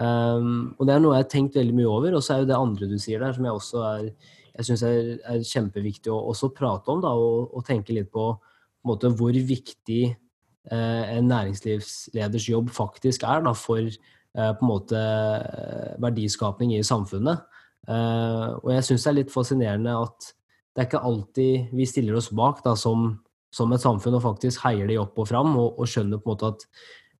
Um, 0.00 0.70
og 0.78 0.86
det 0.88 0.94
er 0.94 1.02
noe 1.04 1.18
jeg 1.18 1.26
har 1.26 1.32
tenkt 1.34 1.58
veldig 1.60 1.76
mye 1.76 1.90
over. 1.90 2.16
Og 2.16 2.24
så 2.24 2.34
er 2.34 2.42
jo 2.42 2.48
det 2.48 2.56
andre 2.56 2.88
du 2.88 2.96
sier 3.00 3.20
der, 3.20 3.36
som 3.36 3.48
jeg 3.48 3.58
også 3.60 3.84
er 3.90 4.06
jeg 4.50 4.66
synes 4.66 4.82
er, 4.84 5.10
er, 5.30 5.44
kjempeviktig 5.46 6.10
å 6.12 6.16
også 6.32 6.50
prate 6.52 6.90
om, 6.92 6.98
da, 7.04 7.12
og, 7.16 7.52
og 7.56 7.62
tenke 7.64 7.94
litt 7.94 8.08
på, 8.12 8.24
på 8.34 8.82
en 8.84 8.90
måte, 8.90 9.08
hvor 9.16 9.32
viktig 9.32 10.00
eh, 10.10 11.04
en 11.14 11.30
næringslivsleders 11.30 12.48
jobb 12.50 12.72
faktisk 12.74 13.24
er 13.30 13.44
da, 13.46 13.54
for 13.56 13.86
Eh, 13.86 14.19
på 14.34 14.66
en 14.66 14.70
måte 14.70 15.00
eh, 15.00 15.96
verdiskapning 16.02 16.76
i 16.76 16.84
samfunnet. 16.86 17.42
Eh, 17.88 18.46
og 18.60 18.70
jeg 18.74 18.86
syns 18.86 19.06
det 19.06 19.10
er 19.10 19.18
litt 19.22 19.34
fascinerende 19.34 19.96
at 19.96 20.30
det 20.70 20.82
er 20.82 20.88
ikke 20.88 21.02
alltid 21.08 21.74
vi 21.74 21.88
stiller 21.88 22.18
oss 22.18 22.30
bak 22.36 22.62
da, 22.64 22.76
som, 22.78 23.12
som 23.54 23.72
et 23.74 23.82
samfunn 23.82 24.18
og 24.20 24.24
faktisk 24.28 24.62
heier 24.66 24.90
de 24.90 25.00
opp 25.00 25.18
og 25.18 25.28
fram, 25.32 25.56
og, 25.58 25.80
og 25.80 25.90
skjønner 25.90 26.20
på 26.22 26.30
en 26.30 26.36
måte 26.36 26.52
at 26.54 26.66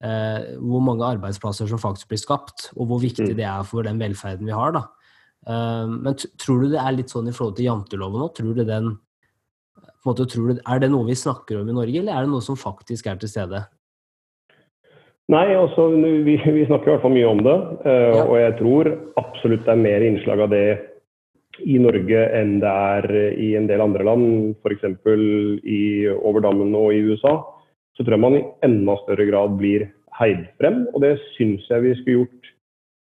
eh, 0.06 0.54
hvor 0.62 0.84
mange 0.86 1.08
arbeidsplasser 1.16 1.70
som 1.70 1.82
faktisk 1.82 2.12
blir 2.12 2.22
skapt, 2.22 2.70
og 2.76 2.90
hvor 2.90 3.02
viktig 3.02 3.32
mm. 3.32 3.36
det 3.40 3.48
er 3.48 3.66
for 3.66 3.86
den 3.86 4.00
velferden 4.00 4.46
vi 4.46 4.56
har. 4.56 4.76
da. 4.76 4.86
Eh, 5.50 5.86
men 5.90 6.18
tror 6.40 6.62
du 6.62 6.70
det 6.74 6.82
er 6.82 6.96
litt 6.96 7.12
sånn 7.12 7.30
i 7.30 7.34
forhold 7.34 7.58
til 7.58 7.70
janteloven 7.70 8.28
òg? 8.28 8.34
Tror 8.38 8.54
du 8.54 8.64
den 8.64 8.94
på 10.00 10.08
en 10.08 10.14
måte, 10.14 10.24
tror 10.32 10.48
du, 10.48 10.60
Er 10.64 10.80
det 10.80 10.88
noe 10.92 11.04
vi 11.08 11.18
snakker 11.18 11.60
om 11.60 11.68
i 11.68 11.76
Norge, 11.76 12.00
eller 12.00 12.14
er 12.14 12.24
det 12.24 12.32
noe 12.32 12.44
som 12.44 12.56
faktisk 12.56 13.10
er 13.10 13.18
til 13.20 13.28
stede? 13.32 13.66
Nei, 15.30 15.46
altså, 15.54 15.86
vi, 15.94 16.34
vi, 16.42 16.66
snakker 16.66 16.88
i 16.88 16.92
hvert 16.94 17.04
fall 17.04 17.14
mye 17.14 17.28
om 17.30 17.42
det. 17.46 17.58
Uh. 17.84 18.22
Og 18.24 18.36
jeg 18.40 18.56
tror 18.58 18.90
absolutt 19.20 19.66
det 19.66 19.74
er 19.76 19.84
mer 19.84 20.06
innslag 20.06 20.42
av 20.46 20.50
det 20.54 20.64
i 21.66 21.76
Norge 21.82 22.24
enn 22.34 22.56
det 22.62 22.70
er 22.70 23.06
i 23.36 23.52
en 23.58 23.68
del 23.68 23.82
andre 23.84 24.06
land. 24.06 24.26
F.eks. 24.64 24.86
over 26.18 26.44
dammen 26.44 26.74
og 26.78 26.94
i 26.96 27.02
USA. 27.10 27.38
Så 27.94 28.02
tror 28.02 28.16
jeg 28.16 28.24
man 28.24 28.38
i 28.38 28.46
enda 28.66 28.96
større 29.04 29.26
grad 29.28 29.58
blir 29.60 29.86
heid 30.18 30.46
frem. 30.60 30.82
Og 30.94 31.04
det 31.04 31.16
syns 31.36 31.66
jeg 31.70 31.84
vi 31.84 31.96
skulle 32.00 32.22
gjort 32.22 32.54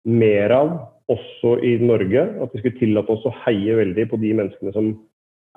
mer 0.07 0.53
av 0.55 0.73
også 1.11 1.57
i 1.65 1.75
Norge. 1.81 2.23
At 2.43 2.53
vi 2.53 2.61
skulle 2.61 2.79
tillate 2.79 3.17
oss 3.17 3.25
å 3.27 3.35
heie 3.43 3.75
veldig 3.79 4.07
på 4.11 4.21
de 4.21 4.31
menneskene 4.37 4.75
som 4.75 4.93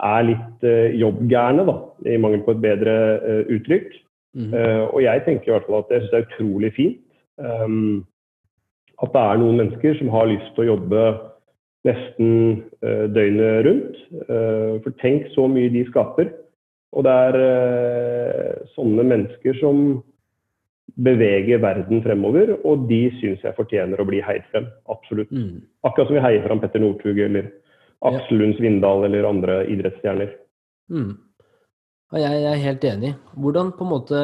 er 0.07 0.26
litt 0.29 0.66
uh, 0.66 0.90
jobbgærne, 0.92 1.62
da, 1.64 1.76
i 2.11 2.18
mangel 2.20 2.42
på 2.44 2.57
et 2.57 2.64
bedre 2.64 2.96
uh, 3.22 3.55
uttrykk. 3.55 3.94
Mm 4.37 4.53
uh, 4.53 4.85
og 4.92 5.01
jeg 5.01 5.22
tenker 5.25 5.49
i 5.49 5.55
hvert 5.55 5.64
fall 5.64 5.81
at 5.81 5.92
jeg 5.94 6.03
syns 6.03 6.11
det 6.12 6.18
er 6.18 6.27
utrolig 6.27 6.70
fint 6.77 6.99
um, 7.40 8.05
at 9.01 9.14
det 9.14 9.22
er 9.22 9.40
noen 9.40 9.61
mennesker 9.62 9.96
som 9.96 10.11
har 10.12 10.29
lyst 10.29 10.51
til 10.53 10.66
å 10.66 10.70
jobbe 10.75 11.05
nesten 11.88 12.31
uh, 12.85 13.07
døgnet 13.12 13.64
rundt. 13.66 13.96
Uh, 14.29 14.77
for 14.85 14.96
tenk 15.01 15.31
så 15.35 15.46
mye 15.49 15.72
de 15.72 15.87
skaper. 15.88 16.33
Og 16.96 17.05
det 17.05 17.12
er 17.12 17.37
sånne 18.72 19.05
mennesker 19.05 19.59
som 19.61 19.83
beveger 20.96 21.61
verden 21.61 22.01
fremover, 22.05 22.55
og 22.64 22.87
de 22.88 23.03
syns 23.20 23.42
jeg 23.44 23.57
fortjener 23.59 24.01
å 24.01 24.07
bli 24.09 24.22
heid 24.25 24.46
frem. 24.53 24.68
Absolutt. 24.92 25.33
Mm. 25.35 25.61
Akkurat 25.85 26.09
som 26.09 26.16
vi 26.16 26.25
heier 26.25 26.46
fram 26.46 26.62
Petter 26.62 26.81
Northug 26.81 27.20
eller 27.20 27.51
Aksel 28.07 28.41
Lund 28.41 28.57
Svindal 28.57 29.05
eller 29.09 29.28
andre 29.28 29.59
idrettsstjerner. 29.72 30.32
Mm. 30.93 31.12
Jeg, 32.14 32.22
jeg 32.22 32.52
er 32.52 32.62
helt 32.62 32.84
enig. 32.86 33.14
Hvordan 33.34 33.72
på 33.74 33.86
en 33.86 33.90
måte 33.90 34.20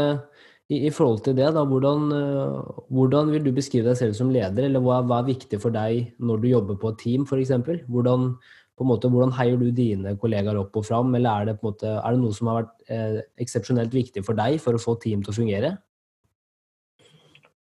i, 0.71 0.87
i 0.87 0.91
forhold 0.95 1.25
til 1.27 1.37
det, 1.37 1.51
da, 1.57 1.65
hvordan, 1.67 2.09
uh, 2.15 2.83
hvordan, 2.95 3.33
vil 3.35 3.45
du 3.47 3.53
beskrive 3.55 3.91
deg 3.91 3.99
selv 3.99 4.17
som 4.17 4.31
leder, 4.33 4.69
eller 4.69 4.83
hva, 4.85 5.01
hva, 5.03 5.21
er 5.21 5.33
viktig 5.33 5.61
for 5.63 5.75
deg 5.75 6.13
når 6.23 6.43
du 6.43 6.51
jobber 6.53 6.79
på 6.81 6.93
et 6.93 7.01
team 7.03 7.27
f.eks.? 7.27 7.53
Hvordan, 7.91 8.31
på 8.79 8.87
en 8.87 8.91
måte, 8.93 9.11
hvordan 9.13 9.35
heier 9.37 9.59
du 9.61 9.69
dine 9.75 10.15
kollegaer 10.21 10.61
opp 10.63 10.79
og 10.79 10.87
fram, 10.89 11.13
eller 11.19 11.43
er 11.43 11.51
det, 11.51 11.59
på 11.59 11.67
en 11.67 11.75
måte, 11.75 11.97
er 11.99 12.15
det 12.15 12.23
noe 12.23 12.37
som 12.39 12.51
har 12.51 12.63
vært 12.63 12.95
eh, 12.95 13.19
eksepsjonelt 13.43 13.95
viktig 13.95 14.25
for 14.27 14.39
deg 14.39 14.57
for 14.63 14.79
å 14.79 14.83
få 14.83 14.97
team 15.03 15.25
til 15.25 15.35
å 15.35 15.39
fungere? 15.43 15.75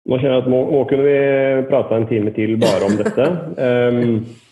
Nå 0.07 0.21
kjenner 0.23 0.39
jeg 0.39 0.45
at 0.45 0.51
nå, 0.51 0.59
nå 0.71 0.81
kunne 0.87 1.05
vi 1.05 1.21
prata 1.67 1.99
en 1.99 2.07
time 2.07 2.33
til 2.35 2.55
bare 2.63 2.87
om 2.87 2.95
dette. 2.99 3.31
Um, 3.59 4.21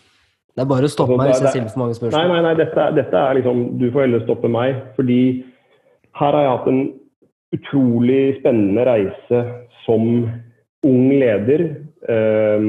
Det 0.54 0.62
er 0.62 0.70
bare 0.70 0.86
å 0.86 0.92
stoppe 0.92 1.16
altså, 1.16 1.20
meg 1.20 1.32
hvis 1.32 1.42
jeg 1.42 1.54
stiller 1.54 1.72
for 1.72 1.82
mange 1.82 1.96
spørsmål. 1.98 2.20
Nei, 2.20 2.30
nei, 2.30 2.42
nei, 2.46 2.54
dette, 2.60 2.86
dette, 2.94 3.20
er 3.20 3.38
liksom 3.40 3.62
Du 3.80 3.88
får 3.90 4.06
heller 4.06 4.22
stoppe 4.22 4.50
meg. 4.54 4.76
Fordi 4.98 5.20
her 6.20 6.36
har 6.38 6.44
jeg 6.44 6.52
hatt 6.52 6.68
en 6.70 6.82
utrolig 7.54 8.22
spennende 8.38 8.86
reise 8.86 9.40
som 9.82 10.08
ung 10.86 11.06
leder. 11.10 11.66
Eh, 12.06 12.68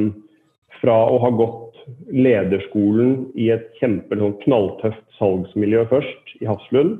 fra 0.81 0.97
å 1.09 1.19
ha 1.23 1.31
gått 1.33 1.65
lederskolen 2.13 3.27
i 3.39 3.51
et 3.53 3.69
kjempe 3.79 4.17
sånn 4.19 4.35
knalltøft 4.43 5.03
salgsmiljø 5.19 5.85
først, 5.91 6.35
i 6.41 6.49
Hafslund. 6.49 6.99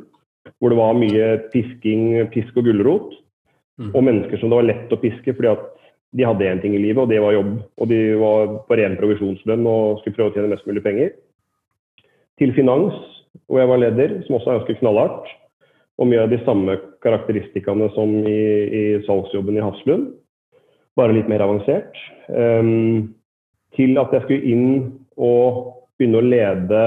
Hvor 0.61 0.71
det 0.71 0.79
var 0.79 0.97
mye 0.97 1.29
pisking, 1.53 2.13
pisk 2.33 2.57
og 2.61 2.69
gulrot. 2.69 3.15
Mm. 3.81 3.89
Og 3.91 4.05
mennesker 4.07 4.39
som 4.39 4.51
det 4.51 4.59
var 4.61 4.69
lett 4.69 4.93
å 4.93 5.01
piske 5.01 5.33
fordi 5.35 5.51
at 5.51 5.65
de 6.15 6.23
hadde 6.23 6.47
én 6.47 6.61
ting 6.63 6.75
i 6.75 6.81
livet, 6.81 7.01
og 7.03 7.09
det 7.11 7.19
var 7.21 7.35
jobb. 7.35 7.55
Og 7.81 7.89
de 7.91 7.99
var 8.19 8.53
på 8.67 8.77
ren 8.79 8.95
provisjonslønn 8.99 9.67
og 9.67 10.01
skulle 10.01 10.15
prøve 10.15 10.31
å 10.31 10.35
tjene 10.35 10.51
mest 10.53 10.67
mulig 10.69 10.83
penger. 10.85 11.15
til 12.35 12.51
finans, 12.51 12.91
hvor 13.47 13.61
jeg 13.61 13.69
var 13.69 13.79
leder, 13.79 14.09
som 14.25 14.35
også 14.35 14.49
er 14.49 14.57
ganske 14.59 14.79
knallhardt. 14.81 15.27
Og 15.95 16.09
mye 16.11 16.25
av 16.25 16.31
de 16.33 16.41
samme 16.43 16.73
karakteristikkene 16.99 17.87
som 17.95 18.11
i, 18.27 18.41
i 18.67 18.83
salgsjobben 19.05 19.55
i 19.55 19.63
Hafslund, 19.63 20.09
bare 20.99 21.15
litt 21.15 21.29
mer 21.31 21.45
avansert. 21.45 21.95
Um, 22.27 23.15
til 23.75 23.95
at 23.99 24.11
jeg 24.11 24.25
skulle 24.25 24.51
inn 24.51 24.67
og 25.15 25.71
begynne 25.95 26.19
å 26.19 26.27
lede 26.27 26.81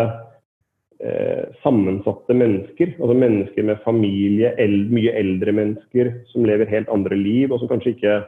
eh, 1.00 1.48
sammensatte 1.64 2.36
mennesker. 2.36 2.94
Altså 2.98 3.16
mennesker 3.16 3.68
med 3.70 3.80
familie, 3.84 4.52
eld, 4.60 4.92
mye 4.92 5.14
eldre 5.16 5.54
mennesker 5.56 6.12
som 6.32 6.44
lever 6.48 6.68
helt 6.68 6.92
andre 6.92 7.16
liv, 7.16 7.52
og 7.52 7.60
som 7.60 7.70
kanskje 7.72 7.94
ikke 7.96 8.18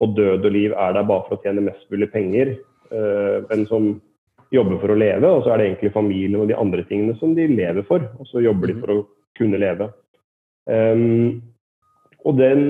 på 0.00 0.08
død 0.16 0.46
og 0.48 0.54
liv 0.54 0.72
er 0.72 0.94
der 0.96 1.08
bare 1.08 1.26
for 1.28 1.36
å 1.36 1.42
tjene 1.44 1.66
mest 1.66 1.84
mulig 1.92 2.08
penger, 2.12 2.54
eh, 2.90 3.36
men 3.50 3.66
som 3.68 3.90
jobber 4.54 4.80
for 4.82 4.92
å 4.92 4.98
leve. 4.98 5.28
Og 5.28 5.44
så 5.44 5.52
er 5.52 5.60
det 5.60 5.66
egentlig 5.68 5.94
familien 5.94 6.40
og 6.42 6.48
de 6.50 6.58
andre 6.58 6.84
tingene 6.88 7.16
som 7.20 7.34
de 7.36 7.46
lever 7.50 7.86
for, 7.88 8.06
og 8.18 8.30
så 8.30 8.42
jobber 8.44 8.72
de 8.72 8.76
mhm. 8.78 8.84
for 8.84 8.94
å 8.94 9.02
kunne 9.38 9.60
leve. 9.60 9.90
Um, 10.70 11.42
og 12.28 12.40
den 12.40 12.64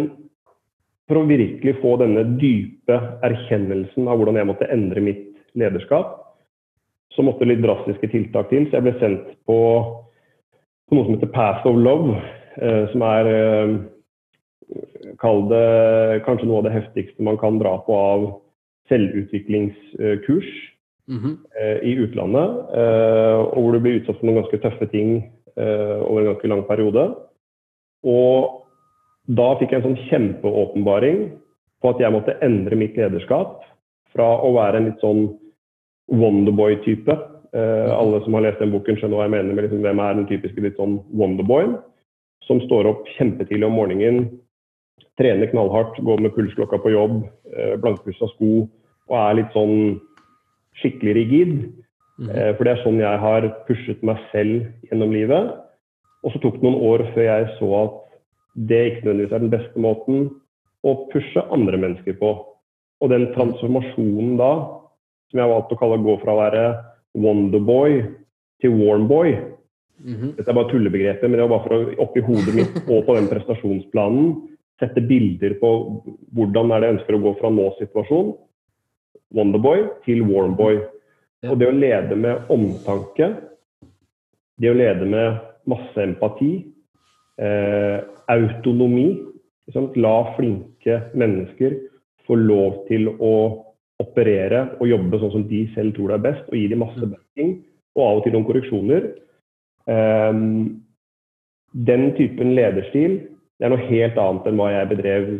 For 1.11 1.19
å 1.19 1.27
virkelig 1.27 1.73
få 1.83 1.97
denne 1.99 2.23
dype 2.39 2.95
erkjennelsen 3.27 4.07
av 4.07 4.21
hvordan 4.21 4.37
jeg 4.39 4.47
måtte 4.47 4.69
endre 4.71 5.03
mitt 5.03 5.25
lederskap, 5.59 6.13
så 7.11 7.25
måtte 7.27 7.49
litt 7.51 7.65
drastiske 7.65 8.07
tiltak 8.13 8.47
til. 8.53 8.69
Så 8.69 8.79
jeg 8.79 8.85
ble 8.87 8.93
sendt 9.01 9.25
på, 9.43 9.57
på 10.87 10.95
noe 10.95 11.09
som 11.09 11.17
heter 11.17 11.33
Path 11.35 11.67
of 11.67 11.81
Love, 11.83 12.15
eh, 12.63 12.85
som 12.93 13.03
er 13.09 13.31
eh, 13.33 13.75
Kall 15.19 15.49
det 15.51 16.23
kanskje 16.27 16.47
noe 16.47 16.61
av 16.61 16.69
det 16.69 16.77
heftigste 16.77 17.25
man 17.27 17.39
kan 17.41 17.59
dra 17.59 17.79
på 17.87 17.97
av 17.97 18.27
selvutviklingskurs 18.91 20.51
mm 21.09 21.19
-hmm. 21.19 21.37
i 21.83 21.93
utlandet. 21.95 22.51
Eh, 22.75 23.39
og 23.55 23.63
hvor 23.63 23.73
du 23.73 23.81
blir 23.81 24.01
utsatt 24.01 24.19
for 24.19 24.27
noen 24.27 24.43
ganske 24.43 24.59
tøffe 24.59 24.87
ting 24.87 25.33
eh, 25.57 25.99
over 26.03 26.21
en 26.21 26.33
ganske 26.33 26.49
lang 26.49 26.63
periode. 26.63 27.15
Og 28.05 28.61
da 29.29 29.55
fikk 29.59 29.73
jeg 29.73 29.83
en 29.83 29.89
sånn 29.89 30.09
kjempeåpenbaring 30.09 31.19
på 31.81 31.93
at 31.93 32.01
jeg 32.01 32.13
måtte 32.13 32.39
endre 32.43 32.77
mitt 32.77 32.97
lederskap 32.97 33.61
fra 34.15 34.29
å 34.43 34.53
være 34.57 34.81
en 34.81 34.89
litt 34.91 35.05
sånn 35.05 35.29
Wonderboy-type. 36.11 37.15
Uh, 37.55 37.91
alle 37.95 38.21
som 38.25 38.35
har 38.35 38.43
lest 38.43 38.59
den 38.63 38.73
boken, 38.75 38.97
skjønner 38.99 39.19
hva 39.19 39.27
jeg 39.27 39.35
mener 39.37 39.55
med 39.55 39.65
liksom, 39.67 39.83
hvem 39.83 40.03
er 40.03 40.19
den 40.19 40.27
typiske 40.27 40.63
litt 40.63 40.79
sånn 40.79 40.99
Wonderboy. 41.15 41.71
Som 42.47 42.63
står 42.65 42.89
opp 42.91 43.07
kjempetidlig 43.17 43.69
om 43.69 43.77
morgenen, 43.79 44.25
trener 45.21 45.51
knallhardt, 45.53 45.99
går 46.05 46.23
med 46.25 46.35
pulsklokka 46.37 46.81
på 46.83 46.95
jobb, 46.95 47.23
uh, 47.57 47.75
blankpussa 47.83 48.31
sko 48.35 48.69
og 49.11 49.17
er 49.19 49.39
litt 49.41 49.57
sånn 49.57 50.01
skikkelig 50.81 51.17
rigid. 51.19 51.55
Mm. 52.21 52.29
for 52.53 52.69
det 52.69 52.73
er 52.75 52.81
sånn 52.83 52.99
jeg 53.01 53.19
har 53.23 53.45
pushet 53.65 54.03
meg 54.05 54.19
selv 54.29 54.67
gjennom 54.91 55.13
livet. 55.15 55.55
Og 56.21 56.35
så 56.35 56.41
tok 56.43 56.59
det 56.59 56.67
noen 56.67 56.83
år 56.85 57.07
før 57.15 57.25
jeg 57.25 57.47
så 57.57 57.69
at 57.79 57.95
det 58.69 58.81
ikke 58.91 59.07
nødvendigvis 59.07 59.33
er 59.33 59.41
den 59.41 59.53
beste 59.55 59.81
måten 59.81 60.27
å 60.85 60.93
pushe 61.13 61.45
andre 61.55 61.81
mennesker 61.81 62.19
på. 62.21 62.35
Og 63.01 63.13
den 63.13 63.31
transformasjonen 63.33 64.37
da 64.41 64.53
som 65.31 65.41
jeg 65.41 65.53
valgte 65.53 65.77
å 65.77 65.81
kalle 65.81 66.01
gå 66.05 66.17
fra 66.21 66.35
å 66.35 66.41
være 66.41 66.65
Wonderboy 67.21 68.03
til 68.63 68.77
Warmboy. 68.77 69.33
Mm 70.01 70.15
-hmm. 70.15 70.37
Dette 70.37 70.51
er 70.51 70.55
bare 70.55 70.71
tullebegrepet, 70.71 71.31
men 71.31 71.39
det 71.39 71.49
var 71.49 71.59
bare 71.59 71.69
for 71.69 71.75
å 71.75 72.03
oppi 72.03 72.21
hodet 72.21 72.55
mitt 72.55 72.77
og 72.89 73.07
på 73.07 73.15
den 73.15 73.29
prestasjonsplanen 73.29 74.49
sette 74.81 75.03
bilder 75.05 75.57
på 75.61 75.71
hvordan 76.37 76.73
er 76.73 76.81
det 76.81 76.89
jeg 76.89 76.97
ønsker 76.99 77.17
å 77.17 77.23
gå 77.27 77.35
fra 77.41 77.53
nå-situasjon, 77.55 78.33
Wonderboy, 79.37 79.85
til 80.07 80.25
Warmboy. 80.27 80.81
Og 81.47 81.57
det 81.61 81.69
å 81.71 81.77
lede 81.77 82.17
med 82.19 82.51
omtanke, 82.53 83.31
det 84.61 84.73
å 84.73 84.77
lede 84.77 85.07
med 85.09 85.39
masse 85.71 86.03
empati, 86.03 86.53
eh, 87.41 88.01
autonomi 88.29 89.07
liksom, 89.69 89.93
La 90.03 90.35
flinke 90.37 90.99
mennesker 91.15 91.79
få 92.27 92.37
lov 92.37 92.85
til 92.91 93.09
å 93.09 93.35
operere 94.01 94.67
og 94.81 94.89
jobbe 94.89 95.21
sånn 95.21 95.35
som 95.37 95.49
de 95.49 95.65
selv 95.77 95.95
tror 95.97 96.11
det 96.11 96.19
er 96.19 96.27
best, 96.27 96.45
og 96.51 96.59
gi 96.59 96.69
dem 96.73 96.83
masse 96.83 97.01
mm. 97.01 97.15
backing 97.15 97.57
og 97.97 98.05
av 98.05 98.21
og 98.21 98.25
til 98.25 98.37
noen 98.37 98.49
korreksjoner. 98.49 99.11
Eh, 99.95 100.45
den 101.91 102.09
typen 102.19 102.57
lederstil 102.59 103.21
det 103.61 103.67
er 103.67 103.75
noe 103.75 103.89
helt 103.91 104.19
annet 104.19 104.49
enn 104.49 104.59
hva 104.59 104.71
jeg 104.73 104.91
bedrev 104.95 105.29
i 105.31 105.39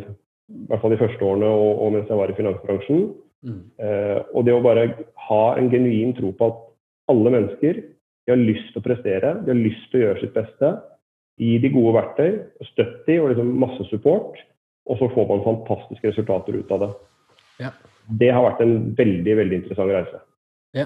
hvert 0.69 0.83
fall 0.83 0.93
de 0.93 0.99
første 0.99 1.25
årene 1.25 1.49
og, 1.49 1.69
og 1.81 1.93
mens 1.95 2.11
jeg 2.11 2.19
var 2.19 2.31
i 2.31 2.37
finansbransjen. 2.37 3.03
Mm. 3.41 3.61
Eh, 3.81 4.19
og 4.37 4.45
det 4.45 4.53
å 4.53 4.61
bare 4.63 4.85
ha 5.27 5.43
en 5.57 5.71
genuin 5.71 6.13
tro 6.17 6.29
på 6.37 6.51
at 6.51 6.61
alle 7.11 7.33
mennesker 7.33 7.81
de 7.81 8.33
har 8.33 8.39
lyst 8.39 8.69
til 8.71 8.81
å 8.83 8.85
prestere, 8.85 9.35
de 9.41 9.53
har 9.53 9.57
lyst 9.57 9.87
til 9.89 10.01
å 10.01 10.03
gjøre 10.05 10.21
sitt 10.21 10.35
beste. 10.35 10.73
Gi 11.41 11.55
de 11.63 11.71
gode 11.73 11.95
verktøy, 11.97 12.35
støtt 12.69 13.07
de 13.07 13.17
og 13.17 13.31
liksom 13.31 13.55
masse 13.63 13.87
support. 13.89 14.37
Og 14.89 14.99
så 14.99 15.07
får 15.13 15.29
man 15.29 15.45
fantastiske 15.45 16.11
resultater 16.11 16.59
ut 16.59 16.75
av 16.75 16.85
det. 16.85 16.91
Ja 17.63 17.71
det 18.19 18.31
har 18.33 18.45
vært 18.45 18.63
en 18.63 18.75
veldig, 18.97 19.35
veldig 19.39 19.59
interessant 19.61 19.93
reise. 19.93 20.21
Ja. 20.71 20.85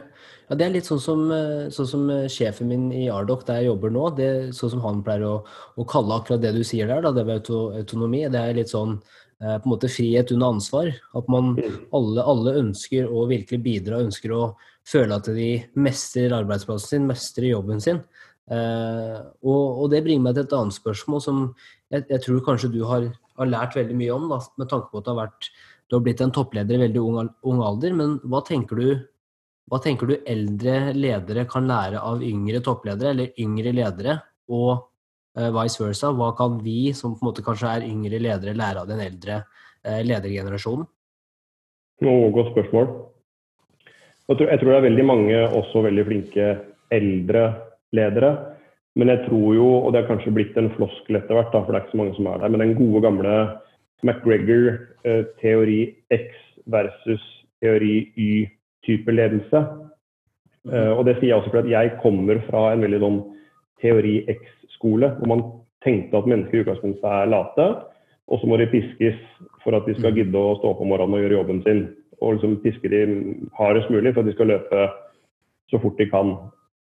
ja, 0.50 0.56
det 0.58 0.66
er 0.66 0.72
litt 0.74 0.88
sånn 0.88 1.02
som, 1.02 1.28
eh, 1.30 1.68
sånn 1.74 1.88
som, 1.88 2.08
eh, 2.10 2.26
sjefen 2.32 2.72
min 2.72 2.88
i 2.92 3.06
Ardoc, 3.14 3.44
der 3.46 3.62
jeg 3.62 3.70
jobber 3.70 3.92
nå, 3.94 4.06
det, 4.18 4.30
sånn 4.58 4.72
som 4.74 4.82
han 4.82 5.04
pleier 5.06 5.26
å, 5.28 5.36
å, 5.78 5.86
kalle 5.86 6.18
akkurat 6.18 6.42
det 6.42 6.56
du 6.56 6.64
sier 6.66 6.90
der, 6.90 7.04
da, 7.06 7.12
det 7.14 7.26
med 7.28 7.46
autonomi. 7.46 8.24
Det 8.34 8.42
er 8.42 8.58
litt 8.58 8.74
sånn 8.74 8.96
eh, 8.98 9.60
på 9.60 9.62
en 9.62 9.74
måte 9.76 9.92
frihet 9.92 10.34
under 10.34 10.56
ansvar. 10.56 10.90
At 11.14 11.30
man 11.30 11.54
mm. 11.60 11.78
alle, 11.94 12.26
alle, 12.34 12.56
ønsker 12.64 13.06
å 13.06 13.28
virkelig 13.30 13.62
bidra, 13.62 14.02
ønsker 14.02 14.34
å 14.34 14.56
føle 14.90 15.22
at 15.22 15.30
de 15.38 15.52
mestrer 15.78 16.34
arbeidsplassen 16.34 16.96
sin, 16.96 17.08
mestrer 17.14 17.52
jobben 17.52 17.82
sin. 17.82 18.02
Eh, 18.50 19.22
og, 19.46 19.64
og, 19.84 19.88
det 19.94 20.02
bringer 20.06 20.26
meg 20.26 20.38
til 20.38 20.48
et 20.48 20.58
annet 20.58 20.78
spørsmål 20.78 21.22
som 21.22 21.46
jeg, 21.94 22.06
jeg 22.10 22.22
tror 22.26 22.44
kanskje 22.46 22.74
du 22.74 22.84
har, 22.90 23.08
har, 23.38 23.54
lært 23.54 23.78
veldig 23.78 24.02
mye 24.02 24.18
om, 24.18 24.30
da, 24.34 24.42
med 24.58 24.70
tanke 24.70 24.90
på 24.90 25.02
at 25.02 25.06
det 25.06 25.14
har 25.14 25.24
vært 25.28 25.50
du 25.86 25.96
har 26.00 26.02
blitt 26.06 26.22
en 26.26 26.34
toppleder 26.34 26.80
i 26.80 26.88
veldig 26.88 27.02
ung, 27.02 27.28
ung 27.46 27.60
alder, 27.62 27.94
men 27.94 28.18
hva 28.26 28.42
tenker, 28.46 28.80
du, 28.82 29.06
hva 29.72 29.80
tenker 29.82 30.10
du 30.10 30.16
eldre 30.30 30.94
ledere 30.94 31.46
kan 31.50 31.66
lære 31.70 32.02
av 32.06 32.22
yngre 32.24 32.62
toppledere, 32.66 33.16
eller 33.16 33.42
yngre 33.42 33.74
ledere, 33.74 34.20
og 34.54 34.72
uh, 35.40 35.50
vice 35.56 35.82
versa? 35.82 36.12
Hva 36.14 36.32
kan 36.38 36.60
vi, 36.62 36.94
som 36.94 37.16
på 37.16 37.24
en 37.24 37.32
måte 37.32 37.46
kanskje 37.46 37.72
er 37.72 37.88
yngre 37.88 38.22
ledere, 38.22 38.58
lære 38.58 38.84
av 38.84 38.92
den 38.92 39.02
eldre 39.02 39.42
uh, 39.42 40.02
ledergenerasjonen? 40.06 40.86
Noe 42.06 42.32
godt 42.36 42.52
spørsmål. 42.54 42.92
Jeg 44.26 44.38
tror, 44.38 44.50
jeg 44.52 44.60
tror, 44.62 44.72
det 44.72 44.78
er 44.78 44.90
veldig 44.90 45.06
mange 45.06 45.42
også 45.62 45.86
veldig 45.86 46.06
flinke 46.10 46.50
eldre 46.94 47.46
ledere. 47.96 48.32
Men 48.96 49.12
jeg 49.12 49.26
tror 49.26 49.48
jo, 49.58 49.68
og 49.82 49.92
det 49.92 50.02
har 50.02 50.10
kanskje 50.10 50.34
blitt 50.36 50.58
en 50.60 50.72
floskel 50.78 51.20
etter 51.20 51.36
hvert, 51.36 51.52
for 51.54 51.72
det 51.72 51.80
er 51.80 51.84
ikke 51.84 51.96
så 51.96 52.02
mange 52.02 52.16
som 52.18 52.30
er 52.32 52.42
der, 52.42 52.52
men 52.54 52.64
den 52.64 52.78
gode 52.78 53.02
gamle 53.04 53.34
McGregor, 54.06 54.78
eh, 55.08 55.24
teori 55.42 55.80
X 56.14 56.28
versus 56.72 57.24
teori 57.64 57.96
Y-type 58.86 59.12
ledelse. 59.12 59.66
Uh, 60.66 60.98
og 60.98 61.06
det 61.06 61.18
sier 61.20 61.30
jeg 61.30 61.40
også 61.40 61.54
fordi 61.54 61.76
jeg 61.76 61.98
kommer 62.02 62.40
fra 62.48 62.72
en 62.74 62.82
veldig 62.86 63.02
sånn 63.04 63.20
teori 63.82 64.16
X-skole, 64.32 65.12
hvor 65.20 65.30
man 65.30 65.44
tenkte 65.86 66.18
at 66.18 66.30
mennesker 66.30 66.58
i 66.58 66.64
utgangspunktet 66.64 67.06
er 67.06 67.30
late, 67.30 67.68
og 68.26 68.42
så 68.42 68.50
må 68.50 68.58
de 68.58 68.70
piskes 68.72 69.20
for 69.62 69.78
at 69.78 69.86
de 69.86 69.94
skal 70.00 70.10
mm. 70.10 70.18
gidde 70.18 70.42
å 70.42 70.56
stå 70.58 70.72
opp 70.72 70.82
om 70.82 70.90
morgenen 70.90 71.20
og 71.20 71.22
gjøre 71.22 71.38
jobben 71.38 71.62
sin. 71.66 71.84
Og 72.24 72.38
liksom 72.38 72.56
piske 72.64 72.90
de 72.90 73.02
hardest 73.60 73.92
mulig 73.94 74.16
for 74.16 74.24
at 74.24 74.30
de 74.32 74.34
skal 74.34 74.50
løpe 74.50 74.86
så 75.70 75.82
fort 75.84 76.00
de 76.02 76.08
kan. 76.10 76.34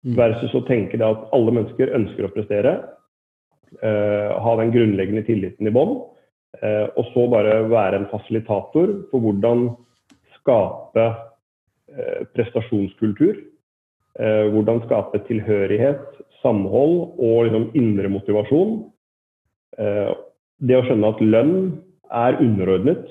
Mm. 0.05 0.15
Versus 0.19 0.53
å 0.57 0.61
tenke 0.67 0.99
det 1.01 1.07
at 1.07 1.25
alle 1.33 1.55
mennesker 1.55 1.95
ønsker 1.97 2.27
å 2.27 2.33
prestere, 2.35 2.75
uh, 3.81 4.29
ha 4.37 4.53
den 4.59 4.73
grunnleggende 4.75 5.25
tilliten 5.25 5.69
i 5.69 5.73
bånn. 5.73 5.97
uh, 6.61 6.87
og 6.99 7.09
så 7.15 7.25
bare 7.31 7.63
være 7.71 8.03
en 8.03 8.09
fasilitator 8.11 8.93
for 9.09 9.23
hvordan 9.23 9.71
skape 10.41 11.05
eh, 11.05 11.19
prestasjonskultur. 12.35 13.39
Eh, 14.19 14.45
hvordan 14.51 14.81
skape 14.85 15.21
tilhørighet, 15.29 16.03
samhold 16.41 17.17
og 17.21 17.45
liksom 17.47 17.67
indre 17.77 18.09
motivasjon. 18.09 18.79
Det 19.77 20.75
å 20.75 20.81
skjønne 20.83 21.11
at 21.13 21.21
lønn 21.21 21.53
er 22.11 22.39
underordnet. 22.41 23.05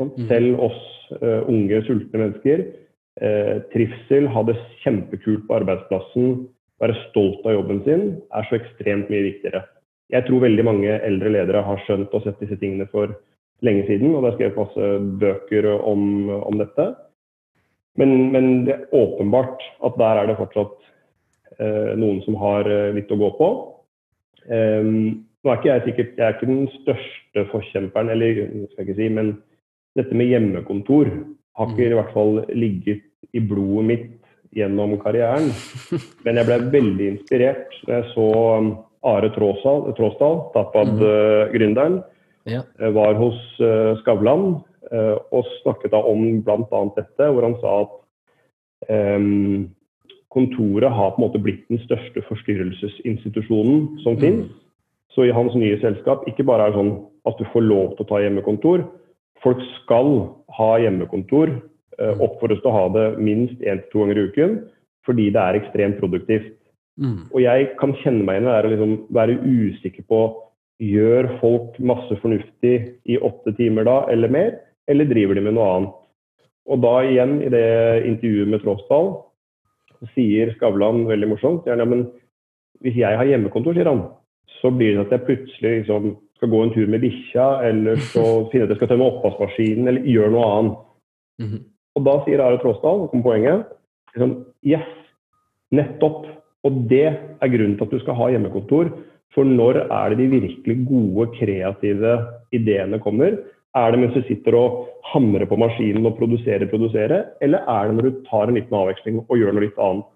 Mm. 0.00 0.08
Selv 0.30 0.62
oss 0.66 0.80
unge, 1.20 1.82
sultne 1.86 2.22
mennesker. 2.22 2.64
Trivsel, 3.74 4.26
ha 4.32 4.42
det 4.48 4.56
kjempekult 4.80 5.44
på 5.46 5.58
arbeidsplassen, 5.60 6.32
være 6.80 6.96
stolt 7.10 7.44
av 7.44 7.58
jobben 7.58 7.84
sin, 7.84 8.06
er 8.32 8.48
så 8.48 8.56
ekstremt 8.58 9.12
mye 9.12 9.28
viktigere 9.28 9.62
jeg 10.12 10.26
tror 10.28 10.44
veldig 10.44 10.64
mange 10.66 10.96
eldre 11.06 11.32
ledere 11.32 11.62
har 11.64 11.80
skjønt 11.86 12.12
og 12.12 12.24
sett 12.24 12.40
disse 12.42 12.58
tingene 12.60 12.88
for 12.92 13.14
lenge 13.64 13.86
siden, 13.88 14.12
og 14.14 14.24
det 14.24 14.32
er 14.32 14.36
skrevet 14.38 14.60
masse 14.60 14.90
bøker 15.22 15.68
om, 15.78 16.04
om 16.42 16.58
dette. 16.60 16.88
Men, 18.00 18.32
men, 18.32 18.46
det 18.64 18.74
er 18.74 18.96
åpenbart 18.96 19.60
at 19.84 19.98
der 20.00 20.22
er 20.22 20.30
det 20.30 20.38
fortsatt 20.38 20.78
eh, 21.58 21.92
noen 22.00 22.22
som 22.24 22.38
har 22.40 22.68
eh, 22.70 22.94
litt 22.96 23.12
å 23.12 23.20
gå 23.20 23.28
på. 23.36 23.50
Um, 24.48 25.22
nå 25.42 25.50
er 25.50 25.58
ikke 25.58 25.68
jeg 25.68 25.82
sikkert 25.84 26.16
jeg 26.18 26.24
er 26.26 26.34
ikke 26.34 26.48
den 26.48 26.64
største 26.80 27.44
forkjemperen, 27.52 28.10
eller 28.10 28.40
skal 28.72 28.80
jeg 28.82 28.88
ikke 28.88 28.98
si, 28.98 29.08
men 29.12 29.34
dette 29.98 30.16
med 30.18 30.30
hjemmekontor 30.32 31.10
har 31.58 31.70
ikke 31.70 31.90
i 31.90 31.96
hvert 31.98 32.14
fall 32.14 32.40
ligget 32.56 33.04
i 33.36 33.42
blodet 33.44 33.86
mitt 33.90 34.08
gjennom 34.56 34.96
karrieren. 35.02 35.50
Men 36.24 36.40
jeg 36.40 36.48
ble 36.48 36.58
veldig 36.72 37.10
inspirert 37.14 37.76
da 37.86 38.00
jeg 38.00 38.10
så 38.14 38.28
um, 38.58 38.72
Are 39.02 39.30
Tråsdal, 39.34 40.52
Tapad-gründeren, 40.54 42.02
Ja. 42.46 42.62
eh, 42.78 42.90
var 42.90 43.14
hos 43.14 43.38
eh, 43.60 43.96
Skavlan 44.02 44.44
eh, 44.54 44.60
og 44.90 45.46
snakket 45.62 45.92
da 45.94 46.00
om 46.02 46.42
bl.a. 46.42 46.80
dette, 46.96 47.28
hvor 47.30 47.46
han 47.46 47.54
sa 47.62 47.74
at 47.84 47.92
em, 48.90 49.70
kontoret 50.32 50.90
har 50.92 51.12
på 51.12 51.20
en 51.20 51.26
måte 51.26 51.42
blitt 51.42 51.68
den 51.70 51.80
største 51.84 52.24
forstyrrelsesinstitusjonen 52.28 54.00
som 54.02 54.16
Mm. 54.16 54.20
finnes. 54.20 54.50
Så 55.14 55.26
i 55.28 55.32
hans 55.32 55.54
nye 55.54 55.78
selskap 55.80 56.24
ikke 56.26 56.44
bare 56.44 56.66
er 56.66 56.70
det 56.72 56.80
sånn 56.80 57.06
at 57.26 57.38
du 57.38 57.44
får 57.52 57.62
lov 57.62 57.96
til 57.96 58.04
å 58.04 58.08
ta 58.08 58.20
hjemmekontor, 58.22 58.84
folk 59.42 59.60
skal 59.82 60.34
ha 60.56 60.78
hjemmekontor, 60.78 61.62
eh, 61.98 62.14
oppfordres 62.18 62.62
til 62.62 62.70
å 62.70 62.78
ha 62.78 62.88
det 62.88 63.18
minst 63.18 63.60
én 63.60 63.82
til 63.82 63.90
to 63.92 63.98
ganger 64.00 64.18
i 64.18 64.26
uken, 64.28 64.68
fordi 65.04 65.30
det 65.32 65.42
er 65.42 65.60
ekstremt 65.60 66.00
produktivt. 66.00 66.56
Mm. 66.98 67.28
Og 67.32 67.40
jeg 67.42 67.76
kan 67.78 67.92
kjenne 68.02 68.24
meg 68.24 68.40
igjen 68.40 68.48
i 68.48 68.62
å 68.62 68.70
liksom 68.70 69.12
være 69.12 69.38
usikker 69.44 70.04
på 70.08 70.36
gjør 70.80 71.40
folk 71.40 71.78
masse 71.78 72.16
fornuftig 72.20 72.96
i 73.06 73.18
åtte 73.18 73.54
timer 73.56 73.84
da, 73.84 74.06
eller 74.10 74.28
mer, 74.28 74.58
eller 74.90 75.10
driver 75.10 75.38
de 75.38 75.44
med 75.46 75.56
noe 75.56 75.68
annet. 75.76 75.98
Og 76.70 76.82
da 76.82 76.94
igjen, 77.06 77.36
i 77.42 77.50
det 77.50 77.66
intervjuet 78.06 78.50
med 78.50 78.62
Tråsdal, 78.62 79.12
sier 80.16 80.50
Skavlan 80.56 81.04
veldig 81.06 81.28
morsomt 81.30 81.66
ja, 81.70 81.76
men 81.78 82.08
hvis 82.82 82.96
jeg 82.98 83.18
har 83.18 83.28
hjemmekontor, 83.28 83.76
sier 83.76 83.90
han, 83.90 84.04
så 84.58 84.70
blir 84.74 84.96
det 84.96 85.04
at 85.04 85.14
jeg 85.14 85.26
plutselig 85.28 85.74
liksom 85.80 86.16
skal 86.38 86.50
gå 86.50 86.62
en 86.64 86.72
tur 86.74 86.88
med 86.90 87.04
bikkja, 87.04 87.46
eller 87.68 88.00
så 88.10 88.24
finne 88.50 88.66
at 88.66 88.74
jeg 88.74 88.80
skal 88.80 88.90
tømme 88.94 89.10
oppvaskmaskinen, 89.10 89.90
eller 89.90 90.08
gjøre 90.10 90.32
noe 90.34 90.48
annet. 90.56 90.80
Mhm. 91.42 91.62
Og 91.92 92.04
da 92.08 92.16
sier 92.24 92.40
Are 92.40 92.58
Tråsdal, 92.58 93.06
kom 93.12 93.22
poenget, 93.24 93.66
liksom, 94.14 94.36
yes, 94.64 94.88
nettopp. 95.76 96.26
Og 96.66 96.84
det 96.88 97.04
er 97.10 97.50
grunnen 97.52 97.74
til 97.76 97.88
at 97.88 97.92
du 97.92 98.00
skal 98.00 98.16
ha 98.16 98.30
hjemmekontor. 98.32 98.92
For 99.34 99.48
når 99.48 99.82
er 99.84 100.12
det 100.12 100.18
de 100.20 100.40
virkelig 100.40 100.76
gode, 100.88 101.26
kreative 101.36 102.14
ideene 102.54 103.00
kommer? 103.02 103.36
Er 103.78 103.92
det 103.92 104.00
mens 104.02 104.16
du 104.16 104.24
sitter 104.28 104.56
og 104.58 104.88
hamrer 105.14 105.48
på 105.48 105.56
maskinen 105.60 106.04
og 106.08 106.18
produserer, 106.18 106.68
produserer? 106.68 107.30
Eller 107.44 107.64
er 107.64 107.88
det 107.88 107.96
når 107.96 108.08
du 108.08 108.24
tar 108.26 108.50
en 108.50 108.58
liten 108.58 108.76
avveksling 108.76 109.22
og 109.22 109.38
gjør 109.38 109.56
noe 109.56 109.64
litt 109.64 109.80
annet? 109.80 110.08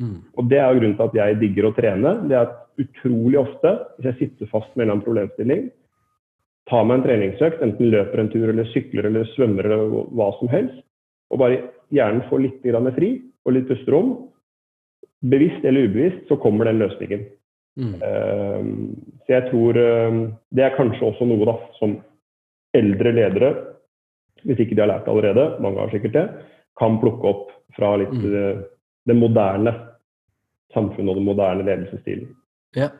Mm. 0.00 0.20
Og 0.36 0.48
det 0.50 0.60
er 0.60 0.70
jo 0.70 0.80
grunnen 0.80 0.96
til 0.96 1.08
at 1.10 1.18
jeg 1.18 1.40
digger 1.42 1.68
å 1.68 1.74
trene. 1.76 2.14
Det 2.30 2.38
er 2.38 2.54
utrolig 2.80 3.38
ofte, 3.40 3.72
hvis 3.96 4.10
jeg 4.10 4.18
sitter 4.20 4.52
fast 4.52 4.72
med 4.72 4.84
en 4.84 4.86
eller 4.86 4.96
annen 4.96 5.06
problemstilling, 5.06 5.66
tar 6.70 6.88
meg 6.88 6.98
en 6.98 7.06
treningsøkt, 7.06 7.62
enten 7.64 7.92
løper 7.92 8.20
en 8.20 8.32
tur 8.32 8.48
eller 8.50 8.68
sykler 8.72 9.08
eller 9.10 9.28
svømmer 9.34 9.68
eller 9.68 9.94
hva 10.18 10.30
som 10.40 10.50
helst, 10.50 10.82
og 11.30 11.40
bare 11.42 11.62
hjernen 11.94 12.24
får 12.30 12.42
litt 12.42 12.64
grann 12.66 12.90
fri 12.96 13.10
og 13.46 13.54
litt 13.54 13.68
pusterom, 13.70 14.16
bevisst 15.26 15.64
eller 15.64 15.86
ubevisst, 15.86 16.26
så 16.28 16.38
kommer 16.40 16.68
den 16.68 16.82
løsningen. 16.82 17.24
Mm. 17.76 17.94
Uh, 18.00 18.60
Så 19.26 19.34
jeg 19.36 19.50
tror 19.50 19.76
uh, 19.76 20.20
det 20.56 20.64
er 20.64 20.76
kanskje 20.78 21.10
også 21.10 21.28
noe 21.28 21.48
da, 21.48 21.56
som 21.78 21.98
eldre 22.78 23.12
ledere, 23.16 23.50
hvis 24.44 24.62
ikke 24.62 24.76
de 24.76 24.84
har 24.84 24.92
lært 24.92 25.06
det 25.06 25.12
allerede, 25.14 25.46
mange 25.64 25.82
har 25.82 25.92
sikkert 25.94 26.16
det, 26.16 26.26
kan 26.78 26.98
plukke 27.02 27.30
opp 27.32 27.50
fra 27.76 27.96
litt 28.00 28.12
Mm. 28.12 28.34
eh, 28.34 28.62
det 29.06 29.16
moderne 29.16 29.72
samfunnet 30.74 31.10
og 31.10 31.16
den 31.20 31.28
moderne 31.28 31.66
ledelsesstilen. 31.66 32.30
Ja. 32.76 32.90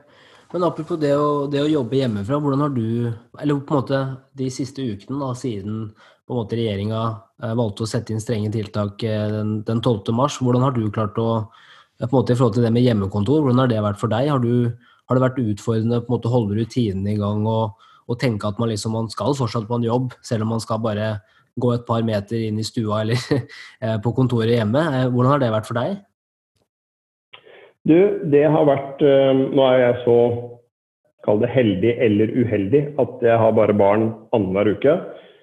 Men 0.53 0.63
apropos 0.63 0.99
det 1.01 1.11
å, 1.19 1.47
det 1.51 1.61
å 1.61 1.69
jobbe 1.69 1.99
hjemmefra, 1.99 2.39
hvordan 2.39 2.63
har 2.63 2.75
du, 2.75 3.13
eller 3.43 3.59
på 3.67 3.75
en 3.75 3.81
måte 3.81 4.03
de 4.39 4.47
siste 4.55 4.85
ukene 4.85 5.19
da, 5.19 5.33
siden 5.35 5.89
på 6.27 6.35
en 6.35 6.39
måte 6.39 6.59
regjeringa 6.59 7.01
eh, 7.43 7.55
valgte 7.59 7.83
å 7.83 7.91
sette 7.91 8.15
inn 8.15 8.23
strenge 8.23 8.53
tiltak 8.55 9.03
eh, 9.03 9.27
den, 9.33 9.61
den 9.67 9.83
12. 9.83 10.15
mars, 10.15 10.39
hvordan 10.39 10.63
har 10.63 10.77
du 10.77 10.87
klart 10.95 11.19
å 11.19 11.49
på 11.97 12.05
en 12.05 12.13
måte 12.13 12.35
I 12.35 12.37
forhold 12.37 12.59
til 12.59 12.67
det 12.67 12.75
med 12.77 12.85
hjemmekontor, 12.85 13.41
hvordan 13.41 13.63
har 13.63 13.71
det 13.73 13.81
vært 13.81 14.01
for 14.03 14.13
deg? 14.13 14.27
Har, 14.29 14.43
du, 14.45 14.69
har 15.09 15.17
det 15.17 15.23
vært 15.23 15.39
utfordrende 15.41 16.03
på 16.03 16.11
en 16.11 16.13
måte 16.13 16.29
å 16.29 16.35
holde 16.35 16.59
rutinene 16.59 17.15
i 17.15 17.21
gang 17.21 17.47
og, 17.49 17.87
og 18.07 18.21
tenke 18.23 18.49
at 18.49 18.59
man 18.63 18.71
liksom 18.71 18.95
man 18.95 19.09
skal 19.13 19.35
fortsatt 19.39 19.67
på 19.69 19.79
en 19.79 19.87
jobb, 19.87 20.15
selv 20.23 20.47
om 20.47 20.55
man 20.55 20.63
skal 20.63 20.83
bare 20.83 21.17
gå 21.61 21.73
et 21.73 21.87
par 21.89 22.05
meter 22.07 22.47
inn 22.49 22.61
i 22.61 22.67
stua 22.67 23.01
eller 23.05 23.23
eh, 23.37 23.97
på 24.03 24.13
kontoret 24.17 24.57
hjemme? 24.59 24.83
Eh, 24.83 25.09
Hvordan 25.13 25.33
har 25.35 25.43
det 25.43 25.55
vært 25.55 25.71
for 25.71 25.81
deg? 25.81 25.97
Du, 27.87 27.99
det 28.33 28.45
har 28.51 28.67
vært 28.67 29.03
eh, 29.07 29.33
Nå 29.55 29.67
er 29.71 29.81
jeg 29.83 30.05
så 30.05 30.19
kall 31.27 31.41
det 31.43 31.51
heldig 31.51 31.97
eller 32.03 32.31
uheldig 32.39 32.83
at 33.03 33.23
jeg 33.25 33.39
har 33.43 33.55
bare 33.57 33.75
barn 33.75 34.13
annenhver 34.37 34.77
uke. 34.77 34.93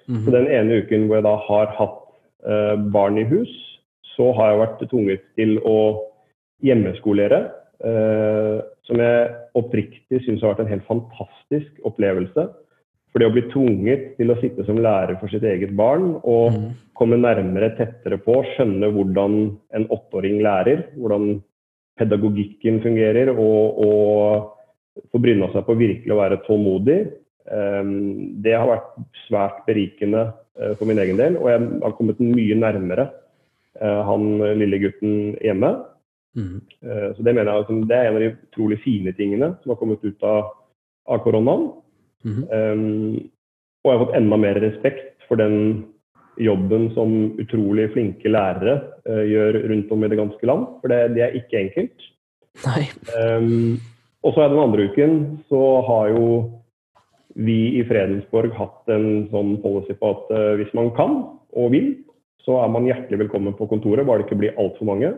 Mhm. 0.07 0.21
Så 0.23 0.31
den 0.31 0.47
ene 0.47 0.79
uken 0.79 1.09
hvor 1.09 1.19
jeg 1.19 1.27
da 1.27 1.35
har 1.49 1.75
hatt 1.79 1.99
barn 2.91 3.15
i 3.15 3.23
hus, 3.23 3.51
så 4.15 4.29
har 4.35 4.49
jeg 4.51 4.59
vært 4.59 4.81
tvunget 4.91 5.21
til 5.39 5.53
å 5.67 5.75
hjemmeskolere. 6.63 7.37
Eh, 8.83 8.87
som 8.87 8.99
jeg 8.99 9.31
oppriktig 9.55 10.19
syns 10.25 10.43
har 10.43 10.53
vært 10.53 10.65
en 10.65 10.73
helt 10.73 10.87
fantastisk 10.89 11.87
opplevelse. 11.87 12.49
For 13.13 13.21
det 13.21 13.29
å 13.29 13.33
bli 13.35 13.43
tvunget 13.51 14.05
til 14.17 14.33
å 14.33 14.39
sitte 14.41 14.65
som 14.65 14.79
lærer 14.81 15.19
for 15.19 15.29
sitt 15.29 15.43
eget 15.45 15.75
barn 15.77 16.15
og 16.23 16.55
mm. 16.55 16.69
komme 16.97 17.19
nærmere, 17.21 17.75
tettere 17.77 18.17
på, 18.17 18.39
skjønne 18.55 18.89
hvordan 18.95 19.35
en 19.77 19.85
åtteåring 19.93 20.39
lærer, 20.41 20.87
hvordan 20.97 21.37
pedagogikken 22.01 22.81
fungerer, 22.81 23.29
og, 23.37 23.77
og 23.85 25.03
få 25.13 25.21
bryna 25.21 25.51
seg 25.53 25.67
på 25.67 25.77
virkelig 25.77 26.15
å 26.15 26.21
være 26.23 26.41
tålmodig. 26.47 26.99
Um, 27.53 28.41
det 28.41 28.55
har 28.57 28.65
vært 28.71 28.89
svært 29.27 29.61
berikende 29.67 30.31
uh, 30.57 30.73
for 30.79 30.89
min 30.89 31.01
egen 31.03 31.19
del, 31.21 31.37
og 31.37 31.51
jeg 31.51 31.69
har 31.83 31.95
kommet 31.99 32.21
mye 32.23 32.57
nærmere 32.57 33.11
uh, 33.77 34.01
han 34.09 34.29
lille 34.57 34.81
gutten 34.87 35.35
hjemme. 35.43 35.75
Mhm. 36.33 36.59
Uh, 36.85 37.09
så 37.15 37.25
det 37.25 37.33
mener 37.33 37.51
jeg 37.51 37.61
altså, 37.61 37.79
det 37.89 37.97
er 37.97 38.09
en 38.09 38.17
av 38.17 38.23
de 38.23 38.33
utrolig 38.33 38.79
fine 38.83 39.13
tingene 39.17 39.53
som 39.61 39.73
har 39.73 39.79
kommet 39.81 40.03
ut 40.03 40.27
av, 40.27 40.51
av 41.07 41.23
koronaen. 41.25 41.69
Mm. 42.23 42.43
Um, 42.49 43.17
og 43.83 43.89
jeg 43.89 43.97
har 43.97 44.05
fått 44.05 44.17
enda 44.17 44.39
mer 44.39 44.59
respekt 44.63 45.27
for 45.27 45.41
den 45.41 45.57
jobben 46.41 46.87
som 46.95 47.35
utrolig 47.41 47.89
flinke 47.93 48.31
lærere 48.31 48.79
uh, 49.09 49.23
gjør 49.27 49.59
rundt 49.69 49.91
om 49.93 50.03
i 50.03 50.09
det 50.09 50.19
ganske 50.21 50.49
land. 50.49 50.67
For 50.81 50.93
det, 50.93 51.01
det 51.17 51.25
er 51.27 51.37
ikke 51.37 51.61
enkelt. 51.67 52.09
Nei. 52.63 52.87
Um, 53.17 53.81
og 54.23 54.33
så 54.33 54.47
den 54.47 54.61
andre 54.61 54.87
uken 54.89 55.15
så 55.49 55.61
har 55.87 56.13
jo 56.13 56.25
vi 57.33 57.79
i 57.79 57.83
Fredensborg 57.89 58.53
hatt 58.55 58.89
en 58.93 59.27
sånn 59.31 59.55
policy 59.63 59.95
på 59.97 60.11
at 60.15 60.33
uh, 60.33 60.53
hvis 60.59 60.73
man 60.77 60.91
kan 60.97 61.15
og 61.53 61.73
vil, 61.73 61.93
så 62.45 62.59
er 62.63 62.71
man 62.71 62.87
hjertelig 62.87 63.23
velkommen 63.23 63.55
på 63.57 63.67
kontoret, 63.71 64.05
bare 64.05 64.21
det 64.21 64.27
ikke 64.27 64.41
blir 64.41 64.59
altfor 64.59 64.89
mange. 64.89 65.13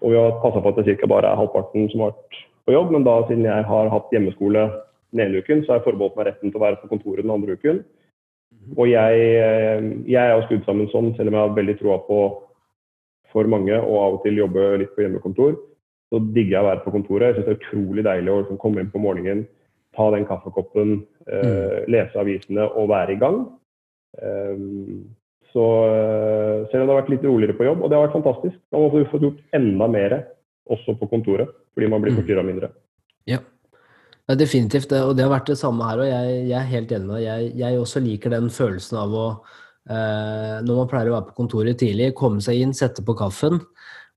Og 0.00 0.12
vi 0.12 0.18
har 0.18 0.38
passa 0.42 0.62
på 0.62 0.72
at 0.72 0.80
det 0.80 0.98
ca. 1.00 1.08
bare 1.10 1.30
er 1.30 1.40
halvparten 1.40 1.88
som 1.92 2.04
har 2.04 2.14
vært 2.14 2.42
på 2.66 2.74
jobb, 2.74 2.92
men 2.94 3.06
da 3.06 3.16
siden 3.28 3.48
jeg 3.48 3.66
har 3.68 3.90
hatt 3.92 4.12
hjemmeskole 4.14 4.66
den 5.10 5.24
ene 5.24 5.42
uken, 5.42 5.64
så 5.64 5.72
har 5.72 5.80
jeg 5.80 5.88
forbeholdt 5.88 6.18
meg 6.18 6.28
retten 6.28 6.50
til 6.50 6.60
å 6.60 6.64
være 6.64 6.80
på 6.80 6.90
kontoret 6.92 7.26
den 7.26 7.34
andre 7.34 7.56
uken. 7.58 7.82
Og 8.76 8.86
jeg, 8.90 9.24
eh, 9.40 9.88
jeg 10.06 10.20
er 10.20 10.34
jo 10.34 10.44
skrudd 10.46 10.66
sammen 10.66 10.90
sånn, 10.92 11.14
selv 11.16 11.30
om 11.30 11.36
jeg 11.36 11.44
har 11.44 11.56
veldig 11.56 11.76
troa 11.80 11.98
på 12.06 12.20
for 13.30 13.46
mange 13.50 13.76
og 13.78 13.96
av 13.96 14.16
og 14.18 14.24
til 14.24 14.40
jobbe 14.40 14.66
litt 14.82 14.92
på 14.96 15.04
hjemmekontor, 15.04 15.56
så 16.10 16.20
digger 16.34 16.56
jeg 16.56 16.64
å 16.64 16.68
være 16.68 16.84
på 16.84 16.92
kontoret. 16.96 17.28
Jeg 17.28 17.36
syns 17.38 17.46
det 17.46 17.54
er 17.54 17.60
utrolig 17.60 18.04
deilig 18.06 18.32
å 18.32 18.40
liksom 18.42 18.60
komme 18.62 18.82
inn 18.82 18.90
på 18.90 19.02
morgenen, 19.02 19.44
ta 19.96 20.10
den 20.14 20.26
kaffekoppen, 20.26 21.00
eh, 21.26 21.86
lese 21.90 22.18
avisene 22.18 22.66
og 22.74 22.90
være 22.90 23.14
i 23.14 23.20
gang. 23.20 23.40
Um, 24.20 25.06
så 25.50 25.66
eh, 25.90 26.66
selv 26.70 26.82
om 26.82 26.88
det 26.88 26.94
har 26.94 27.00
vært 27.02 27.14
litt 27.14 27.24
roligere 27.26 27.56
på 27.58 27.66
jobb, 27.66 27.80
og 27.82 27.90
det 27.90 27.96
har 27.98 28.06
vært 28.06 28.18
fantastisk. 28.18 28.58
Man 28.70 28.84
har 28.86 29.08
fått 29.10 29.24
gjort 29.26 29.56
enda 29.56 29.88
mer 29.90 30.16
også 30.70 30.94
på 31.00 31.08
kontoret, 31.10 31.50
fordi 31.74 31.88
man 31.90 32.02
blir 32.04 32.14
Mm. 32.14 32.20
forstyrra 32.20 32.44
mindre. 32.46 32.70
Ja. 33.26 33.38
ja, 34.28 34.34
definitivt. 34.34 34.92
Og 34.92 35.16
det 35.16 35.24
har 35.26 35.32
vært 35.32 35.50
det 35.50 35.58
samme 35.58 35.88
her. 35.88 35.98
Og 35.98 36.06
jeg, 36.06 36.36
jeg 36.48 36.58
er 36.60 36.70
helt 36.74 36.92
enig 36.92 37.06
med 37.08 37.16
deg. 37.16 37.24
Jeg, 37.26 37.52
jeg 37.58 37.80
også 37.80 38.02
liker 38.04 38.30
den 38.30 38.50
følelsen 38.54 39.00
av 39.00 39.10
å 39.10 39.26
eh, 39.90 40.60
Når 40.62 40.76
man 40.76 40.90
pleier 40.92 41.10
å 41.10 41.16
være 41.16 41.28
på 41.32 41.38
kontoret 41.42 41.78
tidlig, 41.80 42.12
komme 42.14 42.40
seg 42.44 42.62
inn, 42.62 42.76
sette 42.76 43.02
på 43.02 43.16
kaffen, 43.18 43.58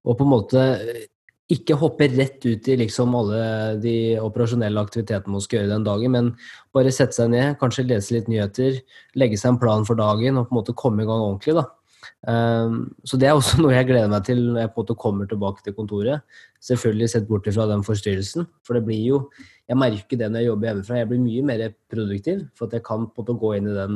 og 0.03 0.17
på 0.19 0.25
en 0.25 0.33
måte 0.33 0.61
ikke 1.51 1.75
hoppe 1.75 2.07
rett 2.13 2.45
ut 2.45 2.67
i 2.71 2.75
liksom 2.79 3.13
alle 3.19 3.43
de 3.83 4.15
operasjonelle 4.21 4.79
aktivitetene 4.79 5.35
man 5.35 5.43
skal 5.43 5.59
gjøre 5.59 5.73
den 5.73 5.85
dagen, 5.85 6.13
men 6.15 6.29
bare 6.75 6.93
sette 6.95 7.17
seg 7.17 7.33
ned, 7.33 7.57
kanskje 7.59 7.87
lese 7.89 8.15
litt 8.15 8.29
nyheter, 8.31 8.79
legge 9.19 9.39
seg 9.39 9.53
en 9.53 9.61
plan 9.61 9.83
for 9.87 9.99
dagen 9.99 10.39
og 10.39 10.47
på 10.47 10.55
en 10.55 10.59
måte 10.61 10.77
komme 10.79 11.03
i 11.03 11.09
gang 11.09 11.19
ordentlig. 11.19 11.57
da. 11.59 11.67
Um, 12.27 12.93
så 13.07 13.19
det 13.19 13.27
er 13.27 13.35
også 13.35 13.59
noe 13.63 13.75
jeg 13.75 13.87
gleder 13.89 14.11
meg 14.11 14.23
til 14.27 14.39
når 14.45 14.61
jeg 14.61 14.71
på 14.71 14.79
en 14.79 14.85
måte 14.85 14.99
kommer 14.99 15.27
tilbake 15.29 15.65
til 15.65 15.75
kontoret. 15.75 16.39
Selvfølgelig 16.63 17.11
sett 17.11 17.27
bort 17.27 17.49
fra 17.51 17.67
den 17.67 17.83
forstyrrelsen, 17.83 18.47
for 18.63 18.79
det 18.79 18.85
blir 18.87 19.03
jo 19.03 19.25
Jeg 19.63 19.79
merker 19.79 20.19
det 20.19 20.27
når 20.27 20.41
jeg 20.41 20.47
jobber 20.49 20.67
hjemmefra, 20.67 20.95
jeg 20.99 21.07
blir 21.07 21.19
mye 21.23 21.43
mer 21.47 21.61
produktiv, 21.87 22.41
for 22.51 22.67
at 22.67 22.73
jeg 22.75 22.83
kan 22.83 23.05
på 23.07 23.21
en 23.21 23.23
måte 23.23 23.35
gå 23.39 23.51
inn 23.55 23.69
i 23.71 23.75
den 23.77 23.93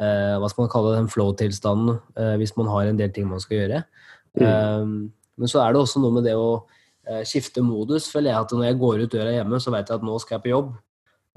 uh, 0.00 0.34
hva 0.36 0.50
skal 0.52 0.66
man 0.66 0.72
kalle 0.72 0.90
det, 0.92 0.98
den 0.98 1.08
flow-tilstanden 1.14 1.94
uh, 1.96 2.34
hvis 2.36 2.52
man 2.58 2.68
har 2.68 2.90
en 2.90 3.00
del 3.00 3.14
ting 3.16 3.24
man 3.30 3.40
skal 3.40 3.56
gjøre. 3.56 3.80
Um, 4.36 5.08
men 5.40 5.48
så 5.48 5.62
er 5.62 5.72
det 5.72 5.80
også 5.80 6.02
noe 6.02 6.12
med 6.18 6.28
det 6.28 6.36
å 6.36 6.66
skifte 7.24 7.62
modus. 7.64 8.10
føler 8.12 8.30
jeg 8.30 8.40
at 8.40 8.52
Når 8.52 8.64
jeg 8.64 8.78
går 8.78 9.02
ut 9.04 9.12
døra 9.12 9.32
hjemme, 9.32 9.60
så 9.60 9.72
vet 9.72 9.88
jeg 9.88 10.00
at 10.00 10.06
nå 10.06 10.18
skal 10.18 10.36
jeg 10.36 10.42
på 10.46 10.54
jobb. 10.54 10.72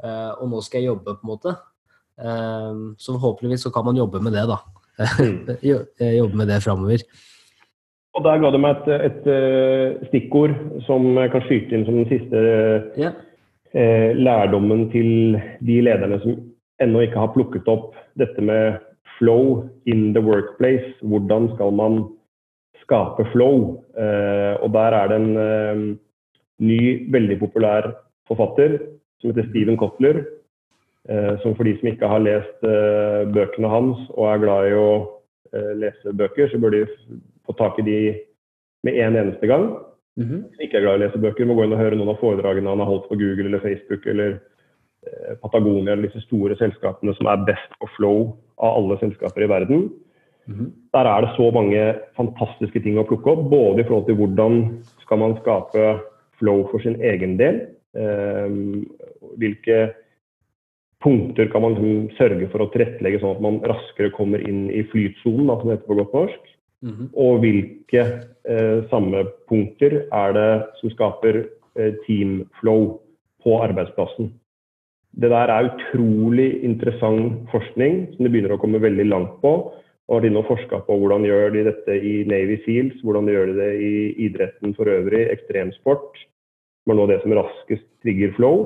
eh, 0.03 0.31
og 0.41 0.49
nå 0.49 0.61
skal 0.61 0.81
jeg 0.81 0.87
jobbe, 0.91 1.15
på 1.15 1.23
en 1.23 1.31
måte. 1.31 1.55
Um, 2.21 2.95
så 2.99 3.15
forhåpentligvis 3.15 3.63
så 3.65 3.71
kan 3.73 3.85
man 3.85 3.97
jobbe 3.97 4.19
med 4.21 4.33
det, 4.33 4.45
da. 4.49 4.59
Eh, 5.63 6.17
jobbe 6.17 6.37
med 6.37 6.47
det 6.47 6.61
framover. 6.63 7.01
Og 8.13 8.23
der 8.23 8.41
ga 8.43 8.51
du 8.51 8.57
meg 8.59 8.75
et, 8.75 8.87
et, 9.07 9.27
et, 9.31 10.07
stikkord 10.09 10.53
som 10.85 11.05
jeg 11.15 11.31
kan 11.31 11.43
skyte 11.47 11.75
inn 11.75 11.85
som 11.87 11.99
den 12.01 12.09
siste 12.11 12.41
yeah. 12.99 13.15
eh, 13.71 14.11
lærdommen 14.17 14.89
til 14.91 15.39
de 15.63 15.77
lederne 15.87 16.19
som 16.21 16.35
ennå 16.83 17.05
ikke 17.05 17.21
har 17.21 17.31
plukket 17.35 17.69
opp 17.71 17.95
dette 18.19 18.43
med 18.43 18.81
flow 19.17 19.63
in 19.87 20.11
the 20.13 20.21
workplace. 20.21 20.91
Hvordan 21.01 21.53
skal 21.55 21.71
man 21.77 22.01
skape 22.91 23.25
flow? 23.31 23.79
Eh, 23.95 24.59
og 24.59 24.73
der 24.75 24.97
er 24.97 25.07
det 25.07 25.19
en 25.21 25.31
eh, 25.39 25.83
ny, 26.59 26.81
veldig 27.13 27.39
populær 27.39 27.93
forfatter 28.27 28.77
som 29.21 29.31
heter 29.31 29.47
Steven 29.49 29.79
Kotler. 29.79 30.25
Eh, 31.09 31.37
som 31.41 31.55
for 31.55 31.65
de 31.65 31.77
som 31.79 31.89
ikke 31.89 32.09
har 32.11 32.25
lest 32.25 32.67
bøkene 33.33 33.71
hans 33.71 34.03
og 34.17 34.27
er 34.27 34.43
glad 34.43 34.67
i 34.69 34.75
å 34.77 34.91
lese 35.51 36.13
bøker, 36.15 36.47
så 36.47 36.59
bør 36.61 36.71
de 36.71 36.85
få 37.47 37.55
tak 37.59 37.79
i 37.81 37.87
de 37.87 37.97
med 38.87 38.99
en 38.99 39.17
eneste 39.19 39.47
gang. 39.47 39.73
Mm 40.19 40.27
-hmm. 40.27 40.43
Ikke 40.63 40.77
er 40.77 40.81
glad 40.81 40.93
i 40.93 41.03
å 41.03 41.05
lese 41.07 41.19
bøker, 41.19 41.45
må 41.45 41.55
gå 41.55 41.63
inn 41.63 41.73
og 41.73 41.79
høre 41.79 41.95
noen 41.95 42.09
av 42.09 42.19
foredragene 42.19 42.69
han 42.69 42.79
har 42.79 42.87
holdt 42.87 43.09
på 43.09 43.15
Google 43.15 43.45
eller 43.45 43.59
Facebook 43.59 44.05
eller 44.05 44.39
Patagonia 45.41 45.93
eller 45.93 46.07
disse 46.07 46.21
store 46.21 46.55
selskapene 46.55 47.15
som 47.15 47.25
er 47.25 47.45
best 47.45 47.71
på 47.81 47.87
flow 47.97 48.37
av 48.57 48.77
alle 48.77 48.99
selskaper 48.99 49.43
i 49.43 49.47
verden. 49.47 49.89
Mm 50.47 50.55
-hmm. 50.55 50.71
Der 50.93 51.05
er 51.05 51.21
det 51.21 51.35
så 51.37 51.51
mange 51.51 51.95
fantastiske 52.17 52.79
ting 52.79 52.97
å 52.97 53.07
plukke 53.07 53.31
opp, 53.31 53.49
både 53.49 53.81
i 53.81 53.83
forhold 53.83 54.05
til 54.05 54.15
hvordan 54.15 54.83
skal 55.01 55.17
man 55.17 55.37
skape 55.41 55.99
flow 56.39 56.67
for 56.71 56.79
sin 56.79 57.01
egen 57.01 57.37
del. 57.37 57.61
Eh, 57.95 58.49
hvilke 59.37 59.93
punkter 61.03 61.45
kan 61.45 61.61
man 61.61 61.73
liksom 61.73 62.09
sørge 62.17 62.49
for 62.49 62.59
å 62.59 62.71
tilrettelegge 62.71 63.19
sånn 63.19 63.35
at 63.35 63.41
man 63.41 63.59
raskere 63.59 64.11
kommer 64.11 64.49
inn 64.49 64.69
i 64.69 64.83
flytsonen, 64.83 65.47
som 65.47 65.69
det 65.69 65.77
heter 65.77 65.87
på 65.87 65.95
godt 65.95 66.13
norsk. 66.13 66.43
-hmm. 66.81 67.07
Og 67.13 67.41
hvilke 67.43 68.03
eh, 68.49 68.83
samme 68.89 69.25
punkter 69.49 70.05
er 70.11 70.35
det 70.37 70.51
som 70.81 70.93
skaper 70.93 71.43
eh, 71.77 71.93
teamflow 72.05 72.99
på 73.43 73.57
arbeidsplassen. 73.63 74.31
Det 75.11 75.29
der 75.29 75.51
er 75.51 75.69
utrolig 75.69 76.63
interessant 76.63 77.49
forskning 77.51 78.05
som 78.13 78.23
det 78.23 78.31
begynner 78.31 78.55
å 78.55 78.61
komme 78.61 78.81
veldig 78.81 79.07
langt 79.09 79.39
på. 79.43 79.73
Og 80.11 80.17
har 80.19 80.25
de 80.27 80.35
og 80.35 80.49
forska 80.49 80.81
på 80.83 80.95
hvordan 80.99 81.23
gjør 81.23 81.53
de 81.53 81.63
dette 81.69 81.93
i 81.95 82.13
Navy 82.27 82.57
Seals, 82.65 82.97
hvordan 82.99 83.29
de 83.29 83.35
gjør 83.37 83.53
de 83.53 83.59
det 83.61 83.71
i 83.79 83.91
idretten 84.27 84.73
for 84.75 84.91
øvrig, 84.91 85.21
ekstremsport. 85.31 86.19
Det 86.83 86.91
er 86.91 86.99
av 86.99 87.11
det 87.13 87.19
som 87.21 87.35
raskest 87.37 87.85
trigger 88.03 88.33
flow. 88.35 88.57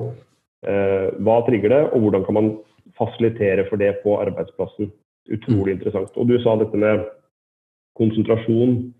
Eh, 0.66 1.06
hva 1.22 1.36
trigger 1.46 1.70
det, 1.70 1.82
og 1.94 2.02
hvordan 2.02 2.24
kan 2.26 2.34
man 2.34 2.50
fasilitere 2.98 3.68
for 3.68 3.78
det 3.78 3.92
på 4.02 4.16
arbeidsplassen. 4.24 4.90
Utrolig 5.30 5.70
mm. 5.70 5.76
interessant. 5.76 6.18
Og 6.18 6.26
du 6.26 6.34
sa 6.42 6.56
dette 6.58 6.82
med 6.82 7.06
konsentrasjon. 7.94 8.92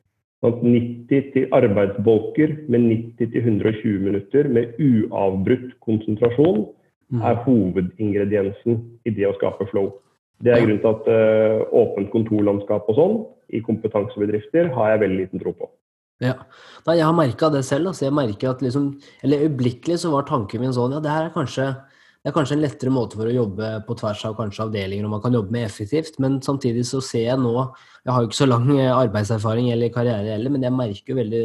90 0.46 1.32
til 1.34 1.46
arbeidsbolker 1.56 2.52
med 2.70 2.84
90 3.18 3.32
til 3.32 3.40
120 3.42 4.02
minutter 4.04 4.46
med 4.46 4.76
uavbrutt 4.78 5.72
konsentrasjon 5.82 6.68
mm. 7.10 7.22
er 7.26 7.40
hovedingrediensen 7.48 8.84
i 9.02 9.10
det 9.16 9.26
å 9.26 9.34
skape 9.40 9.66
flow. 9.72 9.96
Det 10.44 10.52
er 10.52 10.62
grunnen 10.64 10.82
til 10.82 10.92
at 10.92 11.08
uh, 11.08 11.64
åpent 11.80 12.10
kontorlandskap 12.12 12.88
og 12.92 12.98
sånn 12.98 13.16
i 13.56 13.62
kompetansebedrifter 13.64 14.72
har 14.74 14.92
jeg 14.92 15.02
veldig 15.04 15.18
liten 15.22 15.42
tro 15.42 15.54
på. 15.56 15.68
Ja, 16.24 16.34
Nei, 16.86 16.96
Jeg 16.96 17.04
har 17.04 17.16
merka 17.16 17.50
det 17.52 17.64
selv. 17.68 17.90
Altså 17.90 18.06
jeg 18.06 18.48
at 18.48 18.62
liksom, 18.64 18.94
eller 19.22 19.44
Øyeblikkelig 19.48 19.98
så 20.00 20.10
var 20.12 20.24
tanken 20.28 20.60
min 20.60 20.72
sånn 20.72 20.96
ja, 20.96 21.00
det 21.00 21.12
her 21.12 21.28
er 21.28 21.34
kanskje 21.34 21.74
det 22.26 22.32
er 22.32 22.34
kanskje 22.40 22.56
en 22.56 22.62
lettere 22.64 22.90
måte 22.90 23.14
for 23.14 23.30
å 23.30 23.34
jobbe 23.36 23.66
på 23.86 23.94
tvers 24.00 24.24
av 24.26 24.32
kanskje 24.34 24.64
avdelinger, 24.64 25.04
og 25.06 25.12
man 25.12 25.20
kan 25.22 25.36
jobbe 25.36 25.54
mer 25.54 25.68
effektivt. 25.68 26.16
Men 26.18 26.40
samtidig 26.42 26.82
så 26.88 26.98
ser 26.98 27.22
jeg 27.28 27.38
nå 27.38 27.52
Jeg 27.54 28.10
har 28.10 28.24
jo 28.24 28.26
ikke 28.26 28.38
så 28.40 28.48
lang 28.50 28.66
eh, 28.74 28.90
arbeidserfaring 28.90 29.68
eller 29.70 29.92
karriere 29.94 30.32
heller, 30.34 30.50
men 30.50 30.66
jeg 30.66 30.74
merker 30.74 31.14
veldig, 31.20 31.42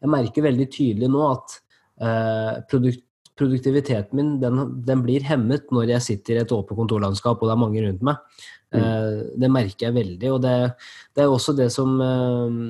jeg 0.00 0.12
merker 0.14 0.46
veldig 0.46 0.66
tydelig 0.72 1.10
nå 1.12 1.26
at 1.28 1.58
eh, 2.00 2.62
produkt, 2.70 3.04
produktiviteten 3.38 4.18
min 4.18 4.34
den, 4.42 4.60
den, 4.86 5.02
blir 5.02 5.24
hemmet 5.26 5.70
når 5.74 5.96
jeg 5.96 6.06
sitter 6.08 6.38
i 6.38 6.42
et 6.44 6.52
åpent 6.54 6.78
kontorlandskap 6.78 7.40
og 7.40 7.48
det 7.48 7.54
er 7.54 7.62
mange 7.62 7.82
rundt 7.84 8.04
meg. 8.06 8.42
Mm. 8.74 8.80
Eh, 8.80 9.22
det 9.42 9.50
merker 9.50 9.88
jeg 9.88 9.96
veldig. 9.96 10.30
Og 10.34 10.42
det, 10.44 10.54
det 11.14 11.24
er 11.24 11.32
også 11.32 11.54
det 11.58 11.70
som, 11.74 11.96
eh, 12.04 12.60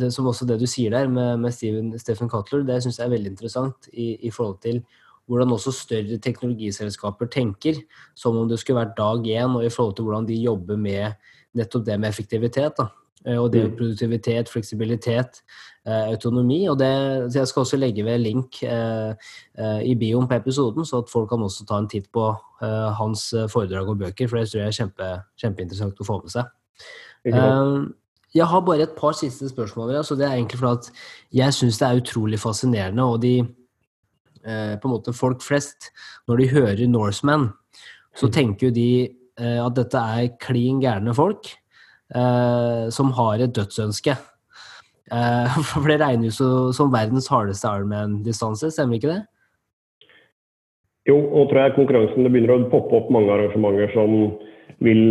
det 0.00 0.12
som 0.14 0.28
også 0.30 0.48
det 0.48 0.58
du 0.60 0.66
sier 0.68 0.94
der 0.96 1.10
med, 1.12 1.44
med 1.44 1.54
Steven, 1.54 1.92
Stephen 2.00 2.30
Cutler, 2.32 2.64
det 2.68 2.80
syns 2.84 3.00
jeg 3.00 3.08
er 3.08 3.16
veldig 3.16 3.34
interessant 3.34 3.90
i, 3.92 4.14
i 4.28 4.32
forhold 4.34 4.62
til 4.64 4.82
hvordan 5.28 5.52
også 5.52 5.74
større 5.76 6.16
teknologiselskaper 6.24 7.28
tenker, 7.28 7.82
som 8.16 8.36
om 8.40 8.48
det 8.48 8.56
skulle 8.62 8.80
vært 8.80 8.96
dag 8.96 9.26
én, 9.28 9.56
og 9.58 9.66
i 9.66 9.72
forhold 9.72 9.98
til 9.98 10.06
hvordan 10.08 10.28
de 10.28 10.38
jobber 10.40 10.78
med 10.80 11.18
nettopp 11.58 11.84
det 11.84 11.98
med 12.00 12.08
effektivitet. 12.08 12.80
da. 12.80 12.88
Eh, 13.26 13.36
og 13.36 13.52
det 13.52 13.62
med 13.62 13.70
mm. 13.72 13.76
produktivitet, 13.76 14.48
fleksibilitet, 14.48 15.42
autonomi. 15.88 16.68
og 16.68 16.78
det, 16.78 17.34
Jeg 17.34 17.48
skal 17.48 17.60
også 17.60 17.76
legge 17.76 18.04
ved 18.04 18.18
link 18.18 18.62
eh, 18.62 19.14
eh, 19.58 19.80
i 19.84 19.94
bioen 19.94 20.28
på 20.28 20.34
episoden, 20.34 20.84
så 20.84 21.02
at 21.02 21.10
folk 21.10 21.28
kan 21.30 21.42
også 21.42 21.66
ta 21.66 21.78
en 21.78 21.88
titt 21.88 22.10
på 22.12 22.28
eh, 22.62 22.90
hans 22.98 23.34
foredrag 23.52 23.88
og 23.88 23.98
bøker. 23.98 24.28
For 24.28 24.38
det 24.38 24.50
tror 24.50 24.62
jeg 24.62 24.68
er 24.68 24.80
kjempe, 24.80 25.12
kjempeinteressant 25.40 26.00
å 26.00 26.08
få 26.08 26.20
med 26.22 26.34
seg. 26.34 26.50
Eh, 27.26 27.86
jeg 28.36 28.44
har 28.44 28.60
bare 28.60 28.84
et 28.84 28.96
par 28.96 29.16
siste 29.16 29.48
spørsmål. 29.48 29.96
Altså 29.96 30.16
det 30.18 30.26
er 30.28 30.36
egentlig 30.36 30.60
fordi 30.60 30.78
at 30.78 30.90
Jeg 31.32 31.54
syns 31.54 31.78
det 31.78 31.88
er 31.88 32.02
utrolig 32.02 32.38
fascinerende. 32.38 33.02
og 33.02 33.22
de 33.22 33.46
Eh, 34.48 34.74
på 34.78 34.88
en 34.88 34.94
måte 34.94 35.14
folk 35.16 35.42
flest, 35.44 35.90
når 36.28 36.40
de 36.40 36.50
hører 36.52 36.90
Norseman, 36.90 37.48
så 38.16 38.28
mm. 38.28 38.32
tenker 38.32 38.68
jo 38.68 38.74
de 38.74 38.90
eh, 39.10 39.58
at 39.60 39.74
dette 39.76 39.98
er 40.00 40.30
klin 40.40 40.80
gærne 40.82 41.14
folk 41.16 41.50
eh, 42.14 42.86
som 42.94 43.12
har 43.18 43.42
et 43.44 43.54
dødsønske. 43.54 44.14
For 45.70 45.88
det 45.88 46.00
regnes 46.02 46.40
jo 46.40 46.70
som 46.76 46.92
verdens 46.92 47.30
hardeste 47.32 47.70
Ironman-distanse, 47.70 48.72
stemmer 48.74 48.98
ikke 48.98 49.12
det? 49.12 49.20
Jo, 51.08 51.16
og 51.16 51.48
tror 51.48 51.62
jeg 51.64 51.76
konkurransen 51.78 52.26
det 52.26 52.32
begynner 52.34 52.58
å 52.58 52.70
poppe 52.72 52.98
opp 52.98 53.12
mange 53.14 53.32
arrangementer 53.32 53.94
som 53.94 54.16
vil 54.84 55.02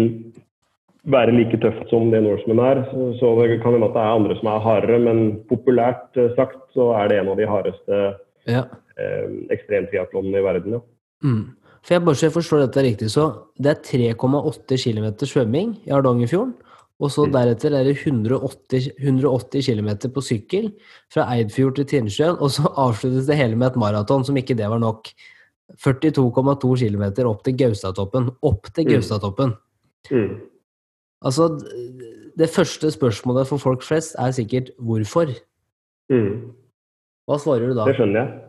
være 1.10 1.34
like 1.34 1.58
tøft 1.64 1.88
som 1.90 2.12
det 2.12 2.20
Norseman 2.22 2.62
er. 2.62 2.84
Så 3.18 3.32
det 3.40 3.62
kan 3.64 3.74
hende 3.74 3.90
at 3.90 3.96
det 3.96 4.04
er 4.04 4.20
andre 4.20 4.38
som 4.38 4.52
er 4.52 4.66
hardere, 4.66 5.00
men 5.02 5.24
populært 5.50 6.20
sagt 6.38 6.60
så 6.78 6.92
er 7.00 7.10
det 7.10 7.22
en 7.22 7.32
av 7.34 7.40
de 7.40 7.50
hardeste 7.50 8.04
ja 8.48 8.68
eh, 8.98 9.28
ekstremtriatlonene 9.54 10.42
i 10.42 10.46
verden. 10.46 10.78
Ja. 10.78 10.82
Mm. 11.24 11.44
For 11.82 11.96
jeg 11.96 12.04
bare 12.04 12.20
så 12.20 12.28
jeg 12.28 12.36
forstår 12.36 12.64
dette 12.66 12.84
riktig, 12.84 13.10
så 13.14 13.28
det 13.62 13.74
er 13.74 13.84
3,8 14.14 14.80
km 14.82 15.08
svømming 15.24 15.76
i 15.88 15.94
Hardangerfjorden. 15.94 16.56
Og 16.98 17.12
så 17.14 17.28
mm. 17.28 17.34
deretter 17.36 17.76
er 17.78 17.86
det 17.86 17.96
180, 18.00 18.90
180 18.98 19.68
km 19.70 19.90
på 20.14 20.24
sykkel 20.26 20.70
fra 21.14 21.28
Eidfjord 21.36 21.78
til 21.78 21.90
Tinnsjøen. 21.92 22.40
Og 22.42 22.54
så 22.56 22.66
avsluttes 22.88 23.30
det 23.30 23.38
hele 23.38 23.60
med 23.60 23.72
et 23.72 23.82
maraton, 23.82 24.26
som 24.26 24.38
ikke 24.40 24.58
det 24.58 24.70
var 24.72 24.82
nok. 24.82 25.12
42,2 25.84 26.74
km 26.80 27.06
opp 27.28 27.44
til 27.46 27.58
Gaustatoppen. 27.60 28.32
Opp 28.42 28.72
til 28.72 28.88
mm. 28.88 28.92
Gaustatoppen. 28.94 29.54
Mm. 30.10 30.38
Altså, 31.28 31.50
det 32.40 32.50
første 32.54 32.92
spørsmålet 32.94 33.50
for 33.50 33.62
folk 33.62 33.86
flest 33.86 34.16
er 34.22 34.34
sikkert 34.34 34.72
hvorfor. 34.80 35.34
Mm. 36.10 36.54
Hva 37.28 37.38
svarer 37.42 37.70
du 37.70 37.78
da? 37.78 37.90
Det 37.90 37.98
skjønner 37.98 38.22
jeg. 38.22 38.47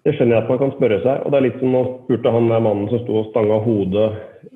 Det 0.00 0.14
skjønner 0.16 0.38
jeg 0.38 0.44
at 0.44 0.48
man 0.48 0.60
kan 0.62 0.72
spørre 0.76 0.98
seg. 1.04 1.24
Og 1.24 1.32
det 1.32 1.38
er 1.38 1.44
litt 1.46 1.60
som 1.60 1.74
nå 1.74 1.82
spurte 2.04 2.32
han 2.32 2.48
der 2.48 2.64
mannen 2.64 2.88
som 2.88 3.02
sto 3.02 3.18
og 3.20 3.28
stanga 3.28 3.58
hodet 3.66 4.08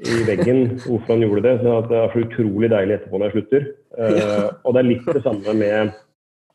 i 0.09 0.23
veggen, 0.29 0.63
hvorfor 0.87 1.13
han 1.13 1.25
gjorde 1.27 1.45
det. 1.45 1.55
Så 1.61 1.77
det 1.91 2.01
er 2.01 2.13
så 2.15 2.25
utrolig 2.25 2.71
deilig 2.73 2.97
etterpå 2.97 3.21
når 3.21 3.29
jeg 3.29 3.37
slutter. 3.37 3.71
Uh, 3.95 4.49
og 4.65 4.75
det 4.75 4.81
er 4.81 4.89
litt 4.89 5.15
det 5.15 5.23
samme 5.27 5.55
med 5.61 5.95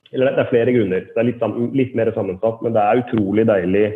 Eller 0.09 0.33
det 0.33 0.41
er 0.41 0.49
flere 0.49 0.73
grunner. 0.73 1.03
Det 1.05 1.21
er 1.21 1.27
litt, 1.27 1.43
litt 1.77 1.97
mer 1.97 2.09
sammensatt, 2.15 2.63
men 2.65 2.73
det 2.73 2.81
er 2.81 3.01
utrolig 3.03 3.45
deilig 3.45 3.87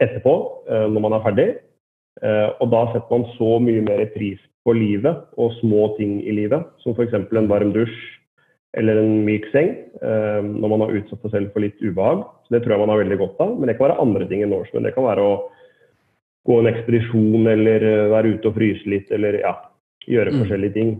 etterpå, 0.00 0.36
uh, 0.72 0.86
når 0.88 1.04
man 1.04 1.18
er 1.18 1.26
ferdig. 1.26 1.48
Uh, 2.24 2.48
og 2.64 2.72
da 2.72 2.86
setter 2.94 3.12
man 3.12 3.28
så 3.36 3.58
mye 3.62 3.84
mer 3.84 4.06
pris 4.14 4.40
på 4.64 4.72
livet 4.76 5.20
og 5.36 5.52
små 5.60 5.90
ting 6.00 6.18
i 6.24 6.32
livet, 6.32 6.64
som 6.80 6.96
f.eks. 6.96 7.12
en 7.12 7.50
varm 7.52 7.76
dusj 7.76 7.92
eller 8.76 9.00
en 9.00 9.22
myk 9.24 9.46
seng 9.52 9.70
eh, 10.02 10.40
når 10.44 10.72
man 10.72 10.82
har 10.84 10.96
utsatt 10.98 11.22
seg 11.24 11.32
selv 11.32 11.54
for 11.54 11.64
litt 11.64 11.78
ubehag. 11.80 12.24
Så 12.44 12.54
Det 12.54 12.62
tror 12.64 12.74
jeg 12.74 12.82
man 12.82 12.92
har 12.92 13.02
veldig 13.02 13.20
godt 13.20 13.40
av. 13.44 13.54
Men 13.56 13.70
det 13.70 13.78
kan 13.78 13.88
være 13.88 14.02
andre 14.02 14.28
ting 14.28 14.44
enn 14.44 14.52
Norseman. 14.52 14.84
Det 14.84 14.94
kan 14.96 15.08
være 15.08 15.24
å 15.24 15.36
gå 16.48 16.58
en 16.60 16.70
ekspedisjon 16.70 17.48
eller 17.54 17.86
eh, 17.88 18.08
være 18.12 18.34
ute 18.36 18.50
og 18.50 18.58
fryse 18.58 18.90
litt 18.90 19.12
eller 19.14 19.40
ja, 19.40 19.54
gjøre 20.08 20.34
mm. 20.34 20.42
forskjellige 20.42 20.76
ting. 20.76 20.92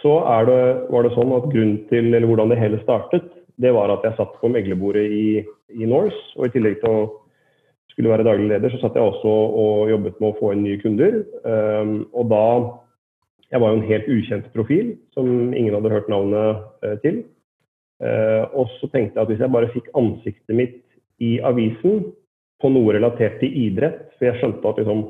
Så 0.00 0.16
det, 0.48 0.62
var 0.90 1.06
det 1.06 1.12
sånn 1.14 1.36
at 1.36 1.50
grunnen 1.52 1.76
til, 1.92 2.08
eller 2.10 2.26
hvordan 2.26 2.50
det 2.50 2.58
hele 2.58 2.80
startet, 2.82 3.28
det 3.62 3.70
var 3.72 3.92
at 3.92 4.02
jeg 4.04 4.16
satt 4.18 4.34
på 4.40 4.50
meglerbordet 4.50 5.04
i, 5.12 5.28
i 5.76 5.86
Norse. 5.88 6.18
Og 6.36 6.48
i 6.48 6.56
tillegg 6.56 6.80
til 6.80 6.90
å 6.90 7.04
skulle 7.92 8.10
være 8.12 8.26
daglig 8.26 8.50
leder, 8.50 8.72
så 8.72 8.82
satt 8.82 8.98
jeg 8.98 9.08
også 9.08 9.30
og 9.62 9.88
jobbet 9.88 10.18
med 10.20 10.28
å 10.28 10.36
få 10.40 10.50
inn 10.52 10.66
nye 10.66 10.80
kunder. 10.82 11.22
Um, 11.46 11.94
og 12.12 12.26
da 12.28 12.42
jeg 13.52 13.62
var 13.62 13.72
jo 13.72 13.78
en 13.78 13.88
helt 13.88 14.10
ukjent 14.10 14.46
profil 14.54 14.92
som 15.14 15.54
ingen 15.54 15.74
hadde 15.76 15.92
hørt 15.92 16.10
navnet 16.10 16.62
eh, 16.82 16.96
til. 17.04 17.22
Eh, 18.02 18.44
og 18.52 18.70
så 18.76 18.90
tenkte 18.92 19.16
jeg 19.16 19.22
at 19.22 19.30
hvis 19.32 19.42
jeg 19.44 19.54
bare 19.54 19.72
fikk 19.72 19.90
ansiktet 19.96 20.58
mitt 20.58 20.80
i 21.22 21.36
avisen 21.40 22.02
på 22.60 22.70
noe 22.72 22.94
relatert 22.96 23.38
til 23.40 23.52
idrett, 23.66 24.02
for 24.16 24.28
jeg 24.28 24.40
skjønte 24.40 24.70
at 24.70 24.80
liksom, 24.80 25.02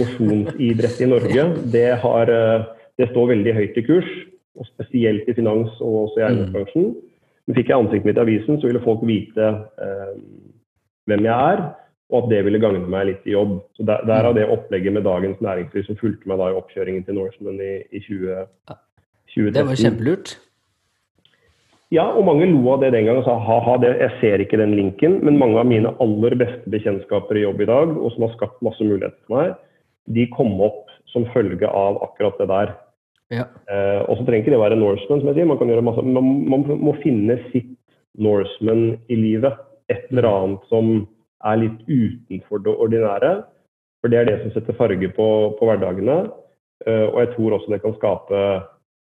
mosjonsidrett 0.00 1.02
i 1.02 1.08
Norge 1.10 1.46
det, 1.72 1.88
har, 2.02 2.32
eh, 2.34 2.68
det, 2.98 3.10
står 3.12 3.32
veldig 3.34 3.56
høyt 3.60 3.78
i 3.78 3.86
kurs. 3.86 4.10
og 4.58 4.66
spesielt 4.66 5.28
i 5.30 5.34
finans 5.36 5.76
og 5.78 6.08
også 6.08 6.18
i 6.18 6.22
eiendomsbransjen. 6.26 6.86
Men 7.46 7.56
fikk 7.56 7.68
jeg 7.70 7.78
ansiktet 7.78 8.08
mitt 8.08 8.16
i 8.18 8.22
avisen, 8.24 8.56
så 8.58 8.66
ville 8.66 8.82
folk 8.82 9.04
vite 9.06 9.44
eh, 9.78 10.16
hvem 11.06 11.28
jeg 11.28 11.52
er, 11.54 11.62
og 12.08 12.22
at 12.22 12.30
det 12.32 12.40
ville 12.46 12.60
gagne 12.62 12.88
meg 12.88 13.08
litt 13.10 13.26
i 13.28 13.34
jobb. 13.34 13.58
Så 13.76 13.84
der, 13.88 14.04
Derav 14.08 14.36
det 14.36 14.48
opplegget 14.48 14.94
med 14.96 15.04
Dagens 15.04 15.40
Næringsliv 15.44 15.84
som 15.84 15.98
fulgte 16.00 16.30
meg 16.30 16.40
da 16.40 16.50
i 16.50 16.56
oppkjøringen 16.56 17.04
til 17.04 17.18
Norseman 17.18 17.60
i, 17.60 17.72
i 17.92 18.00
20, 18.00 18.44
2013. 19.34 19.56
Det 19.58 19.66
var 19.68 19.82
kjempelurt. 19.82 20.36
Ja, 21.92 22.04
og 22.12 22.26
mange 22.28 22.44
lo 22.50 22.66
av 22.74 22.82
det 22.82 22.90
den 22.92 23.06
gangen 23.08 23.22
og 23.22 23.28
sa 23.28 23.38
ha-ha, 23.40 23.78
jeg 23.80 24.10
ser 24.20 24.42
ikke 24.44 24.60
den 24.60 24.74
linken. 24.76 25.20
Men 25.24 25.40
mange 25.40 25.60
av 25.60 25.68
mine 25.68 25.94
aller 26.04 26.36
beste 26.40 26.72
bekjentskaper 26.72 27.40
i 27.40 27.46
jobb 27.46 27.62
i 27.64 27.68
dag, 27.70 27.94
og 27.96 28.12
som 28.12 28.26
har 28.26 28.34
skapt 28.34 28.60
masse 28.64 28.84
muligheter 28.84 29.16
for 29.24 29.38
meg, 29.38 29.54
de 30.16 30.26
kom 30.32 30.52
opp 30.64 30.92
som 31.12 31.28
følge 31.32 31.68
av 31.68 32.00
akkurat 32.04 32.36
det 32.40 32.48
der. 32.50 32.74
Ja. 33.32 33.44
Eh, 33.68 34.02
og 34.08 34.16
så 34.16 34.24
trenger 34.24 34.44
ikke 34.44 34.52
det 34.52 34.60
å 34.60 34.64
være 34.64 34.80
Norseman, 34.80 35.20
som 35.20 35.30
jeg 35.30 35.40
sier. 35.40 35.48
Man, 35.48 35.60
kan 35.60 35.72
gjøre 35.72 35.84
masse, 35.84 36.04
man, 36.04 36.28
man 36.48 36.64
må 36.80 36.96
finne 37.00 37.38
sitt 37.52 37.72
Norseman 38.20 38.98
i 39.08 39.16
livet. 39.16 39.56
Et 39.92 40.04
eller 40.12 40.28
annet 40.28 40.68
som 40.72 41.06
er 41.46 41.60
litt 41.60 41.78
utenfor 41.86 42.64
det 42.64 42.74
ordinære. 42.74 43.32
For 44.02 44.10
det 44.10 44.20
er 44.20 44.28
det 44.28 44.40
som 44.42 44.54
setter 44.54 44.78
farge 44.78 45.10
på, 45.14 45.28
på 45.58 45.68
hverdagene. 45.68 46.20
Uh, 46.86 47.06
og 47.10 47.18
jeg 47.22 47.32
tror 47.34 47.56
også 47.56 47.72
det 47.72 47.82
kan 47.82 47.96
skape 47.96 48.42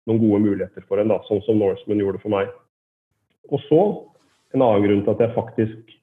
noen 0.08 0.22
gode 0.22 0.42
muligheter 0.46 0.86
for 0.88 1.02
en, 1.02 1.12
da, 1.12 1.20
sånn 1.28 1.44
som 1.46 1.60
Norseman 1.62 2.02
gjorde 2.02 2.22
for 2.24 2.34
meg. 2.34 2.50
Og 3.54 3.62
så, 3.68 3.82
en 4.56 4.64
annen 4.64 4.86
grunn 4.86 5.04
til 5.06 5.14
at 5.14 5.24
jeg 5.26 5.36
faktisk 5.36 5.98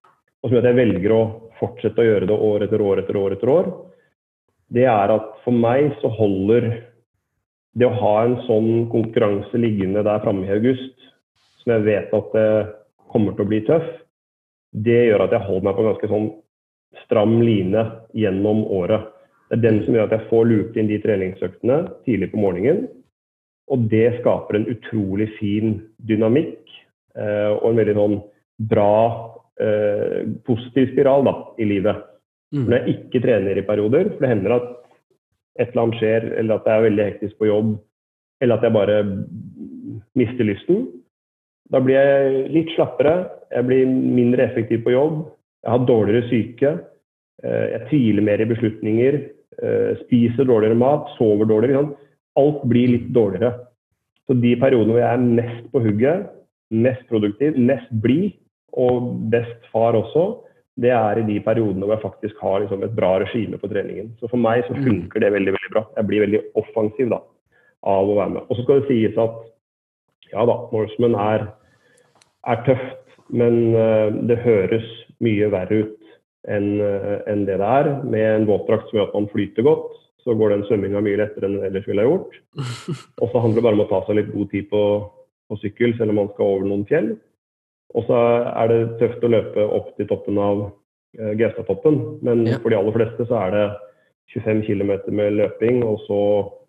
og 0.44 0.50
som 0.50 0.58
gjør 0.58 0.66
at 0.66 0.68
jeg 0.68 0.76
velger 0.76 1.12
å 1.14 1.20
fortsette 1.56 2.02
å 2.02 2.04
gjøre 2.04 2.26
det 2.28 2.36
år 2.36 2.62
etter 2.66 2.82
år 2.84 3.00
etter 3.00 3.16
år, 3.16 3.32
etter 3.32 3.48
år, 3.48 3.68
det 4.76 4.84
er 4.90 5.12
at 5.14 5.30
for 5.40 5.56
meg 5.56 5.94
så 6.02 6.10
holder 6.12 6.66
det 7.80 7.86
å 7.88 7.96
ha 7.96 8.12
en 8.26 8.36
sånn 8.44 8.84
konkurranse 8.92 9.56
liggende 9.56 10.02
der 10.04 10.20
framme 10.20 10.44
i 10.44 10.52
august, 10.52 11.08
som 11.62 11.72
jeg 11.72 11.86
vet 11.86 12.12
at 12.12 12.36
det 12.36 12.50
kommer 13.14 13.32
til 13.32 13.46
å 13.46 13.50
bli 13.54 13.62
tøff, 13.64 13.88
det 14.74 15.00
gjør 15.08 15.26
at 15.26 15.34
jeg 15.36 15.46
holder 15.46 15.66
meg 15.68 15.76
på 15.78 15.86
ganske 15.86 16.10
sånn 16.10 16.28
stram 17.04 17.38
line 17.42 17.84
gjennom 18.16 18.64
året. 18.74 19.10
Det 19.50 19.58
er 19.58 19.64
den 19.64 19.80
som 19.84 19.94
gjør 19.94 20.08
at 20.08 20.16
jeg 20.16 20.28
får 20.30 20.46
lurt 20.50 20.76
inn 20.78 20.90
de 20.90 20.98
treningsøktene 21.02 21.78
tidlig 22.06 22.30
på 22.32 22.42
morgenen. 22.42 22.86
Og 23.72 23.86
det 23.88 24.18
skaper 24.18 24.58
en 24.58 24.68
utrolig 24.72 25.30
fin 25.38 25.78
dynamikk 26.04 26.64
Eh, 27.14 27.50
og 27.60 27.68
en 27.70 27.78
veldig 27.78 27.94
sånn 27.94 28.16
bra, 28.70 28.94
eh, 29.62 30.24
positiv 30.46 30.90
spiral 30.92 31.26
da, 31.28 31.34
i 31.62 31.68
livet. 31.68 32.02
Mm. 32.54 32.64
Når 32.66 32.76
jeg 32.76 32.94
ikke 32.94 33.22
trener 33.22 33.58
i 33.58 33.66
perioder, 33.66 34.10
for 34.10 34.24
det 34.24 34.32
hender 34.32 34.56
at 34.56 34.68
et 35.58 35.70
eller 35.70 35.82
annet 35.84 36.00
skjer, 36.00 36.26
eller 36.40 36.58
at 36.58 36.66
jeg 36.66 36.74
er 36.74 36.86
veldig 36.88 37.06
hektisk 37.06 37.38
på 37.38 37.50
jobb, 37.50 37.70
eller 38.42 38.58
at 38.58 38.66
jeg 38.66 38.74
bare 38.74 38.98
mister 40.18 40.48
lysten, 40.48 40.88
da 41.72 41.80
blir 41.80 41.96
jeg 41.96 42.48
litt 42.52 42.72
slappere, 42.74 43.14
jeg 43.54 43.66
blir 43.68 43.86
mindre 43.88 44.44
effektiv 44.48 44.82
på 44.84 44.94
jobb, 44.94 45.22
jeg 45.64 45.72
har 45.72 45.86
dårligere 45.88 46.28
syke, 46.28 46.72
eh, 47.44 47.66
jeg 47.76 47.86
tviler 47.90 48.28
mer 48.28 48.44
i 48.44 48.50
beslutninger, 48.50 49.22
spiser 50.00 50.48
dårligere 50.48 50.74
mat, 50.74 51.12
sover 51.14 51.46
dårligere. 51.46 51.84
Alt 52.40 52.64
blir 52.66 52.88
litt 52.90 53.12
dårligere. 53.14 53.52
Så 54.26 54.34
de 54.40 54.50
periodene 54.58 54.96
hvor 54.96 54.98
jeg 54.98 55.14
er 55.14 55.28
mest 55.38 55.68
på 55.70 55.82
hugget, 55.84 56.24
mest 56.74 57.04
produktiv, 57.10 57.54
mest 57.54 57.90
blid 58.02 58.32
og 58.74 59.12
best 59.30 59.68
far 59.70 59.94
også, 59.94 60.24
det 60.82 60.90
er 60.90 61.20
i 61.20 61.26
de 61.28 61.36
periodene 61.44 61.86
hvor 61.86 61.94
jeg 61.94 62.02
faktisk 62.02 62.40
har 62.42 62.62
liksom 62.64 62.82
et 62.82 62.94
bra 62.96 63.12
regime 63.22 63.60
på 63.60 63.70
treningen. 63.70 64.10
Så 64.18 64.30
for 64.30 64.40
meg 64.42 64.64
så 64.66 64.74
mm. 64.74 64.82
funker 64.82 65.22
det 65.22 65.34
veldig 65.36 65.54
veldig 65.54 65.72
bra. 65.76 65.84
Jeg 66.00 66.08
blir 66.08 66.24
veldig 66.24 66.40
offensiv 66.58 67.12
da, 67.12 67.20
av 67.86 68.10
å 68.10 68.16
være 68.18 68.34
med. 68.34 68.48
Og 68.48 68.58
så 68.58 68.64
skal 68.64 68.80
det 68.80 68.88
sies 68.90 69.20
at 69.22 69.36
ja 70.32 70.46
da, 70.48 70.56
Norseman 70.72 71.16
er, 71.20 71.48
er 72.50 72.62
tøft, 72.68 73.18
men 73.34 73.74
uh, 73.74 74.08
det 74.28 74.40
høres 74.44 74.86
mye 75.24 75.50
verre 75.52 75.84
ut 75.84 76.00
enn 76.50 76.70
uh, 76.80 77.18
en 77.30 77.44
det 77.48 77.58
det 77.60 77.68
er. 77.80 77.90
Med 78.04 78.24
en 78.28 78.48
våtdrakt 78.48 78.88
som 78.88 79.00
gjør 79.00 79.10
at 79.10 79.18
man 79.18 79.28
flyter 79.32 79.66
godt, 79.66 79.92
så 80.24 80.36
går 80.36 80.54
den 80.54 80.64
svømminga 80.68 81.02
mye 81.04 81.20
lettere 81.20 81.48
enn 81.48 81.58
den 81.58 81.68
ellers 81.68 81.88
ville 81.88 82.04
ha 82.04 82.08
gjort. 82.08 82.40
Og 83.22 83.28
så 83.28 83.42
handler 83.44 83.60
det 83.60 83.66
bare 83.68 83.78
om 83.78 83.84
å 83.84 83.90
ta 83.90 84.02
seg 84.06 84.20
litt 84.20 84.32
god 84.32 84.50
tid 84.52 84.70
på 84.72 84.84
på 85.50 85.58
sykkel, 85.60 85.94
selv 85.98 86.14
om 86.14 86.22
man 86.22 86.30
skal 86.32 86.56
over 86.56 86.68
noen 86.68 86.86
fjell. 86.88 87.14
Og 87.94 88.06
så 88.08 88.20
er 88.50 88.70
det 88.70 88.78
tøft 89.02 89.24
å 89.24 89.30
løpe 89.30 89.66
opp 89.78 89.92
til 89.98 90.08
toppen 90.10 90.40
av 90.40 90.62
uh, 90.66 91.32
Gaustatoppen, 91.38 92.00
men 92.26 92.46
ja. 92.48 92.58
for 92.62 92.72
de 92.72 92.78
aller 92.80 92.96
fleste 92.96 93.28
så 93.28 93.42
er 93.44 93.54
det 93.54 93.66
25 94.32 94.62
km 94.66 94.92
med 95.14 95.36
løping, 95.38 95.82
og 95.86 96.00
så 96.08 96.20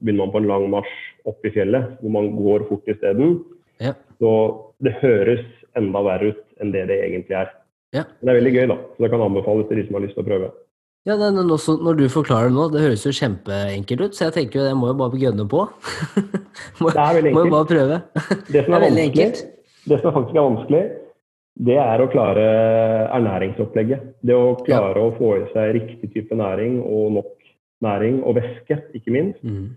begynner 0.02 0.26
man 0.26 0.34
på 0.34 0.42
en 0.42 0.50
lang 0.52 0.66
marsj 0.74 0.96
opp 1.30 1.46
i 1.48 1.54
fjellet, 1.56 1.96
hvor 2.02 2.14
man 2.14 2.34
går 2.38 2.68
fort 2.70 2.92
isteden. 2.92 3.40
Ja. 3.82 3.96
Så 4.20 4.32
det 4.84 4.98
høres 5.02 5.46
enda 5.80 6.04
verre 6.06 6.34
ut 6.34 6.44
enn 6.62 6.74
det 6.76 6.86
det 6.92 7.00
egentlig 7.08 7.40
er. 7.40 7.50
Ja. 7.96 8.04
Men 8.20 8.28
det 8.28 8.34
er 8.34 8.40
veldig 8.42 8.54
gøy, 8.56 8.68
da. 8.72 8.78
Så 8.96 9.04
det 9.04 9.10
kan 9.14 9.26
anbefales 9.26 9.68
til 9.70 9.80
de 9.80 9.88
som 9.88 9.98
har 9.98 10.06
lyst 10.06 10.18
til 10.18 10.26
å 10.26 10.30
prøve. 10.30 10.52
Ja, 11.06 11.16
det, 11.22 11.28
også, 11.54 11.76
Når 11.86 11.98
du 12.00 12.06
forklarer 12.10 12.50
det 12.50 12.58
nå, 12.58 12.68
det 12.74 12.82
høres 12.82 13.04
jo 13.06 13.14
kjempeenkelt 13.14 14.02
ut, 14.02 14.16
så 14.18 14.28
jeg 14.28 14.36
tenker 14.40 14.60
jo 14.60 14.70
jeg 14.72 14.78
må 14.80 14.90
jo 14.90 14.98
bare 14.98 15.20
gønne 15.22 15.46
på. 15.50 15.66
må, 16.82 16.90
det 16.90 17.02
er 17.04 17.18
veldig 17.20 17.32
enkelt. 17.32 17.36
Må 17.36 17.44
jo 17.44 17.54
bare 17.54 17.70
prøve. 17.70 18.00
det 18.50 18.64
som 18.66 18.74
er, 18.78 18.86
er 18.88 19.02
enkelt. 19.04 19.42
Det 19.86 20.00
som 20.02 20.16
faktisk 20.16 20.34
er 20.34 20.48
vanskelig, 20.48 20.84
det 21.70 21.78
er 21.80 22.02
å 22.02 22.10
klare 22.12 22.46
ernæringsopplegget. 23.16 24.08
Det 24.26 24.36
å 24.36 24.56
klare 24.66 24.98
ja. 24.98 25.06
å 25.06 25.14
få 25.20 25.36
i 25.38 25.46
seg 25.54 25.76
riktig 25.78 26.10
type 26.16 26.40
næring 26.42 26.82
og 26.82 27.20
nok 27.20 27.35
næring 27.86 28.24
og 28.24 28.36
væske, 28.40 28.80
ikke 28.98 29.14
minst. 29.14 29.44
Mm. 29.44 29.70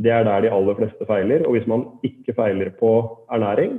Det 0.00 0.12
er 0.12 0.24
der 0.24 0.46
de 0.46 0.50
aller 0.56 0.76
fleste 0.78 1.06
feiler. 1.06 1.44
Og 1.46 1.56
hvis 1.56 1.68
man 1.68 1.86
ikke 2.06 2.34
feiler 2.36 2.72
på 2.80 2.90
ernæring, 3.32 3.78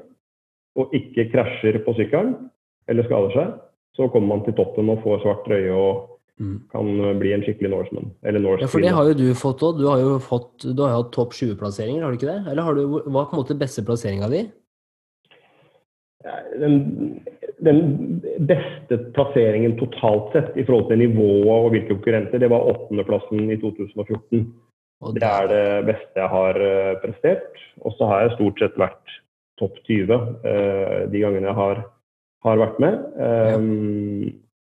og 0.79 0.93
ikke 0.95 1.27
krasjer 1.33 1.81
på 1.85 1.93
sykkelen 1.97 2.35
eller 2.87 3.03
skader 3.03 3.33
seg, 3.35 3.51
så 3.97 4.07
kommer 4.07 4.35
man 4.35 4.45
til 4.45 4.55
toppen 4.55 4.89
og 4.93 5.01
får 5.03 5.23
svart 5.25 5.49
røye 5.51 5.73
og 5.75 6.07
Mm. 6.41 6.61
kan 6.71 7.19
bli 7.19 7.33
en 7.35 7.43
skikkelig 7.45 7.69
Norseman. 7.69 8.07
Eller 8.25 8.41
Norse 8.41 8.65
ja, 8.65 8.69
for 8.71 8.81
det 8.81 8.93
har 8.95 9.09
jo 9.11 9.17
du 9.19 9.27
fått 9.37 9.61
òg. 9.65 9.77
Du 9.77 9.85
har 9.91 9.99
jo 10.01 10.15
fått, 10.25 10.65
du 10.65 10.81
har 10.81 10.95
hatt 10.95 11.11
topp 11.13 11.35
20-plasseringer, 11.37 12.01
har 12.01 12.09
du 12.09 12.17
ikke 12.17 12.31
det? 12.31 12.39
Eller 12.49 12.65
har 12.65 12.77
du, 12.77 12.81
hva 12.87 13.21
er 13.21 13.29
på 13.29 13.37
en 13.37 13.41
måte 13.43 13.57
beste 13.59 13.83
plasseringa 13.85 14.29
di? 14.31 14.41
Den, 16.61 16.75
den, 17.65 17.79
beste 18.41 18.97
plasseringen 19.15 19.77
totalt 19.79 20.33
sett 20.35 20.57
i 20.57 20.65
forhold 20.65 20.89
til 20.89 21.01
nivået 21.03 21.49
og 21.53 21.69
hvilke 21.73 21.93
konkurrenter, 21.93 22.41
det 22.41 22.49
var 22.51 22.67
åttendeplassen 22.71 23.51
i 23.53 23.57
2014. 23.61 24.45
Det 25.17 25.25
er 25.25 25.49
det 25.49 25.65
beste 25.87 26.21
jeg 26.21 26.29
har 26.29 26.59
eh, 26.61 26.97
prestert. 27.01 27.61
Og 27.81 27.95
så 27.97 28.09
har 28.09 28.25
jeg 28.25 28.35
stort 28.35 28.61
sett 28.61 28.77
vært 28.81 29.15
topp 29.61 29.77
20 29.87 30.13
eh, 30.13 30.99
de 31.13 31.23
gangene 31.23 31.49
jeg 31.49 31.57
har, 31.57 31.83
har 32.45 32.61
vært 32.61 32.81
med. 32.81 32.99
Um, 33.17 34.29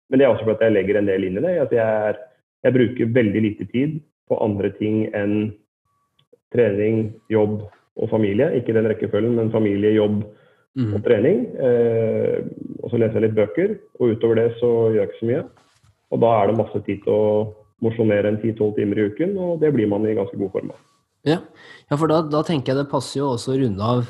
men 0.10 0.22
det 0.22 0.26
er 0.26 0.34
også 0.34 0.48
fordi 0.48 0.70
jeg 0.70 0.78
legger 0.78 1.00
en 1.02 1.10
del 1.10 1.28
inn 1.28 1.38
i 1.40 1.46
det. 1.46 1.54
At 1.66 1.74
jeg, 1.74 2.10
er, 2.10 2.20
jeg 2.66 2.78
bruker 2.78 3.14
veldig 3.18 3.46
lite 3.50 3.70
tid 3.74 4.00
på 4.30 4.40
andre 4.42 4.72
ting 4.80 5.06
enn 5.18 5.54
trening, 6.54 7.08
jobb 7.34 7.62
og 7.96 8.10
familie. 8.10 8.52
Ikke 8.58 8.74
den 8.78 8.90
rekkefølgen, 8.90 9.38
men 9.38 9.54
familie, 9.54 9.94
jobb. 9.98 10.24
Og 10.76 11.04
trening. 11.06 11.46
Eh, 11.56 12.42
og 12.84 12.92
så 12.92 13.00
leser 13.00 13.20
jeg 13.20 13.28
litt 13.28 13.38
bøker. 13.38 13.78
Og 14.00 14.16
utover 14.16 14.42
det 14.42 14.50
så 14.60 14.72
gjør 14.92 15.00
jeg 15.02 15.12
ikke 15.12 15.22
så 15.22 15.30
mye. 15.30 15.44
Og 16.14 16.22
da 16.24 16.34
er 16.40 16.50
det 16.50 16.58
masse 16.60 16.82
tid 16.86 17.04
til 17.06 17.16
å 17.16 17.30
mosjonere 17.84 18.32
en 18.32 18.40
10-12 18.40 18.76
timer 18.78 19.00
i 19.00 19.08
uken, 19.12 19.36
og 19.42 19.60
det 19.62 19.74
blir 19.76 19.90
man 19.92 20.06
i 20.08 20.16
ganske 20.16 20.38
god 20.40 20.54
form 20.54 20.72
av. 20.72 20.80
Ja. 21.26 21.40
ja, 21.90 21.98
for 21.98 22.08
da, 22.12 22.22
da, 22.30 22.44
tenker 22.46 22.72
jeg 22.72 22.84
det 22.84 22.92
passer 22.92 23.20
jo 23.20 23.32
også 23.34 23.56
å 23.56 23.58
runde 23.58 23.82
av 23.82 24.04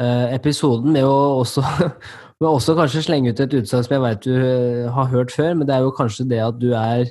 eh, 0.00 0.32
episoden 0.32 0.94
med 0.94 1.04
å 1.04 1.40
også 1.42 1.64
Men 2.42 2.56
også 2.56 2.74
kanskje 2.74 3.04
slenge 3.06 3.30
ut 3.30 3.38
et 3.38 3.52
utsagn 3.54 3.84
som 3.86 3.92
jeg 3.94 4.02
vet 4.02 4.24
du 4.24 4.32
eh, 4.34 4.86
har 4.90 5.10
hørt 5.12 5.30
før, 5.30 5.52
men 5.54 5.68
det 5.68 5.76
er 5.76 5.84
jo 5.84 5.92
kanskje 5.94 6.24
det 6.26 6.40
at 6.42 6.56
du 6.58 6.72
er 6.74 7.04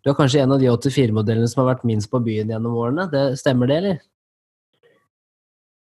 du 0.00 0.08
er 0.08 0.16
kanskje 0.16 0.40
en 0.40 0.54
av 0.54 0.62
de 0.62 0.70
84-modellene 0.70 1.48
som 1.50 1.60
har 1.60 1.74
vært 1.74 1.84
minst 1.84 2.08
på 2.08 2.22
byen 2.24 2.48
gjennom 2.48 2.76
årene. 2.78 3.04
Det, 3.12 3.24
stemmer 3.36 3.68
det, 3.68 3.76
eller? 3.82 3.98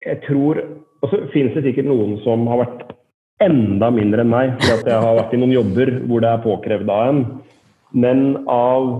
Jeg 0.04 0.18
tror 0.26 0.60
Og 1.02 1.10
så 1.10 1.22
finnes 1.32 1.56
det 1.56 1.64
sikkert 1.66 1.88
noen 1.90 2.18
som 2.22 2.44
har 2.50 2.62
vært 2.62 2.84
enda 3.42 3.88
mindre 3.90 4.22
enn 4.22 4.30
meg, 4.30 4.52
for 4.62 4.78
at 4.78 4.90
jeg 4.92 5.02
har 5.02 5.18
vært 5.18 5.32
i 5.34 5.40
noen 5.40 5.56
jobber 5.56 5.96
hvor 6.06 6.22
det 6.22 6.30
er 6.30 6.44
påkrevd 6.44 6.92
av 6.94 7.08
en. 7.10 7.24
Men 7.92 8.22
av 8.50 8.92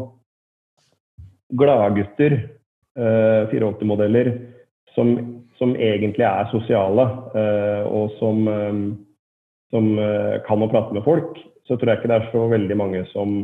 gladgutter, 1.57 2.35
eh, 2.99 3.53
84-modeller, 3.53 4.33
som, 4.97 5.15
som, 5.61 5.77
egentlig 5.77 6.27
er 6.27 6.51
sosiale, 6.51 7.07
eh, 7.39 7.87
og 7.87 8.13
som 8.19 8.43
eh, 8.51 8.83
som 9.73 9.97
eh, 9.99 10.39
kan 10.47 10.63
å 10.63 10.69
prate 10.71 10.95
med 10.95 11.05
folk, 11.07 11.39
så 11.67 11.79
tror 11.79 11.93
jeg 11.93 12.03
ikke 12.03 12.13
det 12.13 12.19
er 12.21 12.31
så 12.35 12.45
veldig 12.53 12.77
mange 12.79 13.03
som 13.13 13.37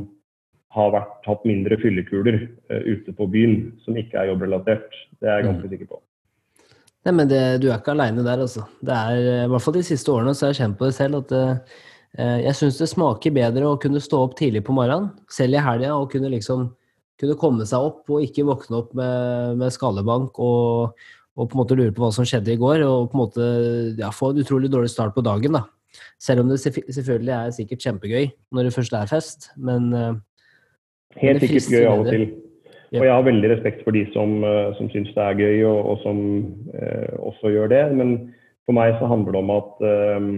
har 0.77 0.93
vært, 0.93 1.15
hatt 1.25 1.47
mindre 1.49 1.79
fyllekuler 1.81 2.43
uh, 2.69 2.83
ute 2.85 3.15
på 3.17 3.25
byen 3.33 3.55
som 3.87 3.97
ikke 3.97 4.19
er 4.21 4.29
jobbrelatert. 4.29 4.91
Det 5.17 5.31
er 5.31 5.39
jeg 5.39 5.47
ganske 5.47 5.65
mm. 5.65 5.71
sikker 5.73 5.89
på. 5.95 6.01
Nei, 7.07 7.14
men 7.14 7.28
det, 7.30 7.42
Du 7.62 7.68
er 7.68 7.78
ikke 7.78 7.94
aleine 7.94 8.24
der, 8.26 8.42
altså. 8.44 8.64
Det 8.84 8.94
er, 8.94 9.20
eh, 9.20 9.44
I 9.44 9.53
hvert 9.53 9.64
fall 9.64 9.78
de 9.78 9.84
siste 9.86 10.12
årene 10.12 10.34
så 10.34 10.46
har 10.46 10.55
jeg 10.55 10.62
kjent 10.62 10.78
på 10.80 10.88
det 10.88 10.96
selv 10.96 11.22
at 11.22 11.36
uh, 11.36 11.78
jeg 12.18 12.57
syns 12.57 12.80
det 12.80 12.88
smaker 12.90 13.34
bedre 13.36 13.68
å 13.68 13.78
kunne 13.80 14.01
stå 14.03 14.24
opp 14.24 14.34
tidlig 14.38 14.64
på 14.66 14.74
morgenen, 14.74 15.11
selv 15.30 15.55
i 15.55 15.62
helga, 15.62 15.94
og 15.94 16.11
kunne 16.12 16.32
liksom 16.32 16.70
kunne 17.18 17.36
komme 17.38 17.66
seg 17.66 17.82
opp 17.82 18.11
og 18.14 18.22
ikke 18.22 18.46
våkne 18.46 18.78
opp 18.78 18.92
med, 18.96 19.59
med 19.59 19.74
skallebank 19.74 20.38
og, 20.38 20.94
og 21.34 21.49
på 21.51 21.57
en 21.57 21.61
måte 21.61 21.76
lure 21.78 21.90
på 21.94 22.05
hva 22.05 22.12
som 22.14 22.26
skjedde 22.26 22.55
i 22.55 22.61
går, 22.61 22.84
og 22.86 23.11
på 23.11 23.18
en 23.18 23.22
måte 23.24 23.49
ja, 23.99 24.12
få 24.14 24.30
en 24.32 24.40
utrolig 24.44 24.70
dårlig 24.70 24.92
start 24.92 25.16
på 25.16 25.24
dagen. 25.26 25.59
da. 25.59 25.64
Selv 26.22 26.44
om 26.44 26.53
det 26.53 26.61
selvfølgelig 26.62 27.34
er 27.34 27.55
sikkert 27.57 27.84
kjempegøy 27.84 28.30
når 28.55 28.68
det 28.68 28.74
først 28.76 28.94
er 28.94 29.11
fest, 29.11 29.51
men 29.59 29.90
Helt 31.18 31.42
sikkert 31.42 31.72
gøy 31.74 31.88
av 31.88 32.05
og 32.05 32.12
til. 32.12 32.26
Og 32.95 33.05
jeg 33.05 33.12
har 33.12 33.24
veldig 33.26 33.51
respekt 33.53 33.82
for 33.84 33.93
de 33.93 34.07
som, 34.14 34.39
som 34.78 34.89
syns 34.93 35.11
det 35.12 35.24
er 35.24 35.41
gøy, 35.43 35.59
og, 35.68 35.78
og 35.93 35.99
som 36.01 36.20
eh, 36.72 37.16
også 37.20 37.53
gjør 37.53 37.68
det. 37.72 37.82
Men 37.99 38.14
for 38.68 38.76
meg 38.76 38.97
så 38.97 39.09
handler 39.11 39.34
det 39.34 39.43
om 39.43 39.53
at 39.55 39.84
eh, 39.89 40.28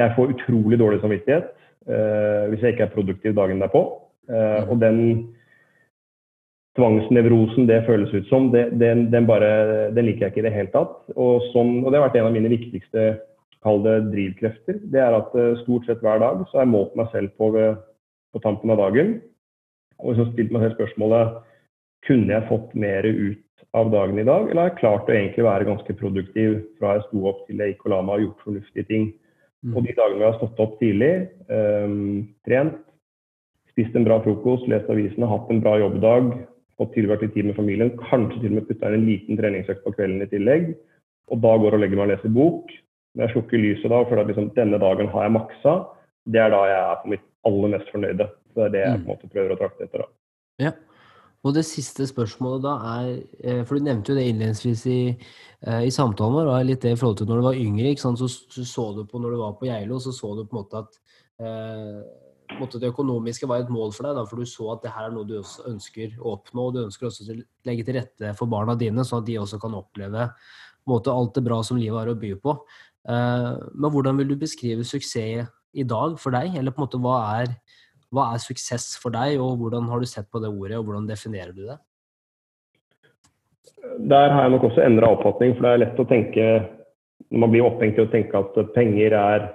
jeg 0.00 0.14
får 0.16 0.34
utrolig 0.34 0.78
dårlig 0.80 1.00
samvittighet 1.02 1.50
eh, 1.88 2.48
hvis 2.52 2.64
jeg 2.64 2.74
ikke 2.74 2.86
er 2.88 2.94
produktiv 2.94 3.36
dagen 3.36 3.60
derpå. 3.60 3.82
Eh, 4.32 4.68
og 4.68 4.78
den 4.80 5.00
tvangsnevrosen 6.78 7.68
det 7.68 7.82
føles 7.84 8.12
ut 8.14 8.28
som, 8.30 8.48
det, 8.54 8.70
den, 8.80 9.10
den, 9.12 9.26
bare, 9.28 9.90
den, 9.92 10.06
liker 10.08 10.26
jeg 10.26 10.32
ikke 10.32 10.44
i 10.44 10.46
det 10.48 10.54
hele 10.54 10.72
tatt. 10.72 10.96
Og, 11.16 11.44
sånn, 11.52 11.82
og, 11.82 11.90
det 11.90 12.00
har 12.00 12.06
vært 12.08 12.20
en 12.20 12.30
av 12.30 12.36
mine 12.36 12.52
viktigste 12.52 13.08
kall 13.62 13.82
det 13.84 13.98
drivkrefter. 14.10 14.80
Det 14.92 15.02
er 15.02 15.14
at 15.14 15.36
uh, 15.36 15.52
stort 15.60 15.84
sett 15.86 16.00
hver 16.02 16.22
dag 16.22 16.40
så 16.48 16.58
har 16.58 16.64
jeg 16.64 16.72
målt 16.72 16.96
meg 16.98 17.12
selv 17.12 17.36
på, 17.38 17.52
på 17.52 18.42
tampen 18.42 18.72
av 18.72 18.80
dagen. 18.80 19.12
Og 20.02 20.18
så 20.18 20.26
stilte 20.32 20.54
man 20.54 20.64
selv 20.64 20.76
spørsmålet 20.78 21.40
kunne 22.06 22.34
jeg 22.34 22.48
fått 22.48 22.72
mer 22.74 23.06
ut 23.06 23.66
av 23.78 23.90
dagen 23.92 24.18
i 24.18 24.26
dag, 24.26 24.48
eller 24.50 24.60
har 24.60 24.70
jeg 24.72 24.80
klart 24.80 25.08
å 25.08 25.14
egentlig 25.14 25.44
være 25.46 25.68
ganske 25.68 25.94
produktiv 25.96 26.56
fra 26.78 26.96
jeg 26.96 27.04
sto 27.06 27.26
opp 27.30 27.44
til 27.46 27.62
jeg 27.62 27.72
gikk 27.72 27.86
og 27.86 27.92
la 27.94 28.00
meg 28.04 28.14
og 28.16 28.24
gjort 28.26 28.46
fornuftige 28.48 28.88
ting. 28.88 29.04
Mm. 29.62 29.76
Og 29.76 29.86
de 29.86 29.94
dagene 29.96 30.18
hvor 30.18 30.26
jeg 30.26 30.32
har 30.32 30.40
stått 30.40 30.62
opp 30.64 30.74
tidlig, 30.80 31.12
um, 31.48 32.24
trent, 32.48 32.80
spist 33.72 33.96
en 33.96 34.04
bra 34.08 34.18
frokost, 34.24 34.66
lest 34.68 34.90
avisene, 34.92 35.30
hatt 35.30 35.52
en 35.54 35.62
bra 35.64 35.78
jobbdag, 35.80 36.32
fått 36.80 36.92
tilbrakt 36.96 37.24
litt 37.24 37.34
tid 37.36 37.48
med 37.48 37.56
familien, 37.56 37.94
kanskje 38.02 38.42
til 38.42 38.52
og 38.52 38.58
med 38.58 38.68
putta 38.68 38.90
inn 38.90 38.98
en 38.98 39.08
liten 39.08 39.38
treningsøkt 39.38 39.84
på 39.86 39.94
kvelden 39.94 40.26
i 40.26 40.28
tillegg, 40.32 40.72
og 41.32 41.40
da 41.46 41.54
går 41.62 41.78
og 41.78 41.84
legger 41.84 42.00
meg 42.00 42.08
og 42.08 42.14
leser 42.16 42.36
bok. 42.36 42.76
Når 43.12 43.26
jeg 43.26 43.34
slukker 43.36 43.60
lyset 43.60 43.92
da 43.92 44.02
og 44.02 44.10
føler 44.10 44.24
at 44.24 44.32
liksom, 44.32 44.52
denne 44.56 44.80
dagen 44.82 45.10
har 45.12 45.26
jeg 45.26 45.36
maksa, 45.38 45.74
det 46.32 46.40
er 46.42 46.52
da 46.52 46.62
jeg 46.68 46.80
er 46.82 47.00
på 47.00 47.12
mitt 47.14 47.26
aller 47.48 47.72
mest 47.72 47.90
fornøyde. 47.92 48.28
Så 48.52 48.60
det 48.60 48.64
er 48.68 48.72
det 48.74 48.82
jeg 48.84 48.96
på 48.96 49.02
en 49.02 49.12
måte 49.14 49.30
prøver 49.32 49.54
å 49.54 49.60
trakte 49.60 49.86
etter. 49.86 50.04
da. 50.04 50.10
Ja. 50.62 50.72
Og 51.42 51.56
det 51.56 51.64
siste 51.66 52.06
spørsmålet 52.06 52.62
da 52.62 52.72
er 52.92 53.06
eh, 53.42 53.62
For 53.66 53.74
du 53.74 53.86
nevnte 53.88 54.12
jo 54.12 54.18
det 54.18 54.28
innledningsvis 54.30 54.82
i, 54.86 55.00
eh, 55.66 55.84
i 55.88 55.90
samtalen 55.90 56.36
vår, 56.36 56.50
og 56.52 56.66
litt 56.68 56.84
det 56.84 56.94
i 56.94 56.98
forhold 56.98 57.18
til 57.18 57.30
når 57.30 57.40
du 57.40 57.46
var 57.48 57.58
yngre. 57.58 57.90
ikke 57.90 58.04
sant? 58.04 58.20
Så, 58.20 58.28
så, 58.30 58.66
så 58.68 58.88
du 58.94 59.04
på 59.08 59.18
når 59.22 59.34
du 59.34 59.40
var 59.40 59.56
på 59.58 59.66
Geilo, 59.66 59.98
så 59.98 60.14
så 60.14 60.36
du 60.38 60.44
på 60.44 60.54
en 60.54 60.60
måte 60.60 60.84
at 60.84 61.00
eh, 61.42 62.02
måte 62.60 62.80
det 62.80 62.92
økonomiske 62.92 63.48
var 63.48 63.62
et 63.62 63.72
mål 63.72 63.94
for 63.96 64.06
deg, 64.06 64.18
da, 64.18 64.24
for 64.28 64.38
du 64.40 64.48
så 64.48 64.68
at 64.74 64.84
det 64.84 64.92
her 64.94 65.08
er 65.08 65.14
noe 65.14 65.28
du 65.28 65.38
også 65.38 65.66
ønsker 65.70 66.16
å 66.20 66.36
oppnå. 66.36 66.68
og 66.68 66.76
Du 66.76 66.82
ønsker 66.84 67.08
også 67.08 67.26
å 67.26 67.38
legge 67.68 67.86
til 67.88 67.98
rette 67.98 68.34
for 68.38 68.50
barna 68.52 68.76
dine, 68.78 69.06
sånn 69.08 69.22
at 69.22 69.28
de 69.30 69.40
også 69.40 69.60
kan 69.62 69.76
oppleve 69.78 70.28
måte, 70.90 71.14
alt 71.14 71.36
det 71.36 71.44
bra 71.46 71.60
som 71.66 71.78
livet 71.78 71.98
har 72.00 72.10
å 72.10 72.18
by 72.18 72.32
på. 72.42 72.56
Eh, 73.08 73.50
men 73.74 73.94
hvordan 73.94 74.18
vil 74.20 74.32
du 74.32 74.38
beskrive 74.40 74.86
suksess 74.86 75.50
i 75.72 75.86
dag 75.88 76.18
for 76.20 76.34
deg? 76.34 76.56
Eller 76.58 76.74
på 76.74 76.82
en 76.82 76.86
måte 76.86 77.02
hva 77.02 77.18
er, 77.40 77.54
hva 78.12 78.28
er 78.34 78.42
suksess 78.42 78.92
for 79.00 79.14
deg, 79.14 79.40
og 79.40 79.56
hvordan 79.60 79.88
har 79.88 80.02
du 80.02 80.08
sett 80.08 80.28
på 80.30 80.42
det 80.42 80.52
ordet, 80.52 80.76
og 80.78 80.86
hvordan 80.88 81.08
definerer 81.08 81.54
du 81.56 81.64
det? 81.64 81.78
Der 84.12 84.30
har 84.30 84.46
jeg 84.46 84.54
nok 84.54 84.68
også 84.68 84.84
endra 84.84 85.10
oppfatning, 85.14 85.56
for 85.56 85.66
det 85.66 85.72
er 85.72 85.82
lett 85.86 86.00
å 86.00 86.08
tenke 86.08 86.46
når 87.32 87.40
man 87.44 87.52
blir 87.52 87.64
opphengt 87.64 87.98
i 87.98 88.04
å 88.04 88.10
tenke 88.12 88.36
at 88.36 88.56
penger 88.74 89.14
er 89.16 89.46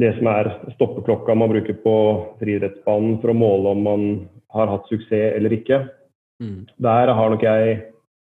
det 0.00 0.10
som 0.18 0.28
er 0.30 0.50
stoppeklokka 0.74 1.34
man 1.36 1.52
bruker 1.52 1.76
på 1.84 1.94
friidrettsbanen 2.40 3.18
for 3.22 3.32
å 3.32 3.36
måle 3.36 3.72
om 3.74 3.82
man 3.84 4.04
har 4.54 4.70
hatt 4.70 4.88
suksess 4.90 5.36
eller 5.36 5.54
ikke. 5.56 5.82
Mm. 6.40 6.68
Der 6.80 7.12
har 7.16 7.32
nok 7.32 7.44
jeg, 7.44 7.80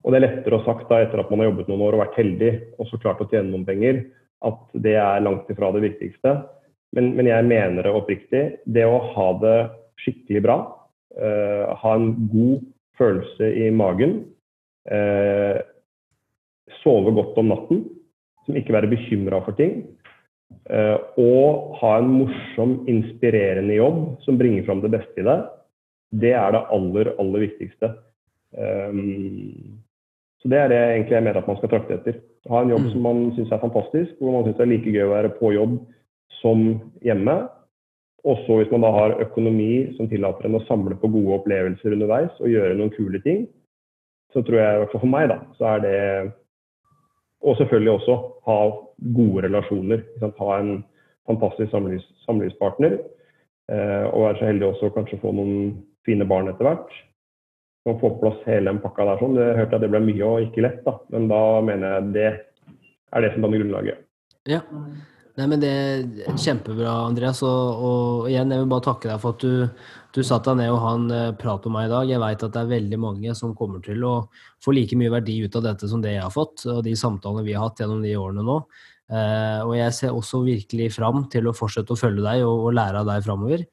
og 0.05 0.13
det 0.13 0.21
er 0.21 0.27
lettere 0.27 0.59
å 0.59 0.67
sagt 0.67 0.91
da 0.91 1.01
etter 1.03 1.23
at 1.23 1.31
man 1.31 1.43
har 1.43 1.51
jobbet 1.51 1.71
noen 1.71 1.87
år 1.87 1.97
og 1.97 2.05
vært 2.05 2.21
heldig 2.21 2.53
og 2.77 2.91
så 2.91 3.01
klart 3.03 3.23
å 3.23 3.29
tjene 3.31 3.51
noen 3.51 3.67
penger, 3.69 4.05
at 4.47 4.61
det 4.75 4.95
er 5.01 5.25
langt 5.25 5.51
ifra 5.51 5.73
det 5.75 5.83
viktigste. 5.87 6.37
Men, 6.97 7.13
men 7.19 7.29
jeg 7.29 7.45
mener 7.49 7.85
det 7.85 7.93
oppriktig. 7.93 8.45
Det 8.65 8.87
å 8.89 9.03
ha 9.13 9.29
det 9.43 9.57
skikkelig 10.01 10.43
bra, 10.47 10.57
uh, 11.21 11.75
ha 11.83 11.93
en 11.97 12.11
god 12.33 12.65
følelse 12.97 13.51
i 13.65 13.69
magen, 13.75 14.19
uh, 14.89 15.61
sove 16.83 17.13
godt 17.17 17.37
om 17.43 17.53
natten, 17.53 17.85
som 18.47 18.57
ikke 18.57 18.77
være 18.77 18.93
bekymra 18.93 19.43
for 19.45 19.57
ting, 19.59 19.83
Uh, 20.67 20.99
og 21.19 21.77
ha 21.81 21.93
en 22.01 22.09
morsom, 22.11 22.73
inspirerende 22.91 23.77
jobb 23.77 23.99
som 24.25 24.39
bringer 24.39 24.65
fram 24.67 24.81
det 24.83 24.93
beste 24.95 25.23
i 25.23 25.27
deg, 25.27 25.45
det 26.23 26.33
er 26.39 26.55
det 26.55 26.63
aller, 26.75 27.11
aller 27.23 27.45
viktigste. 27.47 27.91
Um, 28.57 29.79
så 30.43 30.51
det 30.51 30.59
er 30.59 30.71
det 30.71 30.81
egentlig 30.81 31.17
jeg 31.17 31.27
mener 31.27 31.41
at 31.43 31.51
man 31.51 31.59
skal 31.61 31.71
trakte 31.71 31.99
etter. 31.99 32.19
Ha 32.51 32.63
en 32.63 32.73
jobb 32.75 32.85
mm. 32.87 32.91
som 32.93 33.07
man 33.07 33.23
syns 33.37 33.55
er 33.55 33.63
fantastisk, 33.63 34.17
hvor 34.19 34.35
man 34.35 34.47
syns 34.47 34.59
det 34.59 34.67
er 34.67 34.73
like 34.73 34.95
gøy 34.95 35.07
å 35.07 35.15
være 35.15 35.33
på 35.39 35.53
jobb 35.55 35.79
som 36.41 36.67
hjemme. 37.05 37.37
Også 38.27 38.59
hvis 38.59 38.73
man 38.73 38.83
da 38.83 38.91
har 38.95 39.21
økonomi 39.23 39.95
som 39.99 40.09
tillater 40.11 40.49
en 40.49 40.59
å 40.59 40.65
samle 40.67 40.97
på 40.99 41.11
gode 41.13 41.41
opplevelser 41.41 41.95
underveis 41.95 42.35
og 42.41 42.51
gjøre 42.51 42.75
noen 42.79 42.95
kule 42.97 43.21
ting, 43.23 43.47
så 44.35 44.43
tror 44.43 44.59
jeg, 44.59 44.75
i 44.75 44.81
hvert 44.83 44.93
fall 44.93 45.05
for 45.05 45.13
meg, 45.13 45.31
da, 45.31 45.39
så 45.57 45.77
er 45.77 45.85
det 45.85 45.99
og 47.47 47.57
selvfølgelig 47.57 47.93
også 47.93 48.15
ha 48.47 48.59
gode 49.17 49.43
relasjoner. 49.47 50.03
Ha 50.23 50.59
en 50.59 50.71
fantastisk 51.29 51.71
samlivs, 51.71 52.07
samlivspartner. 52.27 52.99
Eh, 53.73 54.07
og 54.11 54.25
være 54.25 54.39
så 54.39 54.49
heldig 54.49 54.67
også 54.67 54.91
kanskje 54.95 55.21
få 55.23 55.35
noen 55.37 55.77
fine 56.07 56.27
barn 56.29 56.51
etter 56.51 56.67
hvert. 56.67 56.95
Å 57.87 57.95
få 58.01 58.11
på 58.11 58.23
plass 58.23 58.41
hele 58.49 58.71
den 58.71 58.81
pakka 58.83 59.07
der 59.07 59.23
sånn. 59.23 59.37
Det 59.39 59.51
hørte 59.59 59.79
jeg 59.79 59.85
det 59.85 59.93
ble 59.93 60.03
mye 60.09 60.31
og 60.31 60.47
ikke 60.49 60.65
lett, 60.67 60.81
da. 60.87 60.97
Men 61.15 61.29
da 61.31 61.43
mener 61.67 61.97
jeg 61.97 62.09
det 62.17 62.31
er 62.33 63.23
det 63.23 63.35
som 63.35 63.47
danner 63.47 63.63
grunnlaget. 63.63 64.03
Ja. 64.51 64.63
Nei, 65.37 65.45
men 65.53 65.61
det 65.61 65.69
er 65.69 66.37
Kjempebra, 66.41 66.95
Andreas. 67.11 67.43
Og, 67.45 67.85
og, 67.87 68.29
igjen, 68.31 68.55
jeg 68.55 68.63
vil 68.63 68.71
bare 68.71 68.87
takke 68.87 69.11
deg 69.11 69.21
for 69.21 69.37
at 69.37 69.43
du, 69.45 69.89
du 70.17 70.23
satte 70.25 70.55
deg 70.55 70.63
ned 70.63 70.73
og 70.73 70.81
har 70.81 70.97
en 70.97 71.11
eh, 71.13 71.35
prat 71.37 71.67
med 71.69 71.75
meg 71.75 71.89
i 71.89 71.93
dag. 71.93 72.13
Jeg 72.13 72.23
veit 72.23 72.45
at 72.47 72.55
det 72.55 72.63
er 72.63 72.71
veldig 72.71 72.99
mange 73.03 73.35
som 73.37 73.53
kommer 73.59 73.83
til 73.85 74.07
å 74.09 74.15
få 74.65 74.73
like 74.73 74.97
mye 74.97 75.13
verdi 75.13 75.43
ut 75.45 75.59
av 75.61 75.67
dette 75.67 75.91
som 75.91 76.01
det 76.01 76.15
jeg 76.15 76.25
har 76.25 76.33
fått, 76.33 76.65
og 76.73 76.81
de 76.87 76.95
samtalene 76.97 77.45
vi 77.45 77.57
har 77.57 77.69
hatt 77.69 77.83
gjennom 77.83 78.01
de 78.05 78.15
årene 78.17 78.47
nå. 78.47 78.57
Eh, 79.13 79.61
og 79.67 79.75
jeg 79.77 79.99
ser 79.99 80.17
også 80.17 80.41
virkelig 80.47 80.89
fram 80.97 81.27
til 81.31 81.51
å 81.51 81.55
fortsette 81.55 81.93
å 81.93 82.01
følge 82.01 82.25
deg 82.25 82.47
og, 82.47 82.71
og 82.71 82.79
lære 82.79 83.05
av 83.05 83.13
deg 83.13 83.29
framover. 83.29 83.67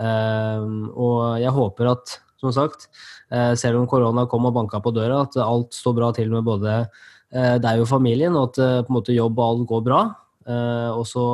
Eh, 0.00 0.66
og 1.04 1.20
jeg 1.44 1.54
håper 1.58 1.92
at, 1.92 2.16
som 2.40 2.56
sagt, 2.56 2.88
eh, 3.28 3.52
selv 3.60 3.82
om 3.82 3.86
korona 3.92 4.24
kom 4.24 4.48
og 4.48 4.56
banka 4.56 4.80
på 4.80 4.94
døra, 4.96 5.20
at 5.28 5.36
alt 5.44 5.76
står 5.76 6.00
bra 6.00 6.10
til 6.16 6.32
med 6.32 6.48
både 6.48 6.80
eh, 6.80 7.60
deg 7.60 7.84
og 7.84 7.92
familien, 7.92 8.40
og 8.40 8.54
at 8.54 8.64
eh, 8.64 8.80
på 8.80 8.94
en 8.94 9.00
måte 9.02 9.20
jobb 9.20 9.36
og 9.36 9.46
alt 9.50 9.70
går 9.76 9.86
bra. 9.92 10.02
Eh, 10.48 10.90
og 10.92 11.04
så 11.08 11.24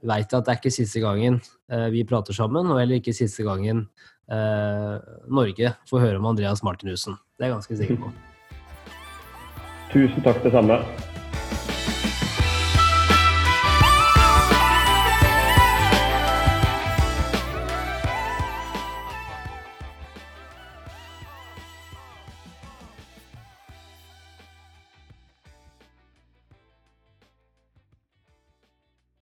veit 0.00 0.30
jeg 0.30 0.40
at 0.40 0.46
det 0.46 0.54
er 0.54 0.58
ikke 0.62 0.72
siste 0.72 1.02
gangen 1.02 1.38
eh, 1.70 1.88
vi 1.92 2.06
prater 2.08 2.36
sammen, 2.36 2.70
og 2.72 2.80
heller 2.80 3.00
ikke 3.00 3.14
siste 3.16 3.44
gangen 3.46 3.84
eh, 4.30 4.96
Norge 5.28 5.74
får 5.90 6.06
høre 6.06 6.22
om 6.22 6.32
Andreas 6.32 6.64
Martinussen. 6.66 7.18
Det 7.36 7.46
er 7.46 7.52
jeg 7.52 7.58
ganske 7.58 7.80
sikker 7.82 8.02
på. 8.06 8.12
Tusen 9.90 10.26
takk, 10.26 10.44
det 10.44 10.54
samme. 10.54 10.82